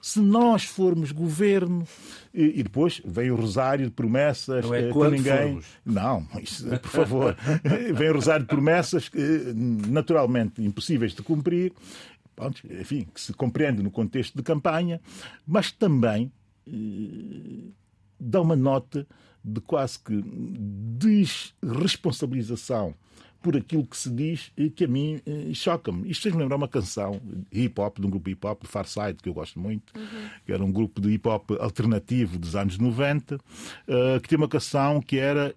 se 0.00 0.20
nós 0.20 0.64
formos 0.64 1.12
governo. 1.12 1.86
E, 2.32 2.60
e 2.60 2.62
depois 2.62 3.00
vem 3.04 3.30
o 3.30 3.36
rosário 3.36 3.86
de 3.86 3.92
promessas 3.92 4.64
Não 4.64 4.74
é 4.74 4.90
que 4.90 4.98
ninguém. 5.10 5.48
Formos. 5.48 5.66
Não, 5.84 6.26
isso, 6.40 6.66
por 6.66 6.90
favor. 6.90 7.36
vem 7.94 8.10
o 8.10 8.14
rosário 8.14 8.44
de 8.44 8.48
promessas 8.48 9.10
naturalmente 9.88 10.62
impossíveis 10.62 11.12
de 11.14 11.22
cumprir. 11.22 11.72
Enfim, 12.80 13.06
que 13.14 13.20
se 13.20 13.32
compreende 13.32 13.82
no 13.82 13.90
contexto 13.90 14.36
de 14.36 14.42
campanha, 14.42 15.00
mas 15.46 15.70
também 15.70 16.32
eh, 16.66 17.70
dá 18.18 18.40
uma 18.40 18.56
nota 18.56 19.06
de 19.44 19.60
quase 19.60 20.00
que 20.00 20.20
desresponsabilização 20.98 22.94
por 23.44 23.58
aquilo 23.58 23.86
que 23.86 23.94
se 23.94 24.08
diz 24.08 24.50
que 24.74 24.84
a 24.84 24.88
mim 24.88 25.20
eh, 25.26 25.52
choca-me. 25.52 26.10
Isto 26.10 26.22
fez-me 26.22 26.40
lembrar 26.40 26.56
uma 26.56 26.66
canção 26.66 27.20
hip 27.52 27.78
hop, 27.78 28.00
de 28.00 28.06
um 28.06 28.10
grupo 28.10 28.30
hip 28.30 28.46
hop, 28.46 28.64
Far 28.64 28.86
Side, 28.86 29.18
que 29.22 29.28
eu 29.28 29.34
gosto 29.34 29.60
muito, 29.60 29.92
uhum. 29.94 30.28
que 30.46 30.50
era 30.50 30.64
um 30.64 30.72
grupo 30.72 30.98
de 30.98 31.10
hip 31.10 31.28
hop 31.28 31.50
alternativo 31.60 32.38
dos 32.38 32.56
anos 32.56 32.78
90, 32.78 33.34
uh, 33.36 33.40
eh, 33.86 34.20
que 34.20 34.28
tinha 34.28 34.38
uma 34.38 34.48
canção 34.48 34.98
que 35.02 35.18
era 35.18 35.54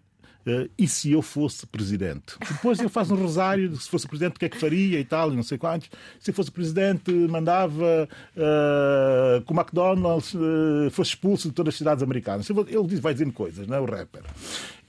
e 0.77 0.87
se 0.87 1.11
eu 1.11 1.21
fosse 1.21 1.65
presidente? 1.65 2.37
Depois 2.39 2.79
ele 2.79 2.89
faz 2.89 3.11
um 3.11 3.15
rosário 3.15 3.69
de 3.69 3.81
se 3.81 3.89
fosse 3.89 4.07
presidente 4.07 4.35
o 4.35 4.39
que 4.39 4.45
é 4.45 4.49
que 4.49 4.57
faria 4.57 4.99
e 4.99 5.05
tal, 5.05 5.31
e 5.31 5.35
não 5.35 5.43
sei 5.43 5.57
quantos. 5.57 5.89
Se 6.19 6.31
fosse 6.31 6.51
presidente, 6.51 7.11
mandava 7.11 8.07
uh, 8.35 9.41
que 9.41 9.51
o 9.51 9.55
McDonald's 9.55 10.33
uh, 10.33 10.89
fosse 10.91 11.11
expulso 11.11 11.49
de 11.49 11.53
todas 11.53 11.73
as 11.73 11.77
cidades 11.77 12.03
americanas. 12.03 12.49
Ele 12.49 12.99
vai 12.99 13.13
dizendo 13.13 13.33
coisas, 13.33 13.67
não 13.67 13.77
é? 13.77 13.79
O 13.79 13.85
rapper. 13.85 14.23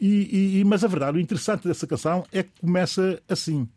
E, 0.00 0.60
e, 0.60 0.64
mas 0.64 0.84
a 0.84 0.88
verdade, 0.88 1.18
o 1.18 1.20
interessante 1.20 1.66
dessa 1.66 1.86
canção 1.86 2.24
é 2.32 2.42
que 2.42 2.50
começa 2.60 3.20
assim. 3.28 3.68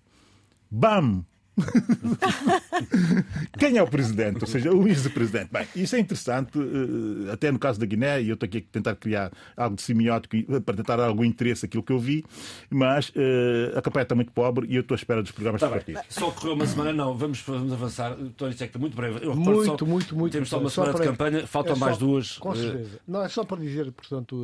Bam! 0.69 1.25
Quem 3.57 3.77
é 3.77 3.83
o 3.83 3.87
presidente? 3.87 4.39
Ou 4.41 4.47
seja, 4.47 4.71
o 4.71 4.81
vice-presidente. 4.81 5.49
Bem, 5.51 5.67
isso 5.75 5.95
é 5.95 5.99
interessante, 5.99 6.57
eh, 6.57 7.31
até 7.31 7.51
no 7.51 7.59
caso 7.59 7.79
da 7.79 7.85
Guiné, 7.85 8.21
e 8.21 8.29
eu 8.29 8.35
estou 8.35 8.47
aqui 8.47 8.59
a 8.59 8.61
tentar 8.71 8.95
criar 8.95 9.31
algo 9.55 9.75
de 9.75 9.81
semiótico 9.81 10.35
eh, 10.35 10.59
para 10.59 10.75
tentar 10.75 10.97
dar 10.97 11.07
algum 11.07 11.23
interesse 11.23 11.65
aquilo 11.65 11.83
que 11.83 11.91
eu 11.91 11.99
vi, 11.99 12.23
mas 12.69 13.09
uh, 13.09 13.77
a 13.77 13.81
campanha 13.81 14.03
está 14.03 14.15
muito 14.15 14.31
pobre 14.31 14.67
e 14.67 14.75
eu 14.75 14.81
estou 14.81 14.95
à 14.95 14.97
espera 14.97 15.21
dos 15.21 15.31
programas 15.31 15.59
tá 15.59 15.67
de 15.67 15.73
partido. 15.73 15.99
Só 16.09 16.31
correu 16.31 16.53
uma 16.53 16.65
semana, 16.65 16.93
não, 16.93 17.15
vamos, 17.15 17.41
vamos 17.41 17.73
avançar. 17.73 18.15
Tony 18.37 18.53
Secta, 18.53 18.79
muito 18.79 18.95
breve. 18.95 19.25
Eu 19.25 19.35
muito, 19.35 19.65
só, 19.65 19.85
muito, 19.85 20.15
muito. 20.15 20.31
Temos 20.31 20.49
só 20.49 20.59
uma 20.59 20.69
semana 20.69 20.93
de 20.93 21.03
campanha, 21.03 21.47
faltam 21.47 21.75
é 21.75 21.79
mais 21.79 21.97
duas. 21.97 22.37
Com 22.37 22.55
certeza. 22.55 22.99
Não, 23.07 23.23
é 23.23 23.29
só 23.29 23.43
para 23.43 23.57
dizer, 23.57 23.91
portanto, 23.91 24.35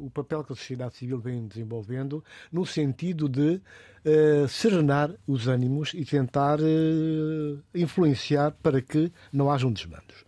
o 0.00 0.10
papel 0.10 0.44
que 0.44 0.52
a 0.52 0.56
sociedade 0.56 0.96
civil 0.96 1.18
vem 1.18 1.46
desenvolvendo 1.46 2.22
no 2.52 2.66
sentido 2.66 3.28
de 3.28 3.60
uh, 4.06 4.48
serenar 4.48 5.10
os 5.26 5.48
ânimos 5.48 5.92
e 5.94 6.04
tentar 6.04 6.60
uh, 6.60 7.58
influenciar 7.74 8.52
para 8.62 8.80
que 8.80 9.12
não 9.32 9.50
hajam 9.50 9.72
desmandos. 9.72 10.24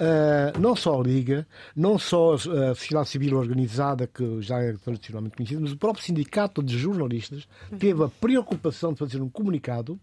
Uh, 0.00 0.58
não 0.58 0.74
só 0.74 0.98
a 0.98 1.02
Liga, 1.02 1.46
não 1.76 1.98
só 1.98 2.34
a 2.34 2.38
sociedade 2.74 3.10
civil 3.10 3.36
organizada, 3.36 4.06
que 4.06 4.40
já 4.40 4.58
é 4.58 4.72
tradicionalmente 4.72 5.36
conhecida, 5.36 5.60
mas 5.60 5.72
o 5.72 5.76
próprio 5.76 6.04
sindicato 6.04 6.62
de 6.62 6.78
jornalistas 6.78 7.46
teve 7.78 8.02
a 8.02 8.08
preocupação 8.08 8.94
de 8.94 8.98
fazer 8.98 9.20
um 9.20 9.28
comunicado 9.28 10.00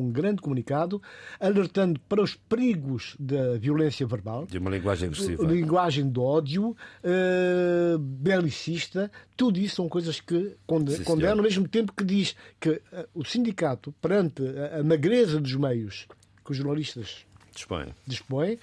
um 0.00 0.10
grande 0.10 0.40
comunicado 0.40 1.00
alertando 1.40 2.00
para 2.08 2.22
os 2.22 2.34
perigos 2.34 3.16
da 3.18 3.56
violência 3.58 4.06
verbal, 4.06 4.46
de 4.46 4.58
uma 4.58 4.70
linguagem 4.70 5.08
agressiva, 5.08 5.42
linguagem 5.44 6.10
de 6.10 6.20
ódio, 6.20 6.70
uh, 6.70 7.98
belicista, 7.98 9.10
tudo 9.36 9.58
isso 9.58 9.76
são 9.76 9.88
coisas 9.88 10.20
que 10.20 10.56
condenam, 10.66 11.38
ao 11.38 11.42
mesmo 11.42 11.68
tempo 11.68 11.92
que 11.92 12.04
diz 12.04 12.34
que 12.60 12.70
uh, 12.70 12.82
o 13.14 13.24
sindicato, 13.24 13.92
perante 14.00 14.42
a, 14.42 14.80
a 14.80 14.84
magreza 14.84 15.40
dos 15.40 15.54
meios 15.54 16.06
que 16.44 16.52
os 16.52 16.56
jornalistas 16.56 17.26
dispõem, 17.54 17.94
dispõem 18.06 18.58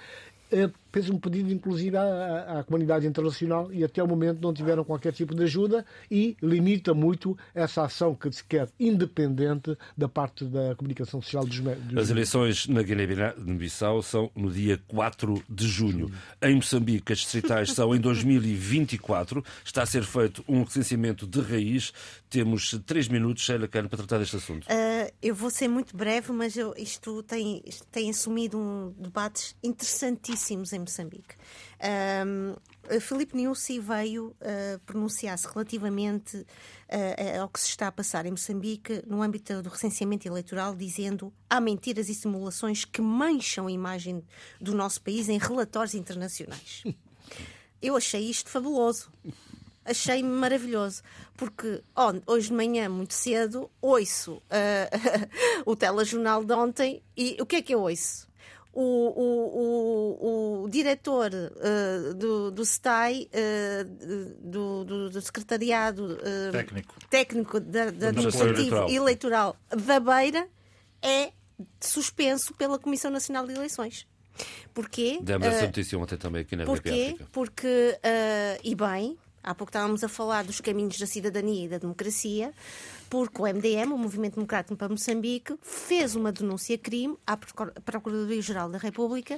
eh, 0.51 0.69
fez 0.95 1.09
um 1.09 1.19
pedido, 1.19 1.51
inclusive, 1.51 1.97
à, 1.97 2.59
à, 2.59 2.63
comunidade 2.63 3.05
internacional 3.05 3.69
e 3.69 3.83
até 3.83 4.01
o 4.01 4.07
momento 4.07 4.39
não 4.39 4.53
tiveram 4.53 4.81
qualquer 4.85 5.11
tipo 5.11 5.35
de 5.35 5.43
ajuda 5.43 5.85
e 6.09 6.37
limita 6.41 6.93
muito 6.93 7.37
essa 7.53 7.83
ação 7.83 8.15
que 8.15 8.31
se 8.31 8.41
quer 8.41 8.69
independente 8.79 9.77
da 9.97 10.07
parte 10.07 10.45
da 10.45 10.73
comunicação 10.75 11.21
social 11.21 11.45
dos, 11.45 11.59
dos... 11.59 11.97
As 11.97 12.09
eleições 12.09 12.65
na 12.69 12.81
Guiné-Bissau 12.81 14.01
são 14.01 14.31
no 14.33 14.49
dia 14.49 14.79
4 14.87 15.43
de 15.49 15.67
junho. 15.67 16.09
Em 16.41 16.55
Moçambique, 16.55 17.11
as 17.11 17.19
distritais 17.19 17.73
são 17.73 17.93
em 17.93 17.99
2024. 17.99 19.43
Está 19.65 19.83
a 19.83 19.85
ser 19.85 20.03
feito 20.03 20.45
um 20.47 20.63
recenseamento 20.63 21.27
de 21.27 21.41
raiz. 21.41 21.91
Temos 22.29 22.79
três 22.85 23.09
minutos, 23.09 23.43
Sheila 23.43 23.67
Cano, 23.67 23.89
para 23.89 23.97
tratar 23.97 24.19
deste 24.19 24.37
assunto. 24.37 24.65
Uh, 24.65 25.11
eu 25.21 25.35
vou 25.35 25.49
ser 25.49 25.67
muito 25.67 25.95
breve, 25.97 26.31
mas 26.31 26.55
eu, 26.55 26.73
isto 26.77 27.21
tem, 27.23 27.61
tem 27.91 28.09
assumido 28.09 28.57
um 28.57 28.93
debates 28.97 29.57
interessantíssimos 29.61 30.71
em 30.71 30.84
Moçambique. 30.85 31.35
Um, 32.25 32.55
Filipe 32.99 33.35
veio 33.79 34.27
uh, 34.27 34.79
pronunciar-se 34.85 35.47
relativamente 35.47 36.37
uh, 36.37 37.41
ao 37.41 37.49
que 37.49 37.59
se 37.59 37.69
está 37.69 37.87
a 37.87 37.91
passar 37.91 38.25
em 38.25 38.31
Moçambique 38.31 39.03
no 39.07 39.21
âmbito 39.21 39.61
do 39.61 39.69
recenseamento 39.69 40.27
eleitoral, 40.27 40.75
dizendo 40.75 41.33
há 41.49 41.59
mentiras 41.59 42.09
e 42.09 42.15
simulações 42.15 42.85
que 42.85 43.01
mancham 43.01 43.67
a 43.67 43.71
imagem 43.71 44.23
do 44.61 44.73
nosso 44.73 45.01
país 45.01 45.29
em 45.29 45.37
relatórios 45.37 45.95
internacionais. 45.95 46.83
Eu 47.81 47.95
achei 47.95 48.29
isto 48.29 48.49
fabuloso. 48.49 49.11
Achei 49.85 50.23
maravilhoso, 50.23 51.03
porque 51.37 51.79
oh, 51.95 52.33
hoje 52.33 52.47
de 52.47 52.55
manhã, 52.55 52.89
muito 52.89 53.13
cedo, 53.13 53.69
ouço 53.79 54.33
uh, 54.33 54.41
o 55.63 55.75
telejornal 55.75 56.43
de 56.43 56.53
ontem 56.53 57.03
e 57.15 57.37
o 57.39 57.45
que 57.45 57.57
é 57.57 57.61
que 57.61 57.75
eu 57.75 57.81
ouço? 57.81 58.27
O, 58.75 58.81
o, 58.81 60.61
o, 60.61 60.63
o 60.65 60.69
diretor 60.69 61.31
uh, 61.33 62.13
do, 62.13 62.51
do 62.51 62.65
STAI, 62.65 63.29
uh, 63.31 63.85
do, 64.41 64.83
do, 64.83 65.09
do, 65.09 65.21
Secretariado 65.21 66.03
uh, 66.05 66.51
Técnico, 66.51 66.95
técnico 67.09 67.59
da, 67.61 67.89
da 67.89 68.09
Administrativo 68.09 68.59
eleitoral. 68.59 68.89
eleitoral 68.89 69.57
da 69.69 69.99
Beira, 70.01 70.47
é 71.01 71.31
suspenso 71.79 72.53
pela 72.55 72.77
Comissão 72.77 73.09
Nacional 73.09 73.47
de 73.47 73.53
Eleições. 73.53 74.05
Porquê? 74.73 75.19
Demos 75.21 75.47
essa 75.47 75.67
notícia 75.67 75.97
ontem 75.97 76.17
também 76.17 76.41
aqui 76.41 76.57
na 76.57 76.65
Porquê? 76.65 77.15
Porque, 77.31 77.97
e 78.61 78.75
bem, 78.75 79.17
há 79.41 79.55
pouco 79.55 79.69
estávamos 79.69 80.03
a 80.03 80.09
falar 80.09 80.43
dos 80.43 80.59
caminhos 80.59 80.99
da 80.99 81.07
cidadania 81.07 81.65
e 81.65 81.69
da 81.69 81.77
democracia 81.77 82.51
porque 83.09 83.41
o 83.41 83.45
MDM, 83.45 83.93
o 83.93 83.97
Movimento 83.97 84.35
Democrático 84.35 84.75
para 84.75 84.89
Moçambique, 84.89 85.55
fez 85.61 86.15
uma 86.15 86.31
denúncia-crime 86.31 87.17
à 87.25 87.37
Procuradoria-Geral 87.37 88.69
da 88.69 88.77
República 88.77 89.37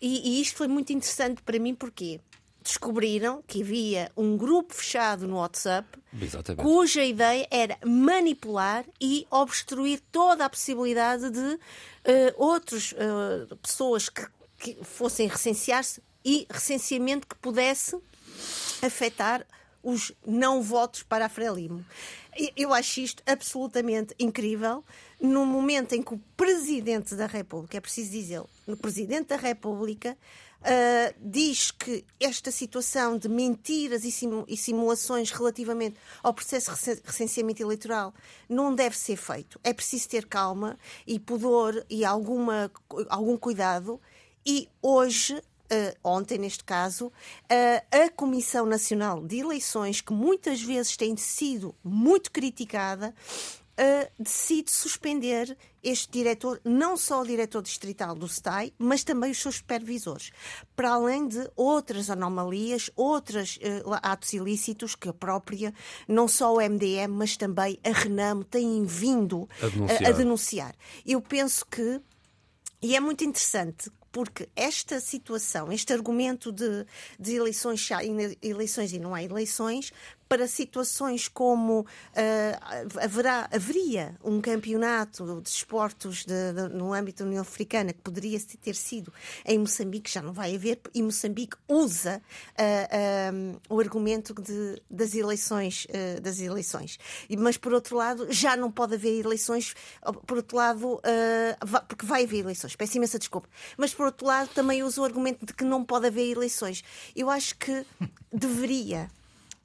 e, 0.00 0.38
e 0.38 0.40
isto 0.40 0.58
foi 0.58 0.68
muito 0.68 0.92
interessante 0.92 1.42
para 1.42 1.58
mim 1.58 1.74
porque 1.74 2.20
descobriram 2.62 3.42
que 3.46 3.62
havia 3.62 4.10
um 4.16 4.36
grupo 4.36 4.74
fechado 4.74 5.26
no 5.28 5.36
WhatsApp 5.36 5.86
Exatamente. 6.20 6.62
cuja 6.62 7.04
ideia 7.04 7.46
era 7.48 7.78
manipular 7.84 8.84
e 9.00 9.24
obstruir 9.30 10.00
toda 10.10 10.44
a 10.44 10.50
possibilidade 10.50 11.30
de 11.30 11.38
uh, 11.38 11.58
outras 12.36 12.92
uh, 12.92 13.56
pessoas 13.58 14.08
que, 14.08 14.26
que 14.58 14.78
fossem 14.82 15.28
recensear-se 15.28 16.02
e 16.24 16.44
recenseamento 16.50 17.26
que 17.28 17.36
pudesse 17.36 17.96
afetar 18.82 19.46
os 19.80 20.10
não 20.26 20.60
votos 20.60 21.04
para 21.04 21.26
a 21.26 21.28
Frelimo. 21.28 21.84
Eu 22.56 22.72
acho 22.74 23.00
isto 23.00 23.22
absolutamente 23.26 24.14
incrível. 24.18 24.84
no 25.20 25.46
momento 25.46 25.94
em 25.94 26.02
que 26.02 26.14
o 26.14 26.20
Presidente 26.36 27.14
da 27.14 27.26
República, 27.26 27.78
é 27.78 27.80
preciso 27.80 28.10
dizer, 28.10 28.42
o 28.66 28.76
Presidente 28.76 29.28
da 29.28 29.36
República 29.36 30.16
uh, 30.60 31.14
diz 31.20 31.70
que 31.70 32.04
esta 32.20 32.50
situação 32.50 33.16
de 33.16 33.28
mentiras 33.28 34.04
e, 34.04 34.12
e, 34.48 34.56
simulações 34.56 35.30
relativamente 35.30 35.96
ao 36.22 36.34
processo 36.34 36.70
de 36.74 37.00
recenseamento 37.04 37.62
eleitoral 37.62 38.14
não 38.48 38.74
deve 38.74 38.96
ser 38.96 39.16
feito. 39.16 39.58
É 39.62 39.72
preciso 39.72 40.08
ter 40.08 40.26
calma 40.26 40.78
e 41.06 41.18
pudor 41.18 41.84
e 41.88 42.04
alguma, 42.04 42.70
algum 43.08 43.36
cuidado. 43.36 44.00
E 44.44 44.68
hoje 44.82 45.40
ontem, 46.02 46.38
neste 46.38 46.64
caso, 46.64 47.06
uh, 47.06 48.04
a 48.04 48.10
Comissão 48.10 48.66
Nacional 48.66 49.22
de 49.22 49.38
Eleições, 49.38 50.00
que 50.00 50.12
muitas 50.12 50.62
vezes 50.62 50.96
tem 50.96 51.16
sido 51.16 51.74
muito 51.84 52.30
criticada, 52.30 53.14
uh, 53.76 54.10
decide 54.18 54.70
suspender 54.70 55.56
este 55.82 56.10
diretor, 56.10 56.60
não 56.64 56.96
só 56.96 57.20
o 57.20 57.26
diretor 57.26 57.62
distrital 57.62 58.14
do 58.14 58.26
STAI, 58.26 58.72
mas 58.76 59.04
também 59.04 59.30
os 59.30 59.38
seus 59.38 59.56
supervisores, 59.56 60.32
para 60.74 60.90
além 60.90 61.28
de 61.28 61.48
outras 61.54 62.10
anomalias, 62.10 62.90
outros 62.96 63.56
uh, 63.58 63.94
atos 64.02 64.32
ilícitos 64.32 64.96
que 64.96 65.08
a 65.08 65.12
própria, 65.12 65.72
não 66.08 66.26
só 66.26 66.52
o 66.54 66.60
MDM, 66.60 67.12
mas 67.12 67.36
também 67.36 67.78
a 67.84 67.90
Renamo 67.90 68.42
têm 68.42 68.84
vindo 68.84 69.48
a 69.62 69.68
denunciar. 69.68 70.06
a 70.06 70.12
denunciar. 70.12 70.74
Eu 71.06 71.20
penso 71.20 71.64
que, 71.66 72.00
e 72.82 72.96
é 72.96 73.00
muito 73.00 73.22
interessante, 73.22 73.90
porque 74.16 74.48
esta 74.56 74.98
situação, 74.98 75.70
este 75.70 75.92
argumento 75.92 76.50
de, 76.50 76.86
de 77.20 77.34
eleições, 77.34 77.86
eleições 78.40 78.90
e 78.94 78.98
não 78.98 79.14
há 79.14 79.22
eleições, 79.22 79.92
para 80.28 80.46
situações 80.48 81.28
como 81.28 81.80
uh, 81.80 81.86
haverá, 83.00 83.48
haveria 83.52 84.16
um 84.24 84.40
campeonato 84.40 85.40
de 85.40 85.48
esportes 85.48 86.24
de, 86.24 86.52
de, 86.52 86.68
no 86.74 86.92
âmbito 86.92 87.22
da 87.22 87.28
União 87.28 87.42
Africana 87.42 87.92
que 87.92 88.00
poderia 88.00 88.38
ter 88.62 88.74
sido 88.74 89.12
em 89.44 89.58
Moçambique, 89.58 90.10
já 90.10 90.20
não 90.20 90.32
vai 90.32 90.54
haver, 90.54 90.80
e 90.94 91.02
Moçambique 91.02 91.56
usa 91.68 92.20
uh, 92.58 93.34
um, 93.34 93.76
o 93.76 93.80
argumento 93.80 94.34
de, 94.34 94.82
das 94.90 95.14
eleições, 95.14 95.86
uh, 95.86 96.20
das 96.20 96.40
eleições. 96.40 96.98
Mas 97.38 97.56
por 97.56 97.72
outro 97.72 97.96
lado, 97.96 98.32
já 98.32 98.56
não 98.56 98.70
pode 98.70 98.94
haver 98.94 99.20
eleições, 99.20 99.74
por 100.26 100.38
outro 100.38 100.56
lado, 100.56 101.00
porque 101.88 102.04
vai 102.04 102.24
haver 102.24 102.40
eleições, 102.40 102.74
peço 102.74 102.96
imensa 102.96 103.18
desculpa, 103.18 103.48
mas 103.76 103.94
por 103.94 104.06
outro 104.06 104.26
lado 104.26 104.48
também 104.48 104.82
usa 104.82 105.00
o 105.00 105.04
argumento 105.04 105.46
de 105.46 105.52
que 105.52 105.64
não 105.64 105.84
pode 105.84 106.06
haver 106.06 106.30
eleições. 106.30 106.82
Eu 107.14 107.30
acho 107.30 107.56
que 107.56 107.84
deveria 108.32 109.10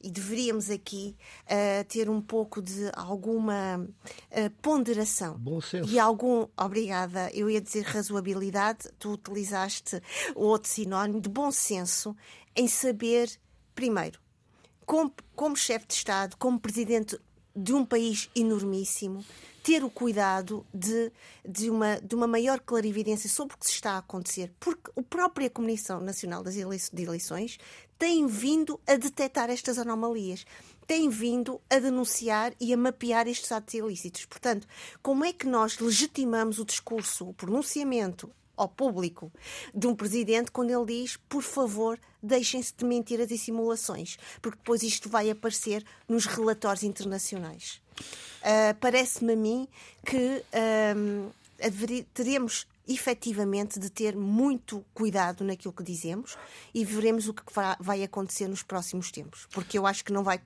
e 0.04 0.10
deveríamos 0.10 0.70
aqui 0.70 1.16
uh, 1.46 1.84
ter 1.86 2.10
um 2.10 2.22
pouco 2.22 2.62
de 2.62 2.90
alguma 2.94 3.78
uh, 3.80 4.50
ponderação. 4.62 5.38
Bom 5.38 5.62
senso. 5.62 5.90
E 5.90 6.00
algum, 6.00 6.48
obrigada, 6.58 7.30
eu 7.34 7.50
ia 7.50 7.62
dizer 7.62 7.84
razoabilidade, 7.84 8.90
tu 8.98 9.14
utilizaste 9.14 10.02
o 10.36 10.46
outro 10.46 10.70
sinónimo 10.70 11.22
de 11.22 11.30
bom 11.30 11.52
senso 11.52 12.16
em 12.56 12.68
saber, 12.68 13.30
primeiro, 13.74 14.20
como, 14.86 15.14
como 15.36 15.56
chefe 15.56 15.88
de 15.88 15.94
Estado, 15.94 16.36
como 16.38 16.60
presidente 16.60 17.20
de 17.56 17.74
um 17.74 17.86
país 17.86 18.30
enormíssimo, 18.36 19.24
ter 19.64 19.84
o 19.84 19.90
cuidado 19.90 20.66
de, 20.74 21.12
de, 21.48 21.70
uma, 21.70 22.00
de 22.02 22.16
uma 22.16 22.28
maior 22.28 22.60
clarividência 22.60 23.30
sobre 23.30 23.56
o 23.56 23.58
que 23.58 23.68
se 23.68 23.74
está 23.74 23.94
a 23.94 23.98
acontecer, 24.00 24.52
porque 24.60 24.92
a 24.98 25.04
própria 25.04 25.50
Comissão 25.50 26.00
Nacional 26.00 26.44
das 26.44 26.56
Eleições 26.56 27.58
tem 27.98 28.26
vindo 28.26 28.80
a 28.88 28.96
detectar 28.96 29.50
estas 29.50 29.78
anomalias, 29.78 30.46
tem 30.88 31.08
vindo 31.08 31.62
a 31.70 31.78
denunciar 31.78 32.54
e 32.60 32.74
a 32.74 32.78
mapear 32.78 33.28
estes 33.28 33.52
atos 33.52 33.76
ilícitos. 33.76 34.26
Portanto, 34.26 34.68
como 35.02 35.24
é 35.24 35.32
que 35.32 35.46
nós 35.46 35.78
legitimamos 35.80 36.58
o 36.58 36.66
discurso, 36.66 37.30
o 37.30 37.34
pronunciamento 37.34 38.32
ao 38.56 38.68
público 38.68 39.32
de 39.74 39.88
um 39.88 39.96
presidente 39.96 40.52
quando 40.52 40.70
ele 40.70 40.86
diz, 40.86 41.18
por 41.30 41.42
favor, 41.42 42.00
deixem-se 42.22 42.74
de 42.76 42.86
mentiras 42.86 43.32
e 43.32 43.38
simulações, 43.38 44.18
porque 44.42 44.58
depois 44.58 44.84
isto 44.84 45.10
vai 45.10 45.30
aparecer 45.30 45.84
nos 46.08 46.26
relatórios 46.26 46.84
internacionais. 46.84 47.82
Uh, 48.42 48.76
Parece-me 48.80 49.34
a 49.34 49.36
mim 49.36 49.68
que 50.06 50.44
uh, 50.54 52.06
teríamos 52.14 52.68
efetivamente 52.88 53.80
de 53.80 53.90
ter 53.90 54.16
muito 54.16 54.84
cuidado 54.94 55.44
naquilo 55.44 55.74
que 55.74 55.84
dizemos 55.84 56.38
e 56.74 56.84
veremos 56.84 57.28
o 57.28 57.34
que 57.34 57.44
vai 57.80 58.04
acontecer 58.04 58.48
nos 58.48 58.64
próximos 58.64 59.12
tempos, 59.12 59.48
porque 59.52 59.78
eu 59.78 59.86
acho 59.86 60.04
que 60.04 60.12
não 60.12 60.24
vai, 60.24 60.40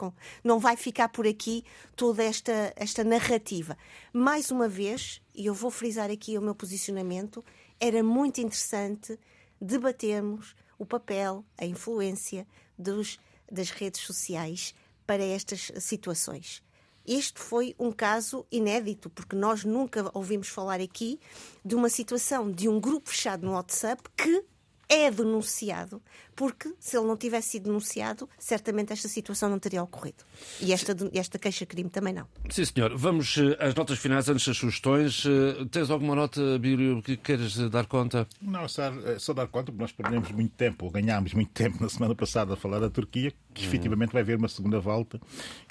não 0.43 0.59
vai 0.59 0.75
ficar 0.75 1.09
por 1.09 1.25
aqui 1.25 1.63
toda 1.95 2.23
esta, 2.23 2.73
esta 2.75 3.03
narrativa. 3.03 3.77
Mais 4.13 4.51
uma 4.51 4.67
vez, 4.67 5.21
e 5.33 5.45
eu 5.45 5.53
vou 5.53 5.71
frisar 5.71 6.11
aqui 6.11 6.37
o 6.37 6.41
meu 6.41 6.53
posicionamento, 6.53 7.43
era 7.79 8.03
muito 8.03 8.39
interessante 8.41 9.19
debatermos 9.59 10.55
o 10.77 10.85
papel, 10.85 11.45
a 11.57 11.65
influência 11.65 12.47
dos, 12.77 13.19
das 13.51 13.69
redes 13.69 14.01
sociais 14.01 14.73
para 15.05 15.23
estas 15.23 15.71
situações. 15.79 16.63
Este 17.05 17.39
foi 17.39 17.75
um 17.77 17.91
caso 17.91 18.45
inédito, 18.51 19.09
porque 19.09 19.35
nós 19.35 19.63
nunca 19.63 20.09
ouvimos 20.13 20.47
falar 20.47 20.81
aqui 20.81 21.19
de 21.63 21.75
uma 21.75 21.87
situação 21.87 22.51
de 22.51 22.67
um 22.67 22.79
grupo 22.79 23.09
fechado 23.09 23.45
no 23.45 23.53
WhatsApp 23.53 24.01
que 24.17 24.43
é 24.87 25.09
denunciado, 25.09 26.01
porque 26.35 26.73
se 26.79 26.97
ele 26.97 27.07
não 27.07 27.17
tivesse 27.17 27.49
sido 27.49 27.65
denunciado, 27.65 28.29
certamente 28.37 28.93
esta 28.93 29.07
situação 29.07 29.49
não 29.49 29.59
teria 29.59 29.81
ocorrido. 29.81 30.23
E 30.61 30.73
esta, 30.73 30.95
esta 31.13 31.39
queixa-crime 31.39 31.89
também 31.89 32.13
não. 32.13 32.27
Sim, 32.49 32.65
senhor. 32.65 32.95
Vamos 32.95 33.37
eh, 33.37 33.57
às 33.59 33.73
notas 33.73 33.97
finais 33.97 34.29
antes 34.29 34.45
das 34.47 34.57
sugestões. 34.57 35.23
Eh, 35.25 35.65
tens 35.71 35.89
alguma 35.89 36.15
nota, 36.15 36.59
Bílio, 36.59 37.01
que 37.01 37.17
queres 37.17 37.57
dar 37.69 37.85
conta? 37.85 38.27
Não, 38.41 38.67
só, 38.67 38.83
eh, 38.83 39.17
só 39.17 39.33
dar 39.33 39.47
conta, 39.47 39.71
porque 39.71 39.81
nós 39.81 39.91
perdemos 39.91 40.31
muito 40.31 40.53
tempo, 40.55 40.85
ou 40.85 40.91
ganhámos 40.91 41.33
muito 41.33 41.51
tempo 41.51 41.81
na 41.81 41.89
semana 41.89 42.15
passada 42.15 42.53
a 42.53 42.57
falar 42.57 42.79
da 42.79 42.89
Turquia, 42.89 43.33
que 43.53 43.63
uhum. 43.63 43.67
efetivamente 43.67 44.11
vai 44.11 44.21
haver 44.21 44.37
uma 44.37 44.49
segunda 44.49 44.79
volta 44.79 45.19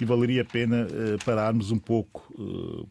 e 0.01 0.05
valeria 0.05 0.43
a 0.43 0.45
pena 0.45 0.87
uh, 0.87 1.25
pararmos 1.25 1.71
um 1.71 1.79
pouco. 1.79 2.25
Uh, 2.35 2.89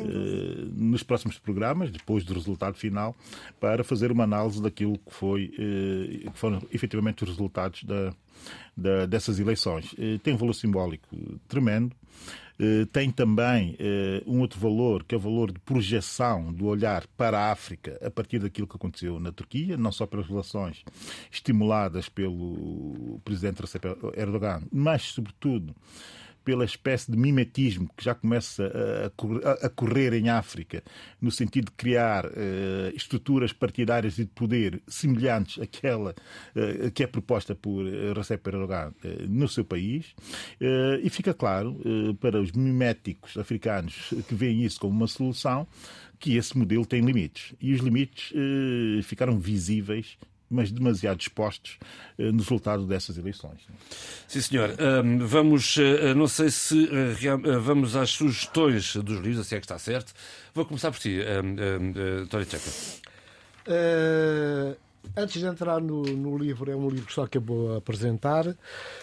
eh, 0.00 0.64
nos 0.74 1.02
próximos 1.02 1.38
programas, 1.38 1.90
depois 1.90 2.24
do 2.24 2.34
resultado 2.34 2.76
final, 2.76 3.14
para 3.60 3.84
fazer 3.84 4.10
uma 4.10 4.24
análise 4.24 4.62
daquilo 4.62 4.98
que, 4.98 5.12
foi, 5.12 5.52
eh, 5.58 6.30
que 6.30 6.38
foram 6.38 6.62
efetivamente 6.72 7.24
os 7.24 7.30
resultados 7.30 7.84
da, 7.84 8.14
da, 8.76 9.06
dessas 9.06 9.38
eleições. 9.38 9.94
Eh, 9.98 10.18
tem 10.22 10.34
um 10.34 10.36
valor 10.36 10.54
simbólico 10.54 11.16
tremendo. 11.48 11.94
Tem 12.92 13.10
também 13.10 13.76
um 14.24 14.38
outro 14.38 14.60
valor, 14.60 15.02
que 15.02 15.16
é 15.16 15.18
o 15.18 15.20
valor 15.20 15.50
de 15.50 15.58
projeção 15.58 16.52
do 16.52 16.66
olhar 16.66 17.04
para 17.16 17.36
a 17.36 17.50
África 17.50 17.98
a 18.00 18.08
partir 18.08 18.38
daquilo 18.38 18.68
que 18.68 18.76
aconteceu 18.76 19.18
na 19.18 19.32
Turquia, 19.32 19.76
não 19.76 19.90
só 19.90 20.06
pelas 20.06 20.28
relações 20.28 20.84
estimuladas 21.28 22.08
pelo 22.08 23.20
presidente 23.24 23.62
Recep 23.62 23.84
Erdogan, 24.16 24.62
mas, 24.70 25.02
sobretudo, 25.02 25.74
pela 26.44 26.64
espécie 26.64 27.10
de 27.10 27.16
mimetismo 27.16 27.90
que 27.96 28.04
já 28.04 28.14
começa 28.14 28.70
a, 29.62 29.68
correr 29.68 30.12
em 30.14 30.28
África, 30.28 30.82
no 31.20 31.30
sentido 31.30 31.66
de 31.66 31.72
criar 31.72 32.26
uh, 32.26 32.30
estruturas 32.94 33.52
partidárias 33.52 34.18
e 34.18 34.24
de 34.24 34.30
poder 34.30 34.82
semelhantes 34.86 35.62
àquela 35.62 36.14
uh, 36.54 36.90
que 36.92 37.02
é 37.02 37.06
proposta 37.06 37.54
por 37.54 37.84
Recep 38.16 38.46
Erdogan 38.46 38.92
no 39.28 39.48
seu 39.48 39.64
país. 39.64 40.14
e 41.02 41.10
fica 41.10 41.34
claro 41.34 41.78
para 42.20 42.40
os 42.40 42.52
miméticos 42.52 43.36
africanos 43.36 44.12
que 44.28 44.34
veem 44.34 44.64
isso 44.64 44.80
como 44.80 44.94
uma 44.94 45.06
solução 45.06 45.66
que 46.18 46.36
esse 46.36 46.56
modelo 46.56 46.86
tem 46.86 47.00
limites. 47.02 47.54
E 47.60 47.72
os 47.72 47.80
limites 47.80 48.32
ficaram 49.04 49.38
visíveis 49.38 50.16
mas 50.52 50.70
demasiado 50.70 51.20
expostos 51.20 51.78
uh, 52.18 52.32
no 52.32 52.38
resultado 52.38 52.86
dessas 52.86 53.18
eleições. 53.18 53.60
Sim, 54.28 54.40
senhor. 54.40 54.70
Vamos, 55.26 55.76
uh, 55.76 56.14
não 56.14 56.28
sei 56.28 56.50
se 56.50 56.88
vamos 57.60 57.96
às 57.96 58.10
sugestões 58.10 58.96
dos 58.96 59.18
livros, 59.18 59.40
assim 59.40 59.56
é 59.56 59.58
que 59.58 59.64
está 59.64 59.78
certo. 59.78 60.12
Vou 60.54 60.64
começar 60.64 60.90
por 60.90 61.00
ti, 61.00 61.18
Tória 62.28 62.46
Tcheca. 62.46 62.70
Antes 65.16 65.40
de 65.40 65.46
entrar 65.46 65.80
no, 65.80 66.02
no, 66.02 66.38
livro, 66.38 66.70
é 66.70 66.76
um 66.76 66.88
livro 66.88 67.06
que 67.06 67.12
só 67.12 67.26
que 67.26 67.36
eu 67.36 67.42
vou 67.42 67.76
apresentar. 67.76 68.56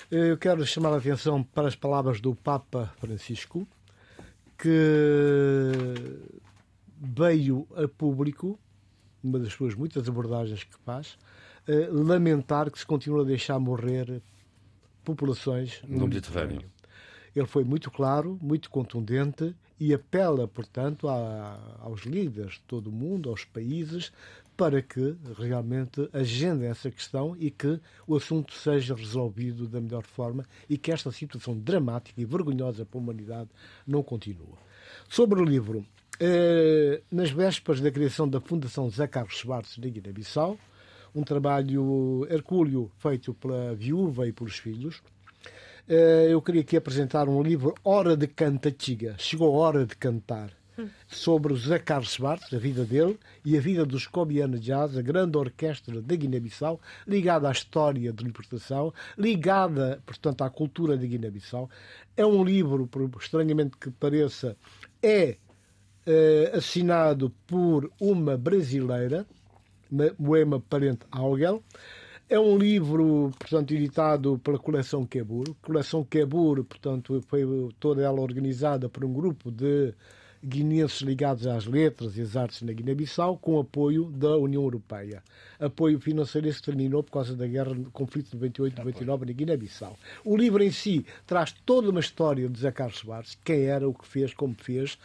Eu 0.09 0.37
quero 0.37 0.65
chamar 0.65 0.93
a 0.93 0.97
atenção 0.97 1.43
para 1.43 1.67
as 1.67 1.75
palavras 1.75 2.21
do 2.21 2.33
Papa 2.33 2.93
Francisco, 2.99 3.67
que 4.57 5.83
veio 6.99 7.67
a 7.75 7.87
público, 7.87 8.59
uma 9.23 9.39
das 9.39 9.53
suas 9.53 9.75
muitas 9.75 10.07
abordagens 10.07 10.63
que 10.63 10.75
faz, 10.85 11.17
lamentar 11.91 12.71
que 12.71 12.79
se 12.79 12.85
continua 12.85 13.21
a 13.21 13.25
deixar 13.25 13.59
morrer 13.59 14.21
populações 15.03 15.81
no, 15.83 15.99
no 15.99 16.07
Mediterrâneo. 16.07 16.57
Mediterrâneo. 16.57 16.79
Ele 17.35 17.47
foi 17.47 17.63
muito 17.63 17.91
claro, 17.91 18.37
muito 18.41 18.69
contundente 18.69 19.55
e 19.79 19.93
apela, 19.93 20.47
portanto, 20.47 21.07
a, 21.07 21.77
aos 21.79 22.01
líderes 22.01 22.53
de 22.53 22.61
todo 22.61 22.87
o 22.87 22.91
mundo, 22.91 23.29
aos 23.29 23.45
países, 23.45 24.11
para 24.57 24.81
que 24.81 25.15
realmente 25.37 26.09
agendem 26.11 26.67
essa 26.67 26.91
questão 26.91 27.35
e 27.39 27.49
que 27.49 27.79
o 28.05 28.17
assunto 28.17 28.53
seja 28.53 28.93
resolvido 28.93 29.67
da 29.67 29.79
melhor 29.79 30.03
forma 30.03 30.45
e 30.67 30.77
que 30.77 30.91
esta 30.91 31.11
situação 31.13 31.57
dramática 31.57 32.19
e 32.19 32.25
vergonhosa 32.25 32.83
para 32.83 32.99
a 32.99 33.01
humanidade 33.01 33.49
não 33.87 34.03
continue. 34.03 34.57
Sobre 35.07 35.39
o 35.39 35.45
livro, 35.45 35.85
eh, 36.19 37.01
nas 37.09 37.31
vésperas 37.31 37.79
da 37.79 37.89
criação 37.89 38.27
da 38.27 38.41
Fundação 38.41 38.89
Zé 38.89 39.07
Carlos 39.07 39.35
Schwartz 39.35 39.77
de 39.77 39.89
Guiné-Bissau, 39.89 40.59
um 41.13 41.23
trabalho 41.23 42.27
hercúleo 42.29 42.91
feito 42.97 43.33
pela 43.33 43.73
viúva 43.73 44.27
e 44.27 44.31
pelos 44.31 44.57
filhos. 44.57 45.01
Eh, 45.87 46.27
eu 46.29 46.41
queria 46.41 46.61
aqui 46.61 46.77
apresentar 46.77 47.27
um 47.27 47.41
livro, 47.41 47.73
Hora 47.83 48.15
de 48.15 48.27
Cantachiga. 48.27 49.15
Chegou 49.17 49.55
a 49.55 49.59
hora 49.59 49.85
de 49.85 49.95
cantar 49.95 50.51
sobre 51.07 51.55
José 51.55 51.79
Carlos 51.79 52.13
Schwartz, 52.13 52.53
a 52.53 52.57
vida 52.57 52.85
dele 52.85 53.17
e 53.43 53.57
a 53.57 53.61
vida 53.61 53.85
dos 53.85 54.07
Cobiana 54.07 54.57
Jazz, 54.57 54.97
a 54.97 55.01
grande 55.01 55.37
orquestra 55.37 56.01
da 56.01 56.15
Guiné-Bissau, 56.15 56.79
ligada 57.07 57.49
à 57.49 57.51
história 57.51 58.13
de 58.13 58.23
libertação, 58.23 58.93
ligada, 59.17 60.01
portanto, 60.05 60.43
à 60.43 60.49
cultura 60.49 60.95
da 60.95 61.05
Guiné-Bissau. 61.05 61.69
É 62.15 62.25
um 62.25 62.43
livro, 62.43 62.87
por 62.87 63.09
estranhamente 63.19 63.77
que 63.77 63.89
pareça, 63.91 64.55
é 65.01 65.37
eh, 66.05 66.51
assinado 66.53 67.31
por 67.45 67.91
uma 67.99 68.37
brasileira, 68.37 69.25
Moema 70.17 70.59
Parente 70.59 71.05
Augel. 71.11 71.63
É 72.29 72.39
um 72.39 72.57
livro, 72.57 73.31
portanto, 73.39 73.73
editado 73.73 74.39
pela 74.43 74.59
coleção 74.59 75.05
Quebur. 75.05 75.55
Coleção 75.63 76.03
Quebur, 76.03 76.63
portanto, 76.63 77.23
foi 77.27 77.43
toda 77.79 78.03
ela 78.03 78.21
organizada 78.21 78.87
por 78.87 79.03
um 79.03 79.11
grupo 79.11 79.51
de 79.51 79.93
guineenses 80.43 81.01
ligados 81.01 81.45
às 81.47 81.65
letras 81.65 82.17
e 82.17 82.21
às 82.21 82.35
artes 82.35 82.61
na 82.61 82.71
Guiné-Bissau, 82.71 83.37
com 83.37 83.59
apoio 83.59 84.05
da 84.05 84.37
União 84.37 84.63
Europeia. 84.63 85.21
Apoio 85.59 85.99
financeiro 85.99 86.47
esse 86.47 86.61
terminou 86.61 87.03
por 87.03 87.11
causa 87.11 87.35
da 87.35 87.45
guerra, 87.45 87.73
do 87.73 87.91
conflito 87.91 88.31
de 88.31 88.37
28 88.37 88.79
e 88.79 88.85
29 88.85 89.25
na 89.25 89.31
Guiné-Bissau. 89.33 89.97
O 90.23 90.37
livro 90.37 90.63
em 90.63 90.71
si 90.71 91.05
traz 91.27 91.53
toda 91.65 91.89
uma 91.89 91.99
história 91.99 92.47
de 92.47 92.59
Zé 92.59 92.71
Carlos 92.71 92.99
Soares, 92.99 93.37
quem 93.43 93.63
era, 93.63 93.87
o 93.87 93.93
que 93.93 94.07
fez, 94.07 94.33
como 94.33 94.55
fez, 94.55 94.97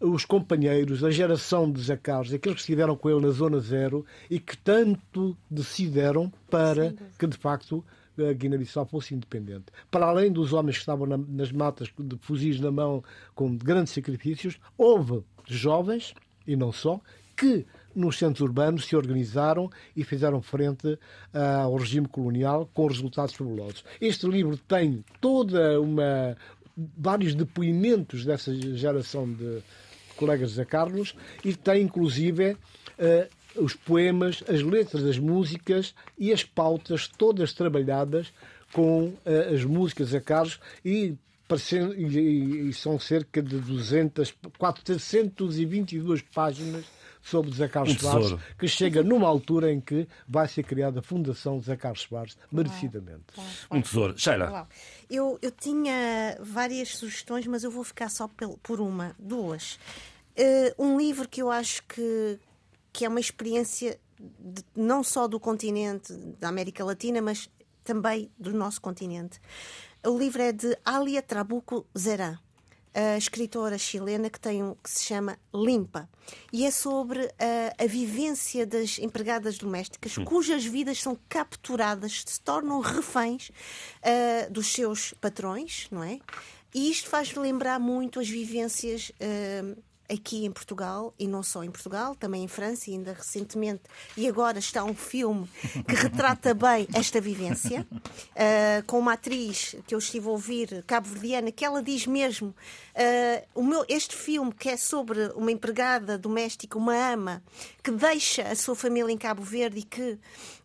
os 0.00 0.24
companheiros, 0.24 1.04
a 1.04 1.10
geração 1.10 1.70
de 1.70 1.82
Zé 1.82 1.96
Carlos, 1.96 2.32
aqueles 2.32 2.56
que 2.56 2.62
estiveram 2.62 2.96
com 2.96 3.10
ele 3.10 3.20
na 3.20 3.30
Zona 3.30 3.60
Zero 3.60 4.04
e 4.30 4.40
que 4.40 4.56
tanto 4.56 5.36
decidiram 5.50 6.32
para 6.48 6.94
que, 7.18 7.26
de 7.26 7.36
facto, 7.36 7.84
a 8.18 8.32
Guiné-Bissau 8.32 8.86
fosse 8.86 9.14
independente. 9.14 9.66
Para 9.90 10.06
além 10.06 10.32
dos 10.32 10.52
homens 10.52 10.76
que 10.76 10.82
estavam 10.82 11.06
na, 11.06 11.18
nas 11.18 11.52
matas 11.52 11.92
de 11.98 12.16
fuzis 12.18 12.58
na 12.58 12.70
mão 12.70 13.04
com 13.34 13.56
grandes 13.56 13.92
sacrifícios, 13.92 14.58
houve 14.76 15.22
jovens, 15.46 16.14
e 16.46 16.56
não 16.56 16.72
só, 16.72 17.00
que 17.36 17.66
nos 17.94 18.18
centros 18.18 18.40
urbanos 18.40 18.86
se 18.86 18.94
organizaram 18.94 19.70
e 19.96 20.04
fizeram 20.04 20.40
frente 20.42 20.98
ao 21.32 21.76
regime 21.76 22.06
colonial 22.06 22.68
com 22.72 22.86
resultados 22.86 23.34
fabulosos. 23.34 23.84
Este 24.00 24.26
livro 24.26 24.56
tem 24.56 25.04
toda 25.20 25.80
uma 25.80 26.36
vários 26.96 27.34
depoimentos 27.34 28.24
dessa 28.24 28.54
geração 28.54 29.30
de 29.30 29.62
colegas 30.20 30.50
de 30.50 30.56
Zé 30.56 30.64
Carlos 30.66 31.16
e 31.42 31.56
tem 31.56 31.82
inclusive 31.82 32.52
uh, 32.52 33.62
os 33.64 33.74
poemas, 33.74 34.44
as 34.46 34.62
letras 34.62 35.02
das 35.02 35.18
músicas 35.18 35.94
e 36.18 36.30
as 36.30 36.44
pautas 36.44 37.08
todas 37.08 37.54
trabalhadas 37.54 38.30
com 38.72 39.06
uh, 39.06 39.54
as 39.54 39.64
músicas 39.64 40.14
a 40.14 40.20
Carlos 40.20 40.60
e, 40.84 41.16
e, 41.96 42.68
e, 42.68 42.72
são 42.74 43.00
cerca 43.00 43.42
de 43.42 43.58
200, 43.58 44.34
422 44.58 46.22
páginas 46.22 46.84
sobre 47.22 47.52
Zé 47.54 47.68
Carlos 47.68 47.96
um 47.96 47.98
Soares, 47.98 48.36
que 48.58 48.66
chega 48.66 49.02
numa 49.02 49.28
altura 49.28 49.72
em 49.72 49.80
que 49.80 50.08
vai 50.26 50.48
ser 50.48 50.62
criada 50.62 51.00
a 51.00 51.02
Fundação 51.02 51.60
Zé 51.60 51.76
Carlos 51.76 52.02
Soares, 52.02 52.36
merecidamente. 52.50 53.24
Um 53.70 53.80
tesouro. 53.80 54.18
Sheila. 54.18 54.68
Eu, 55.08 55.38
eu 55.42 55.50
tinha 55.50 56.38
várias 56.40 56.96
sugestões, 56.96 57.46
mas 57.46 57.64
eu 57.64 57.70
vou 57.70 57.84
ficar 57.84 58.08
só 58.08 58.28
por 58.62 58.80
uma, 58.80 59.14
duas. 59.18 59.78
Uh, 60.36 60.82
um 60.82 60.96
livro 60.96 61.28
que 61.28 61.42
eu 61.42 61.50
acho 61.50 61.82
que, 61.84 62.38
que 62.92 63.04
é 63.04 63.08
uma 63.08 63.20
experiência 63.20 63.98
de, 64.38 64.62
não 64.74 65.02
só 65.02 65.26
do 65.26 65.40
continente 65.40 66.12
da 66.38 66.48
América 66.48 66.84
Latina, 66.84 67.20
mas 67.20 67.50
também 67.84 68.30
do 68.38 68.52
nosso 68.52 68.80
continente. 68.80 69.40
O 70.06 70.18
livro 70.18 70.40
é 70.40 70.52
de 70.52 70.76
Alia 70.84 71.20
Trabuco 71.20 71.86
Zeran, 71.98 72.38
a 72.94 73.16
escritora 73.16 73.78
chilena 73.78 74.28
que 74.28 74.40
tem 74.40 74.62
um 74.62 74.74
que 74.74 74.90
se 74.90 75.04
chama 75.04 75.38
Limpa 75.54 76.08
e 76.52 76.66
é 76.66 76.70
sobre 76.70 77.26
a, 77.38 77.84
a 77.84 77.86
vivência 77.86 78.66
das 78.66 78.98
empregadas 78.98 79.58
domésticas 79.58 80.18
hum. 80.18 80.24
cujas 80.24 80.64
vidas 80.64 81.00
são 81.00 81.18
capturadas, 81.28 82.24
se 82.26 82.40
tornam 82.40 82.80
reféns 82.80 83.50
uh, 83.50 84.52
dos 84.52 84.72
seus 84.72 85.12
patrões, 85.14 85.86
não 85.90 86.02
é? 86.02 86.20
E 86.74 86.90
isto 86.90 87.08
faz 87.08 87.34
lembrar 87.34 87.80
muito 87.80 88.20
as 88.20 88.28
vivências 88.28 89.10
uh, 89.10 89.82
aqui 90.10 90.44
em 90.44 90.50
Portugal 90.50 91.14
e 91.18 91.26
não 91.26 91.42
só 91.42 91.62
em 91.62 91.70
Portugal, 91.70 92.14
também 92.14 92.42
em 92.42 92.48
França, 92.48 92.90
ainda 92.90 93.12
recentemente. 93.12 93.82
E 94.16 94.28
agora 94.28 94.58
está 94.58 94.84
um 94.84 94.94
filme 94.94 95.48
que 95.86 95.94
retrata 95.94 96.52
bem 96.54 96.88
esta 96.92 97.20
vivência, 97.20 97.86
uh, 97.92 98.84
com 98.86 98.98
uma 98.98 99.12
atriz 99.12 99.76
que 99.86 99.94
eu 99.94 99.98
estive 99.98 100.26
a 100.26 100.30
ouvir, 100.30 100.84
cabo-verdiana, 100.86 101.52
que 101.52 101.64
ela 101.64 101.82
diz 101.82 102.06
mesmo: 102.06 102.48
uh, 102.48 103.48
o 103.54 103.62
meu, 103.62 103.84
este 103.88 104.16
filme, 104.16 104.52
que 104.52 104.68
é 104.68 104.76
sobre 104.76 105.28
uma 105.36 105.52
empregada 105.52 106.18
doméstica, 106.18 106.76
uma 106.76 106.94
ama, 107.12 107.42
que 107.82 107.90
deixa 107.90 108.42
a 108.42 108.56
sua 108.56 108.74
família 108.74 109.12
em 109.12 109.18
Cabo 109.18 109.42
Verde 109.42 109.78
e 109.78 109.82
que, 109.82 110.18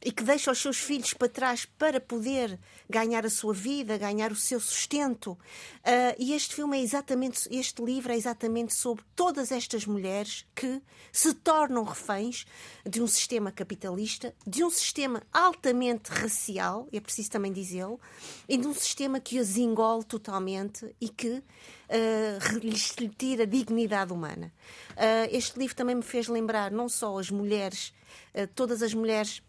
e 0.03 0.11
que 0.11 0.23
deixa 0.23 0.51
os 0.51 0.59
seus 0.59 0.77
filhos 0.77 1.13
para 1.13 1.29
trás 1.29 1.65
para 1.65 1.99
poder 1.99 2.59
ganhar 2.89 3.25
a 3.25 3.29
sua 3.29 3.53
vida, 3.53 3.97
ganhar 3.97 4.31
o 4.31 4.35
seu 4.35 4.59
sustento. 4.59 5.31
Uh, 5.31 6.15
e 6.17 6.33
este 6.33 6.55
filme 6.55 6.77
é 6.77 6.81
exatamente, 6.81 7.47
este 7.51 7.83
livro 7.83 8.11
é 8.11 8.15
exatamente 8.15 8.73
sobre 8.73 9.03
todas 9.35 9.51
estas 9.51 9.85
mulheres 9.85 10.45
que 10.55 10.81
se 11.11 11.33
tornam 11.33 11.83
reféns 11.83 12.45
de 12.85 13.01
um 13.01 13.07
sistema 13.07 13.51
capitalista, 13.51 14.33
de 14.47 14.63
um 14.63 14.69
sistema 14.69 15.21
altamente 15.33 16.09
racial, 16.09 16.87
é 16.93 17.01
preciso 17.01 17.31
também 17.31 17.51
dizê-lo, 17.51 17.99
e 18.47 18.57
de 18.57 18.65
um 18.65 18.73
sistema 18.73 19.19
que 19.19 19.37
as 19.37 19.57
engole 19.57 20.05
totalmente 20.05 20.95
e 21.01 21.09
que 21.09 21.31
uh, 21.31 22.57
lhes 22.63 22.95
tira 23.17 23.43
a 23.43 23.45
dignidade 23.45 24.13
humana. 24.13 24.53
Uh, 24.91 25.27
este 25.29 25.59
livro 25.59 25.75
também 25.75 25.95
me 25.95 26.01
fez 26.01 26.29
lembrar 26.29 26.71
não 26.71 26.87
só 26.87 27.19
as 27.19 27.29
mulheres, 27.29 27.93
uh, 28.33 28.47
todas 28.55 28.81
as 28.81 28.93
mulheres 28.93 29.43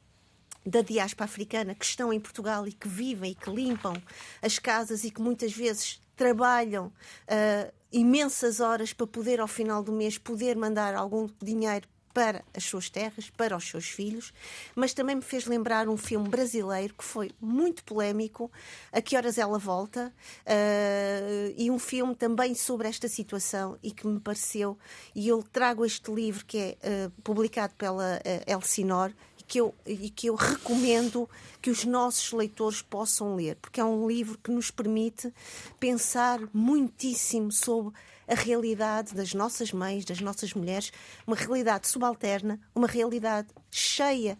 da 0.66 0.80
diáspora 0.80 1.26
africana 1.26 1.76
que 1.76 1.84
estão 1.84 2.12
em 2.12 2.18
Portugal 2.18 2.66
e 2.66 2.72
que 2.72 2.88
vivem 2.88 3.30
e 3.30 3.34
que 3.36 3.50
limpam 3.50 3.94
as 4.42 4.58
casas 4.58 5.04
e 5.04 5.12
que 5.12 5.22
muitas 5.22 5.52
vezes 5.52 6.00
trabalham 6.16 6.86
uh, 6.86 7.72
imensas 7.92 8.60
horas 8.60 8.92
para 8.92 9.06
poder 9.06 9.40
ao 9.40 9.46
final 9.46 9.82
do 9.82 9.92
mês 9.92 10.18
poder 10.18 10.56
mandar 10.56 10.94
algum 10.94 11.28
dinheiro 11.42 11.88
para 12.16 12.42
as 12.54 12.64
suas 12.64 12.88
terras, 12.88 13.28
para 13.28 13.54
os 13.54 13.68
seus 13.68 13.90
filhos, 13.90 14.32
mas 14.74 14.94
também 14.94 15.16
me 15.16 15.20
fez 15.20 15.44
lembrar 15.44 15.86
um 15.86 15.98
filme 15.98 16.26
brasileiro 16.26 16.94
que 16.94 17.04
foi 17.04 17.30
muito 17.38 17.84
polémico, 17.84 18.50
A 18.90 19.02
Que 19.02 19.18
Horas 19.18 19.36
Ela 19.36 19.58
Volta, 19.58 20.10
uh, 20.46 21.54
e 21.58 21.70
um 21.70 21.78
filme 21.78 22.14
também 22.14 22.54
sobre 22.54 22.88
esta 22.88 23.06
situação 23.06 23.76
e 23.82 23.90
que 23.90 24.06
me 24.06 24.18
pareceu, 24.18 24.78
e 25.14 25.28
eu 25.28 25.42
trago 25.42 25.84
este 25.84 26.10
livro 26.10 26.46
que 26.46 26.56
é 26.58 27.06
uh, 27.06 27.10
publicado 27.22 27.74
pela 27.74 28.16
uh, 28.16 28.50
Elsinor, 28.50 29.12
que 29.46 29.58
eu, 29.58 29.74
e 29.86 30.10
que 30.10 30.28
eu 30.28 30.34
recomendo 30.34 31.28
que 31.62 31.70
os 31.70 31.84
nossos 31.84 32.32
leitores 32.32 32.82
possam 32.82 33.36
ler, 33.36 33.56
porque 33.56 33.80
é 33.80 33.84
um 33.84 34.06
livro 34.08 34.38
que 34.42 34.50
nos 34.50 34.70
permite 34.70 35.32
pensar 35.78 36.40
muitíssimo 36.52 37.52
sobre 37.52 37.94
a 38.28 38.34
realidade 38.34 39.14
das 39.14 39.32
nossas 39.34 39.72
mães, 39.72 40.04
das 40.04 40.20
nossas 40.20 40.52
mulheres, 40.52 40.92
uma 41.26 41.36
realidade 41.36 41.88
subalterna, 41.88 42.60
uma 42.74 42.88
realidade 42.88 43.48
cheia 43.70 44.36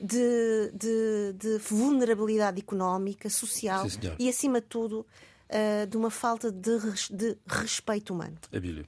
de, 0.00 0.72
de, 0.74 1.32
de 1.34 1.58
vulnerabilidade 1.58 2.60
económica, 2.60 3.30
social 3.30 3.88
Sim, 3.88 4.00
e, 4.18 4.28
acima 4.28 4.60
de 4.60 4.66
tudo, 4.66 5.06
uh, 5.50 5.86
de 5.86 5.96
uma 5.96 6.10
falta 6.10 6.50
de, 6.50 6.78
de 7.10 7.38
respeito 7.46 8.12
humano. 8.12 8.36
Abílio. 8.52 8.86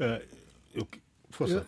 Uh, 0.00 0.26
eu 0.74 0.86
Força, 1.36 1.66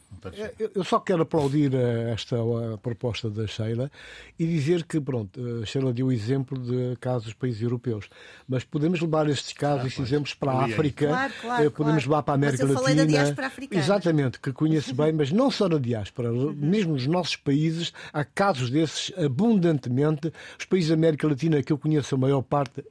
eu, 0.58 0.70
eu, 0.76 0.84
só 0.84 0.98
quero 0.98 1.22
aplaudir 1.22 1.74
eh, 1.74 2.10
esta 2.12 2.36
proposta 2.82 3.28
da 3.28 3.46
Sheila 3.46 3.90
e 4.38 4.46
dizer 4.46 4.84
que, 4.84 4.98
pronto, 4.98 5.38
a 5.62 5.66
Sheila 5.66 5.92
deu 5.92 6.06
o 6.06 6.12
exemplo 6.12 6.58
de 6.58 6.96
casos 6.96 7.24
dos 7.24 7.34
países 7.34 7.60
europeus, 7.60 8.08
mas 8.48 8.64
podemos 8.64 8.98
levar 9.00 9.28
estes 9.28 9.52
casos, 9.52 9.88
estes 9.88 10.06
exemplos 10.06 10.32
para 10.32 10.52
a 10.52 10.64
África, 10.64 11.08
claro, 11.08 11.32
claro, 11.40 11.64
eh, 11.64 11.70
podemos 11.70 12.04
claro. 12.04 12.10
levar 12.10 12.22
para 12.22 12.34
a 12.34 12.36
América 12.36 12.64
mas 12.64 12.70
eu 12.70 12.82
Latina. 12.82 12.96
Falei 12.96 13.06
da 13.06 13.22
diáspora 13.22 13.46
africana. 13.46 13.82
Exatamente, 13.82 14.40
que 14.40 14.52
conheço 14.52 14.94
bem, 14.94 15.12
mas 15.12 15.30
não 15.30 15.50
só 15.50 15.68
na 15.68 15.78
diáspora, 15.78 16.32
mesmo 16.56 16.94
nos 16.94 17.06
nossos 17.06 17.36
países, 17.36 17.92
há 18.10 18.24
casos 18.24 18.70
desses 18.70 19.12
abundantemente. 19.18 20.32
Os 20.58 20.64
países 20.64 20.88
da 20.88 20.94
América 20.94 21.28
Latina 21.28 21.62
que 21.62 21.72
eu 21.72 21.78
conheço 21.78 22.14
a 22.14 22.18
maior 22.18 22.40
parte, 22.40 22.82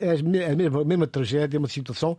é 0.00 0.10
a 0.10 0.22
mesma, 0.56 0.80
a 0.80 0.84
mesma 0.84 1.06
tragédia, 1.06 1.58
uma 1.58 1.68
situação 1.68 2.16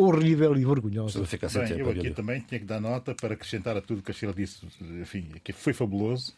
horrível 0.00 0.56
e 0.56 0.64
vergonhosa. 0.64 1.24
Fica 1.24 1.48
Bem, 1.48 1.66
tempo, 1.66 1.80
eu 1.80 1.90
aqui 1.90 2.10
também 2.10 2.40
tinha 2.40 2.58
que 2.58 2.66
dar 2.66 2.80
nota 2.80 3.14
para 3.14 3.34
acrescentar 3.34 3.76
a 3.76 3.80
tudo 3.80 4.02
que 4.02 4.10
a 4.10 4.14
Sheila 4.14 4.34
disse, 4.34 4.66
enfim, 5.00 5.26
que 5.42 5.52
foi 5.52 5.72
fabuloso, 5.72 6.34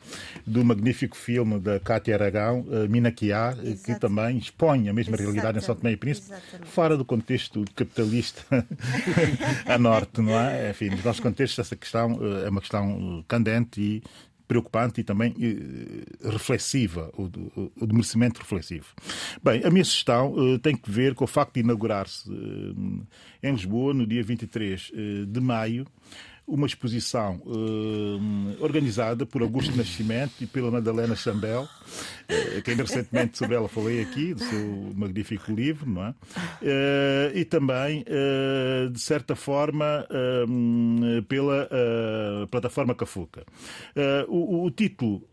do 0.46 0.64
magnífico 0.64 1.16
filme 1.16 1.58
da 1.60 1.78
Cátia 1.80 2.14
Aragão, 2.14 2.66
eh, 2.70 2.88
Minaquiá, 2.88 3.56
eh, 3.62 3.74
que 3.84 3.98
também 3.98 4.38
expõe 4.38 4.88
a 4.88 4.92
mesma 4.92 5.16
realidade 5.16 5.58
em 5.58 5.60
São 5.60 5.74
Tomé 5.74 5.92
e 5.92 5.96
Príncipe, 5.96 6.32
Exatamente. 6.32 6.70
fora 6.70 6.96
do 6.96 7.04
contexto 7.04 7.64
capitalista 7.74 8.42
a 9.66 9.78
norte, 9.78 10.20
não 10.20 10.38
é? 10.38 10.70
Enfim, 10.70 10.90
nos 10.90 11.04
nossos 11.04 11.20
contextos 11.20 11.58
essa 11.58 11.76
questão 11.76 12.18
eh, 12.20 12.46
é 12.46 12.50
uma 12.50 12.60
questão 12.60 13.24
candente 13.28 13.80
e 13.80 14.02
preocupante 14.52 15.00
e 15.00 15.04
também 15.04 15.34
eh, 15.40 16.28
reflexiva, 16.30 17.10
o 17.16 17.26
do, 17.26 17.72
o 17.74 17.86
do 17.86 17.94
merecimento 17.94 18.40
reflexivo. 18.40 18.94
Bem, 19.42 19.64
a 19.64 19.70
minha 19.70 19.84
sugestão 19.84 20.34
eh, 20.36 20.58
tem 20.58 20.76
que 20.76 20.90
ver 20.90 21.14
com 21.14 21.24
o 21.24 21.26
facto 21.26 21.54
de 21.54 21.60
inaugurar-se 21.60 22.30
eh, 22.30 23.48
em 23.48 23.52
Lisboa, 23.52 23.94
no 23.94 24.06
dia 24.06 24.22
23 24.22 24.92
eh, 24.92 25.24
de 25.26 25.40
maio, 25.40 25.86
uma 26.46 26.66
exposição 26.66 27.40
eh, 27.46 28.56
organizada 28.62 29.24
por 29.24 29.42
Augusto 29.42 29.74
Nascimento 29.76 30.32
e 30.40 30.46
pela 30.46 30.70
Madalena 30.70 31.14
Chambel, 31.14 31.68
eh, 32.28 32.60
que 32.60 32.72
ainda 32.72 32.82
recentemente 32.82 33.38
sobre 33.38 33.54
ela 33.56 33.68
falei 33.68 34.02
aqui, 34.02 34.34
do 34.34 34.40
seu 34.40 34.92
magnífico 34.94 35.52
livro, 35.52 35.88
não 35.88 36.04
é? 36.06 36.14
Eh, 36.60 37.32
e 37.36 37.44
também, 37.44 38.04
de 38.92 39.00
certa 39.00 39.34
forma, 39.36 40.06
pela 41.28 41.68
plataforma 42.50 42.94
Cafuca. 42.94 43.44
O, 44.28 44.64
o 44.64 44.70
título 44.70 45.26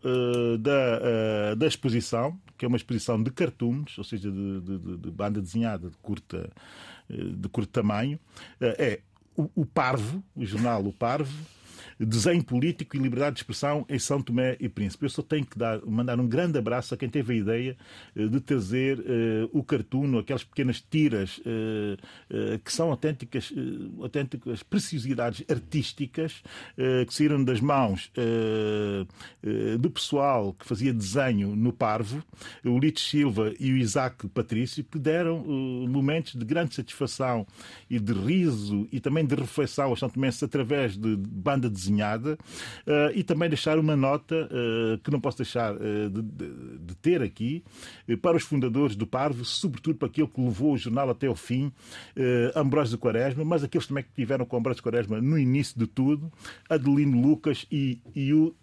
da, 0.60 1.54
da 1.56 1.66
exposição, 1.66 2.38
que 2.56 2.64
é 2.64 2.68
uma 2.68 2.76
exposição 2.76 3.22
de 3.22 3.30
cartoons, 3.30 3.96
ou 3.98 4.04
seja, 4.04 4.30
de, 4.30 4.60
de- 4.60 4.96
de- 4.98 5.10
banda 5.10 5.40
desenhada 5.40 5.88
de 5.90 5.96
curta, 5.98 6.50
de 7.08 7.48
curto 7.48 7.70
tamanho, 7.70 8.18
é 8.60 9.00
o, 9.40 9.62
o 9.62 9.66
Parvo, 9.66 10.22
o 10.36 10.44
jornal 10.44 10.84
O 10.84 10.92
Parvo, 10.92 11.32
Desenho 11.98 12.44
Político 12.44 12.96
e 12.96 13.00
Liberdade 13.00 13.36
de 13.36 13.40
Expressão 13.40 13.84
em 13.88 13.98
São 13.98 14.20
Tomé 14.22 14.56
e 14.60 14.68
Príncipe. 14.68 15.04
Eu 15.04 15.10
só 15.10 15.22
tenho 15.22 15.46
que 15.46 15.58
dar, 15.58 15.80
mandar 15.86 16.18
um 16.18 16.26
grande 16.26 16.58
abraço 16.58 16.94
a 16.94 16.96
quem 16.96 17.08
teve 17.08 17.34
a 17.34 17.36
ideia 17.36 17.76
eh, 18.16 18.26
de 18.26 18.40
trazer 18.40 18.98
eh, 19.00 19.48
o 19.52 19.62
cartoon, 19.62 20.18
aquelas 20.18 20.44
pequenas 20.44 20.80
tiras 20.80 21.40
eh, 21.46 21.96
eh, 22.30 22.60
que 22.64 22.72
são 22.72 22.90
autênticas, 22.90 23.52
autênticas 24.00 24.62
preciosidades 24.62 25.44
artísticas 25.48 26.42
que 27.06 27.14
saíram 27.14 27.42
das 27.42 27.60
mãos 27.60 28.10
do 29.78 29.90
pessoal 29.90 30.52
que 30.54 30.66
fazia 30.66 30.92
desenho 30.92 31.54
no 31.54 31.72
Parvo, 31.72 32.22
o 32.64 32.78
Lito 32.78 33.00
Silva 33.00 33.52
e 33.58 33.72
o 33.72 33.76
Isaac 33.76 34.28
Patrício, 34.28 34.84
que 34.84 34.98
deram 34.98 35.44
momentos 35.88 36.34
de 36.34 36.44
grande 36.44 36.74
satisfação 36.74 37.46
e 37.88 37.98
de 37.98 38.12
riso 38.12 38.88
e 38.92 39.00
também 39.00 39.24
de 39.24 39.34
reflexão 39.34 39.86
aos 39.86 39.98
São 39.98 40.08
Tomenses 40.08 40.42
através 40.42 40.96
de 40.96 41.16
banda 41.16 41.69
desenhada 41.70 42.36
eh, 42.86 43.12
e 43.16 43.22
também 43.22 43.48
deixar 43.48 43.78
uma 43.78 43.96
nota 43.96 44.34
eh, 44.50 44.98
que 45.02 45.10
não 45.10 45.20
posso 45.20 45.38
deixar 45.38 45.74
eh, 45.76 46.08
de, 46.08 46.22
de- 46.22 46.78
de 46.80 46.94
ter 46.96 47.22
aqui 47.22 47.62
para 48.20 48.36
os 48.36 48.42
fundadores 48.42 48.96
do 48.96 49.06
Parvo, 49.06 49.44
sobretudo 49.44 49.96
para 49.96 50.08
aquele 50.08 50.26
que 50.26 50.40
levou 50.40 50.72
o 50.74 50.76
jornal 50.78 51.08
até 51.10 51.28
o 51.28 51.34
fim, 51.34 51.72
Ambrósio 52.54 52.98
Quaresma, 52.98 53.44
mas 53.44 53.62
aqueles 53.62 53.86
também 53.86 54.02
que 54.04 54.10
tiveram 54.14 54.44
com 54.44 54.56
Ambrósio 54.56 54.82
Quaresma 54.82 55.20
no 55.20 55.38
início 55.38 55.78
de 55.78 55.86
tudo, 55.86 56.30
Adelino 56.68 57.20
Lucas 57.22 57.66
e, 57.70 58.00
e 58.14 58.32
o, 58.34 58.54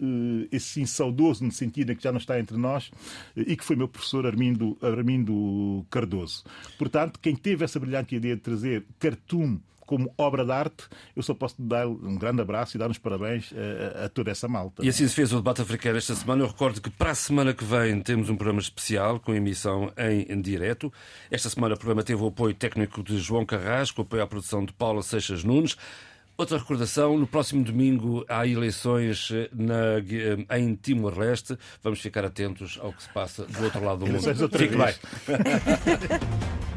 esse 0.52 0.66
sim, 0.66 0.86
saudoso 0.86 1.44
no 1.44 1.52
sentido 1.52 1.92
em 1.92 1.96
que 1.96 2.04
já 2.04 2.12
não 2.12 2.20
está 2.20 2.40
entre 2.40 2.58
nós 2.58 2.92
e 3.36 3.56
que 3.56 3.64
foi 3.64 3.76
meu 3.76 3.88
professor 3.88 4.26
Armindo, 4.26 4.78
Armindo 4.82 5.86
Cardoso. 5.90 6.44
Portanto, 6.78 7.20
quem 7.22 7.36
teve 7.36 7.64
essa 7.64 7.80
brilhante 7.80 8.16
ideia 8.16 8.36
de 8.36 8.42
trazer 8.42 8.86
cartoon 9.00 9.58
como 9.88 10.14
obra 10.16 10.46
de 10.46 10.52
arte, 10.52 10.84
eu 11.16 11.24
só 11.24 11.34
posso 11.34 11.56
dar 11.60 11.88
um 11.88 12.16
grande 12.16 12.42
abraço 12.42 12.78
e 12.78 12.80
dar 12.80 12.88
uns 12.92 13.00
parabéns 13.00 13.52
a, 13.54 14.06
a- 14.06 14.10
toda 14.10 14.30
essa 14.30 14.48
malta. 14.48 14.86
E 14.86 14.90
assim 14.90 15.08
se 15.08 15.16
fez 15.16 15.34
o 15.34 15.38
debate 15.38 15.64
africano 15.64 15.98
esta 15.98 16.14
semana. 16.14 16.44
Eu 16.44 16.48
recordo 16.48 16.80
que 16.80 16.92
para 16.92 17.10
a 17.12 17.16
semana 17.16 17.54
que 17.56 17.64
vem 17.64 18.00
temos 18.02 18.30
um 18.30 18.36
programa 18.36 18.60
especial 18.60 19.20
com 19.20 19.34
emissão 19.34 19.92
em, 19.98 20.32
em 20.32 20.40
direto. 20.40 20.94
Esta 21.32 21.50
semana 21.50 21.74
o 21.74 21.78
programa 21.78 22.04
teve 22.04 22.22
o 22.22 22.28
apoio 22.28 22.54
técnico 22.54 23.02
de 23.02 23.18
João 23.18 23.44
Carrasco, 23.46 24.04
apoio 24.04 24.22
à 24.22 24.28
produção 24.28 24.64
de 24.64 24.74
Paula 24.74 25.02
Seixas 25.02 25.44
Nunes. 25.44 25.76
Outra 26.38 26.60
recordação, 26.60 27.18
no 27.18 27.26
próximo 27.26 27.64
domingo 27.64 28.24
há 28.30 28.46
eleições 28.46 29.30
eh, 29.32 29.50
na, 29.52 29.98
eh, 29.98 30.60
em 30.60 30.76
Timor-Leste. 30.76 31.58
Vamos 31.82 32.00
ficar 32.00 32.24
atentos 32.26 32.78
ao 32.80 32.94
que 32.94 33.02
se 33.02 33.10
passa 33.10 33.44
do 33.46 33.64
outro 33.64 33.84
lado 33.84 34.06
do 34.06 34.12
mundo. 34.12 34.22
Fique 34.56 34.76
bem. 34.76 34.94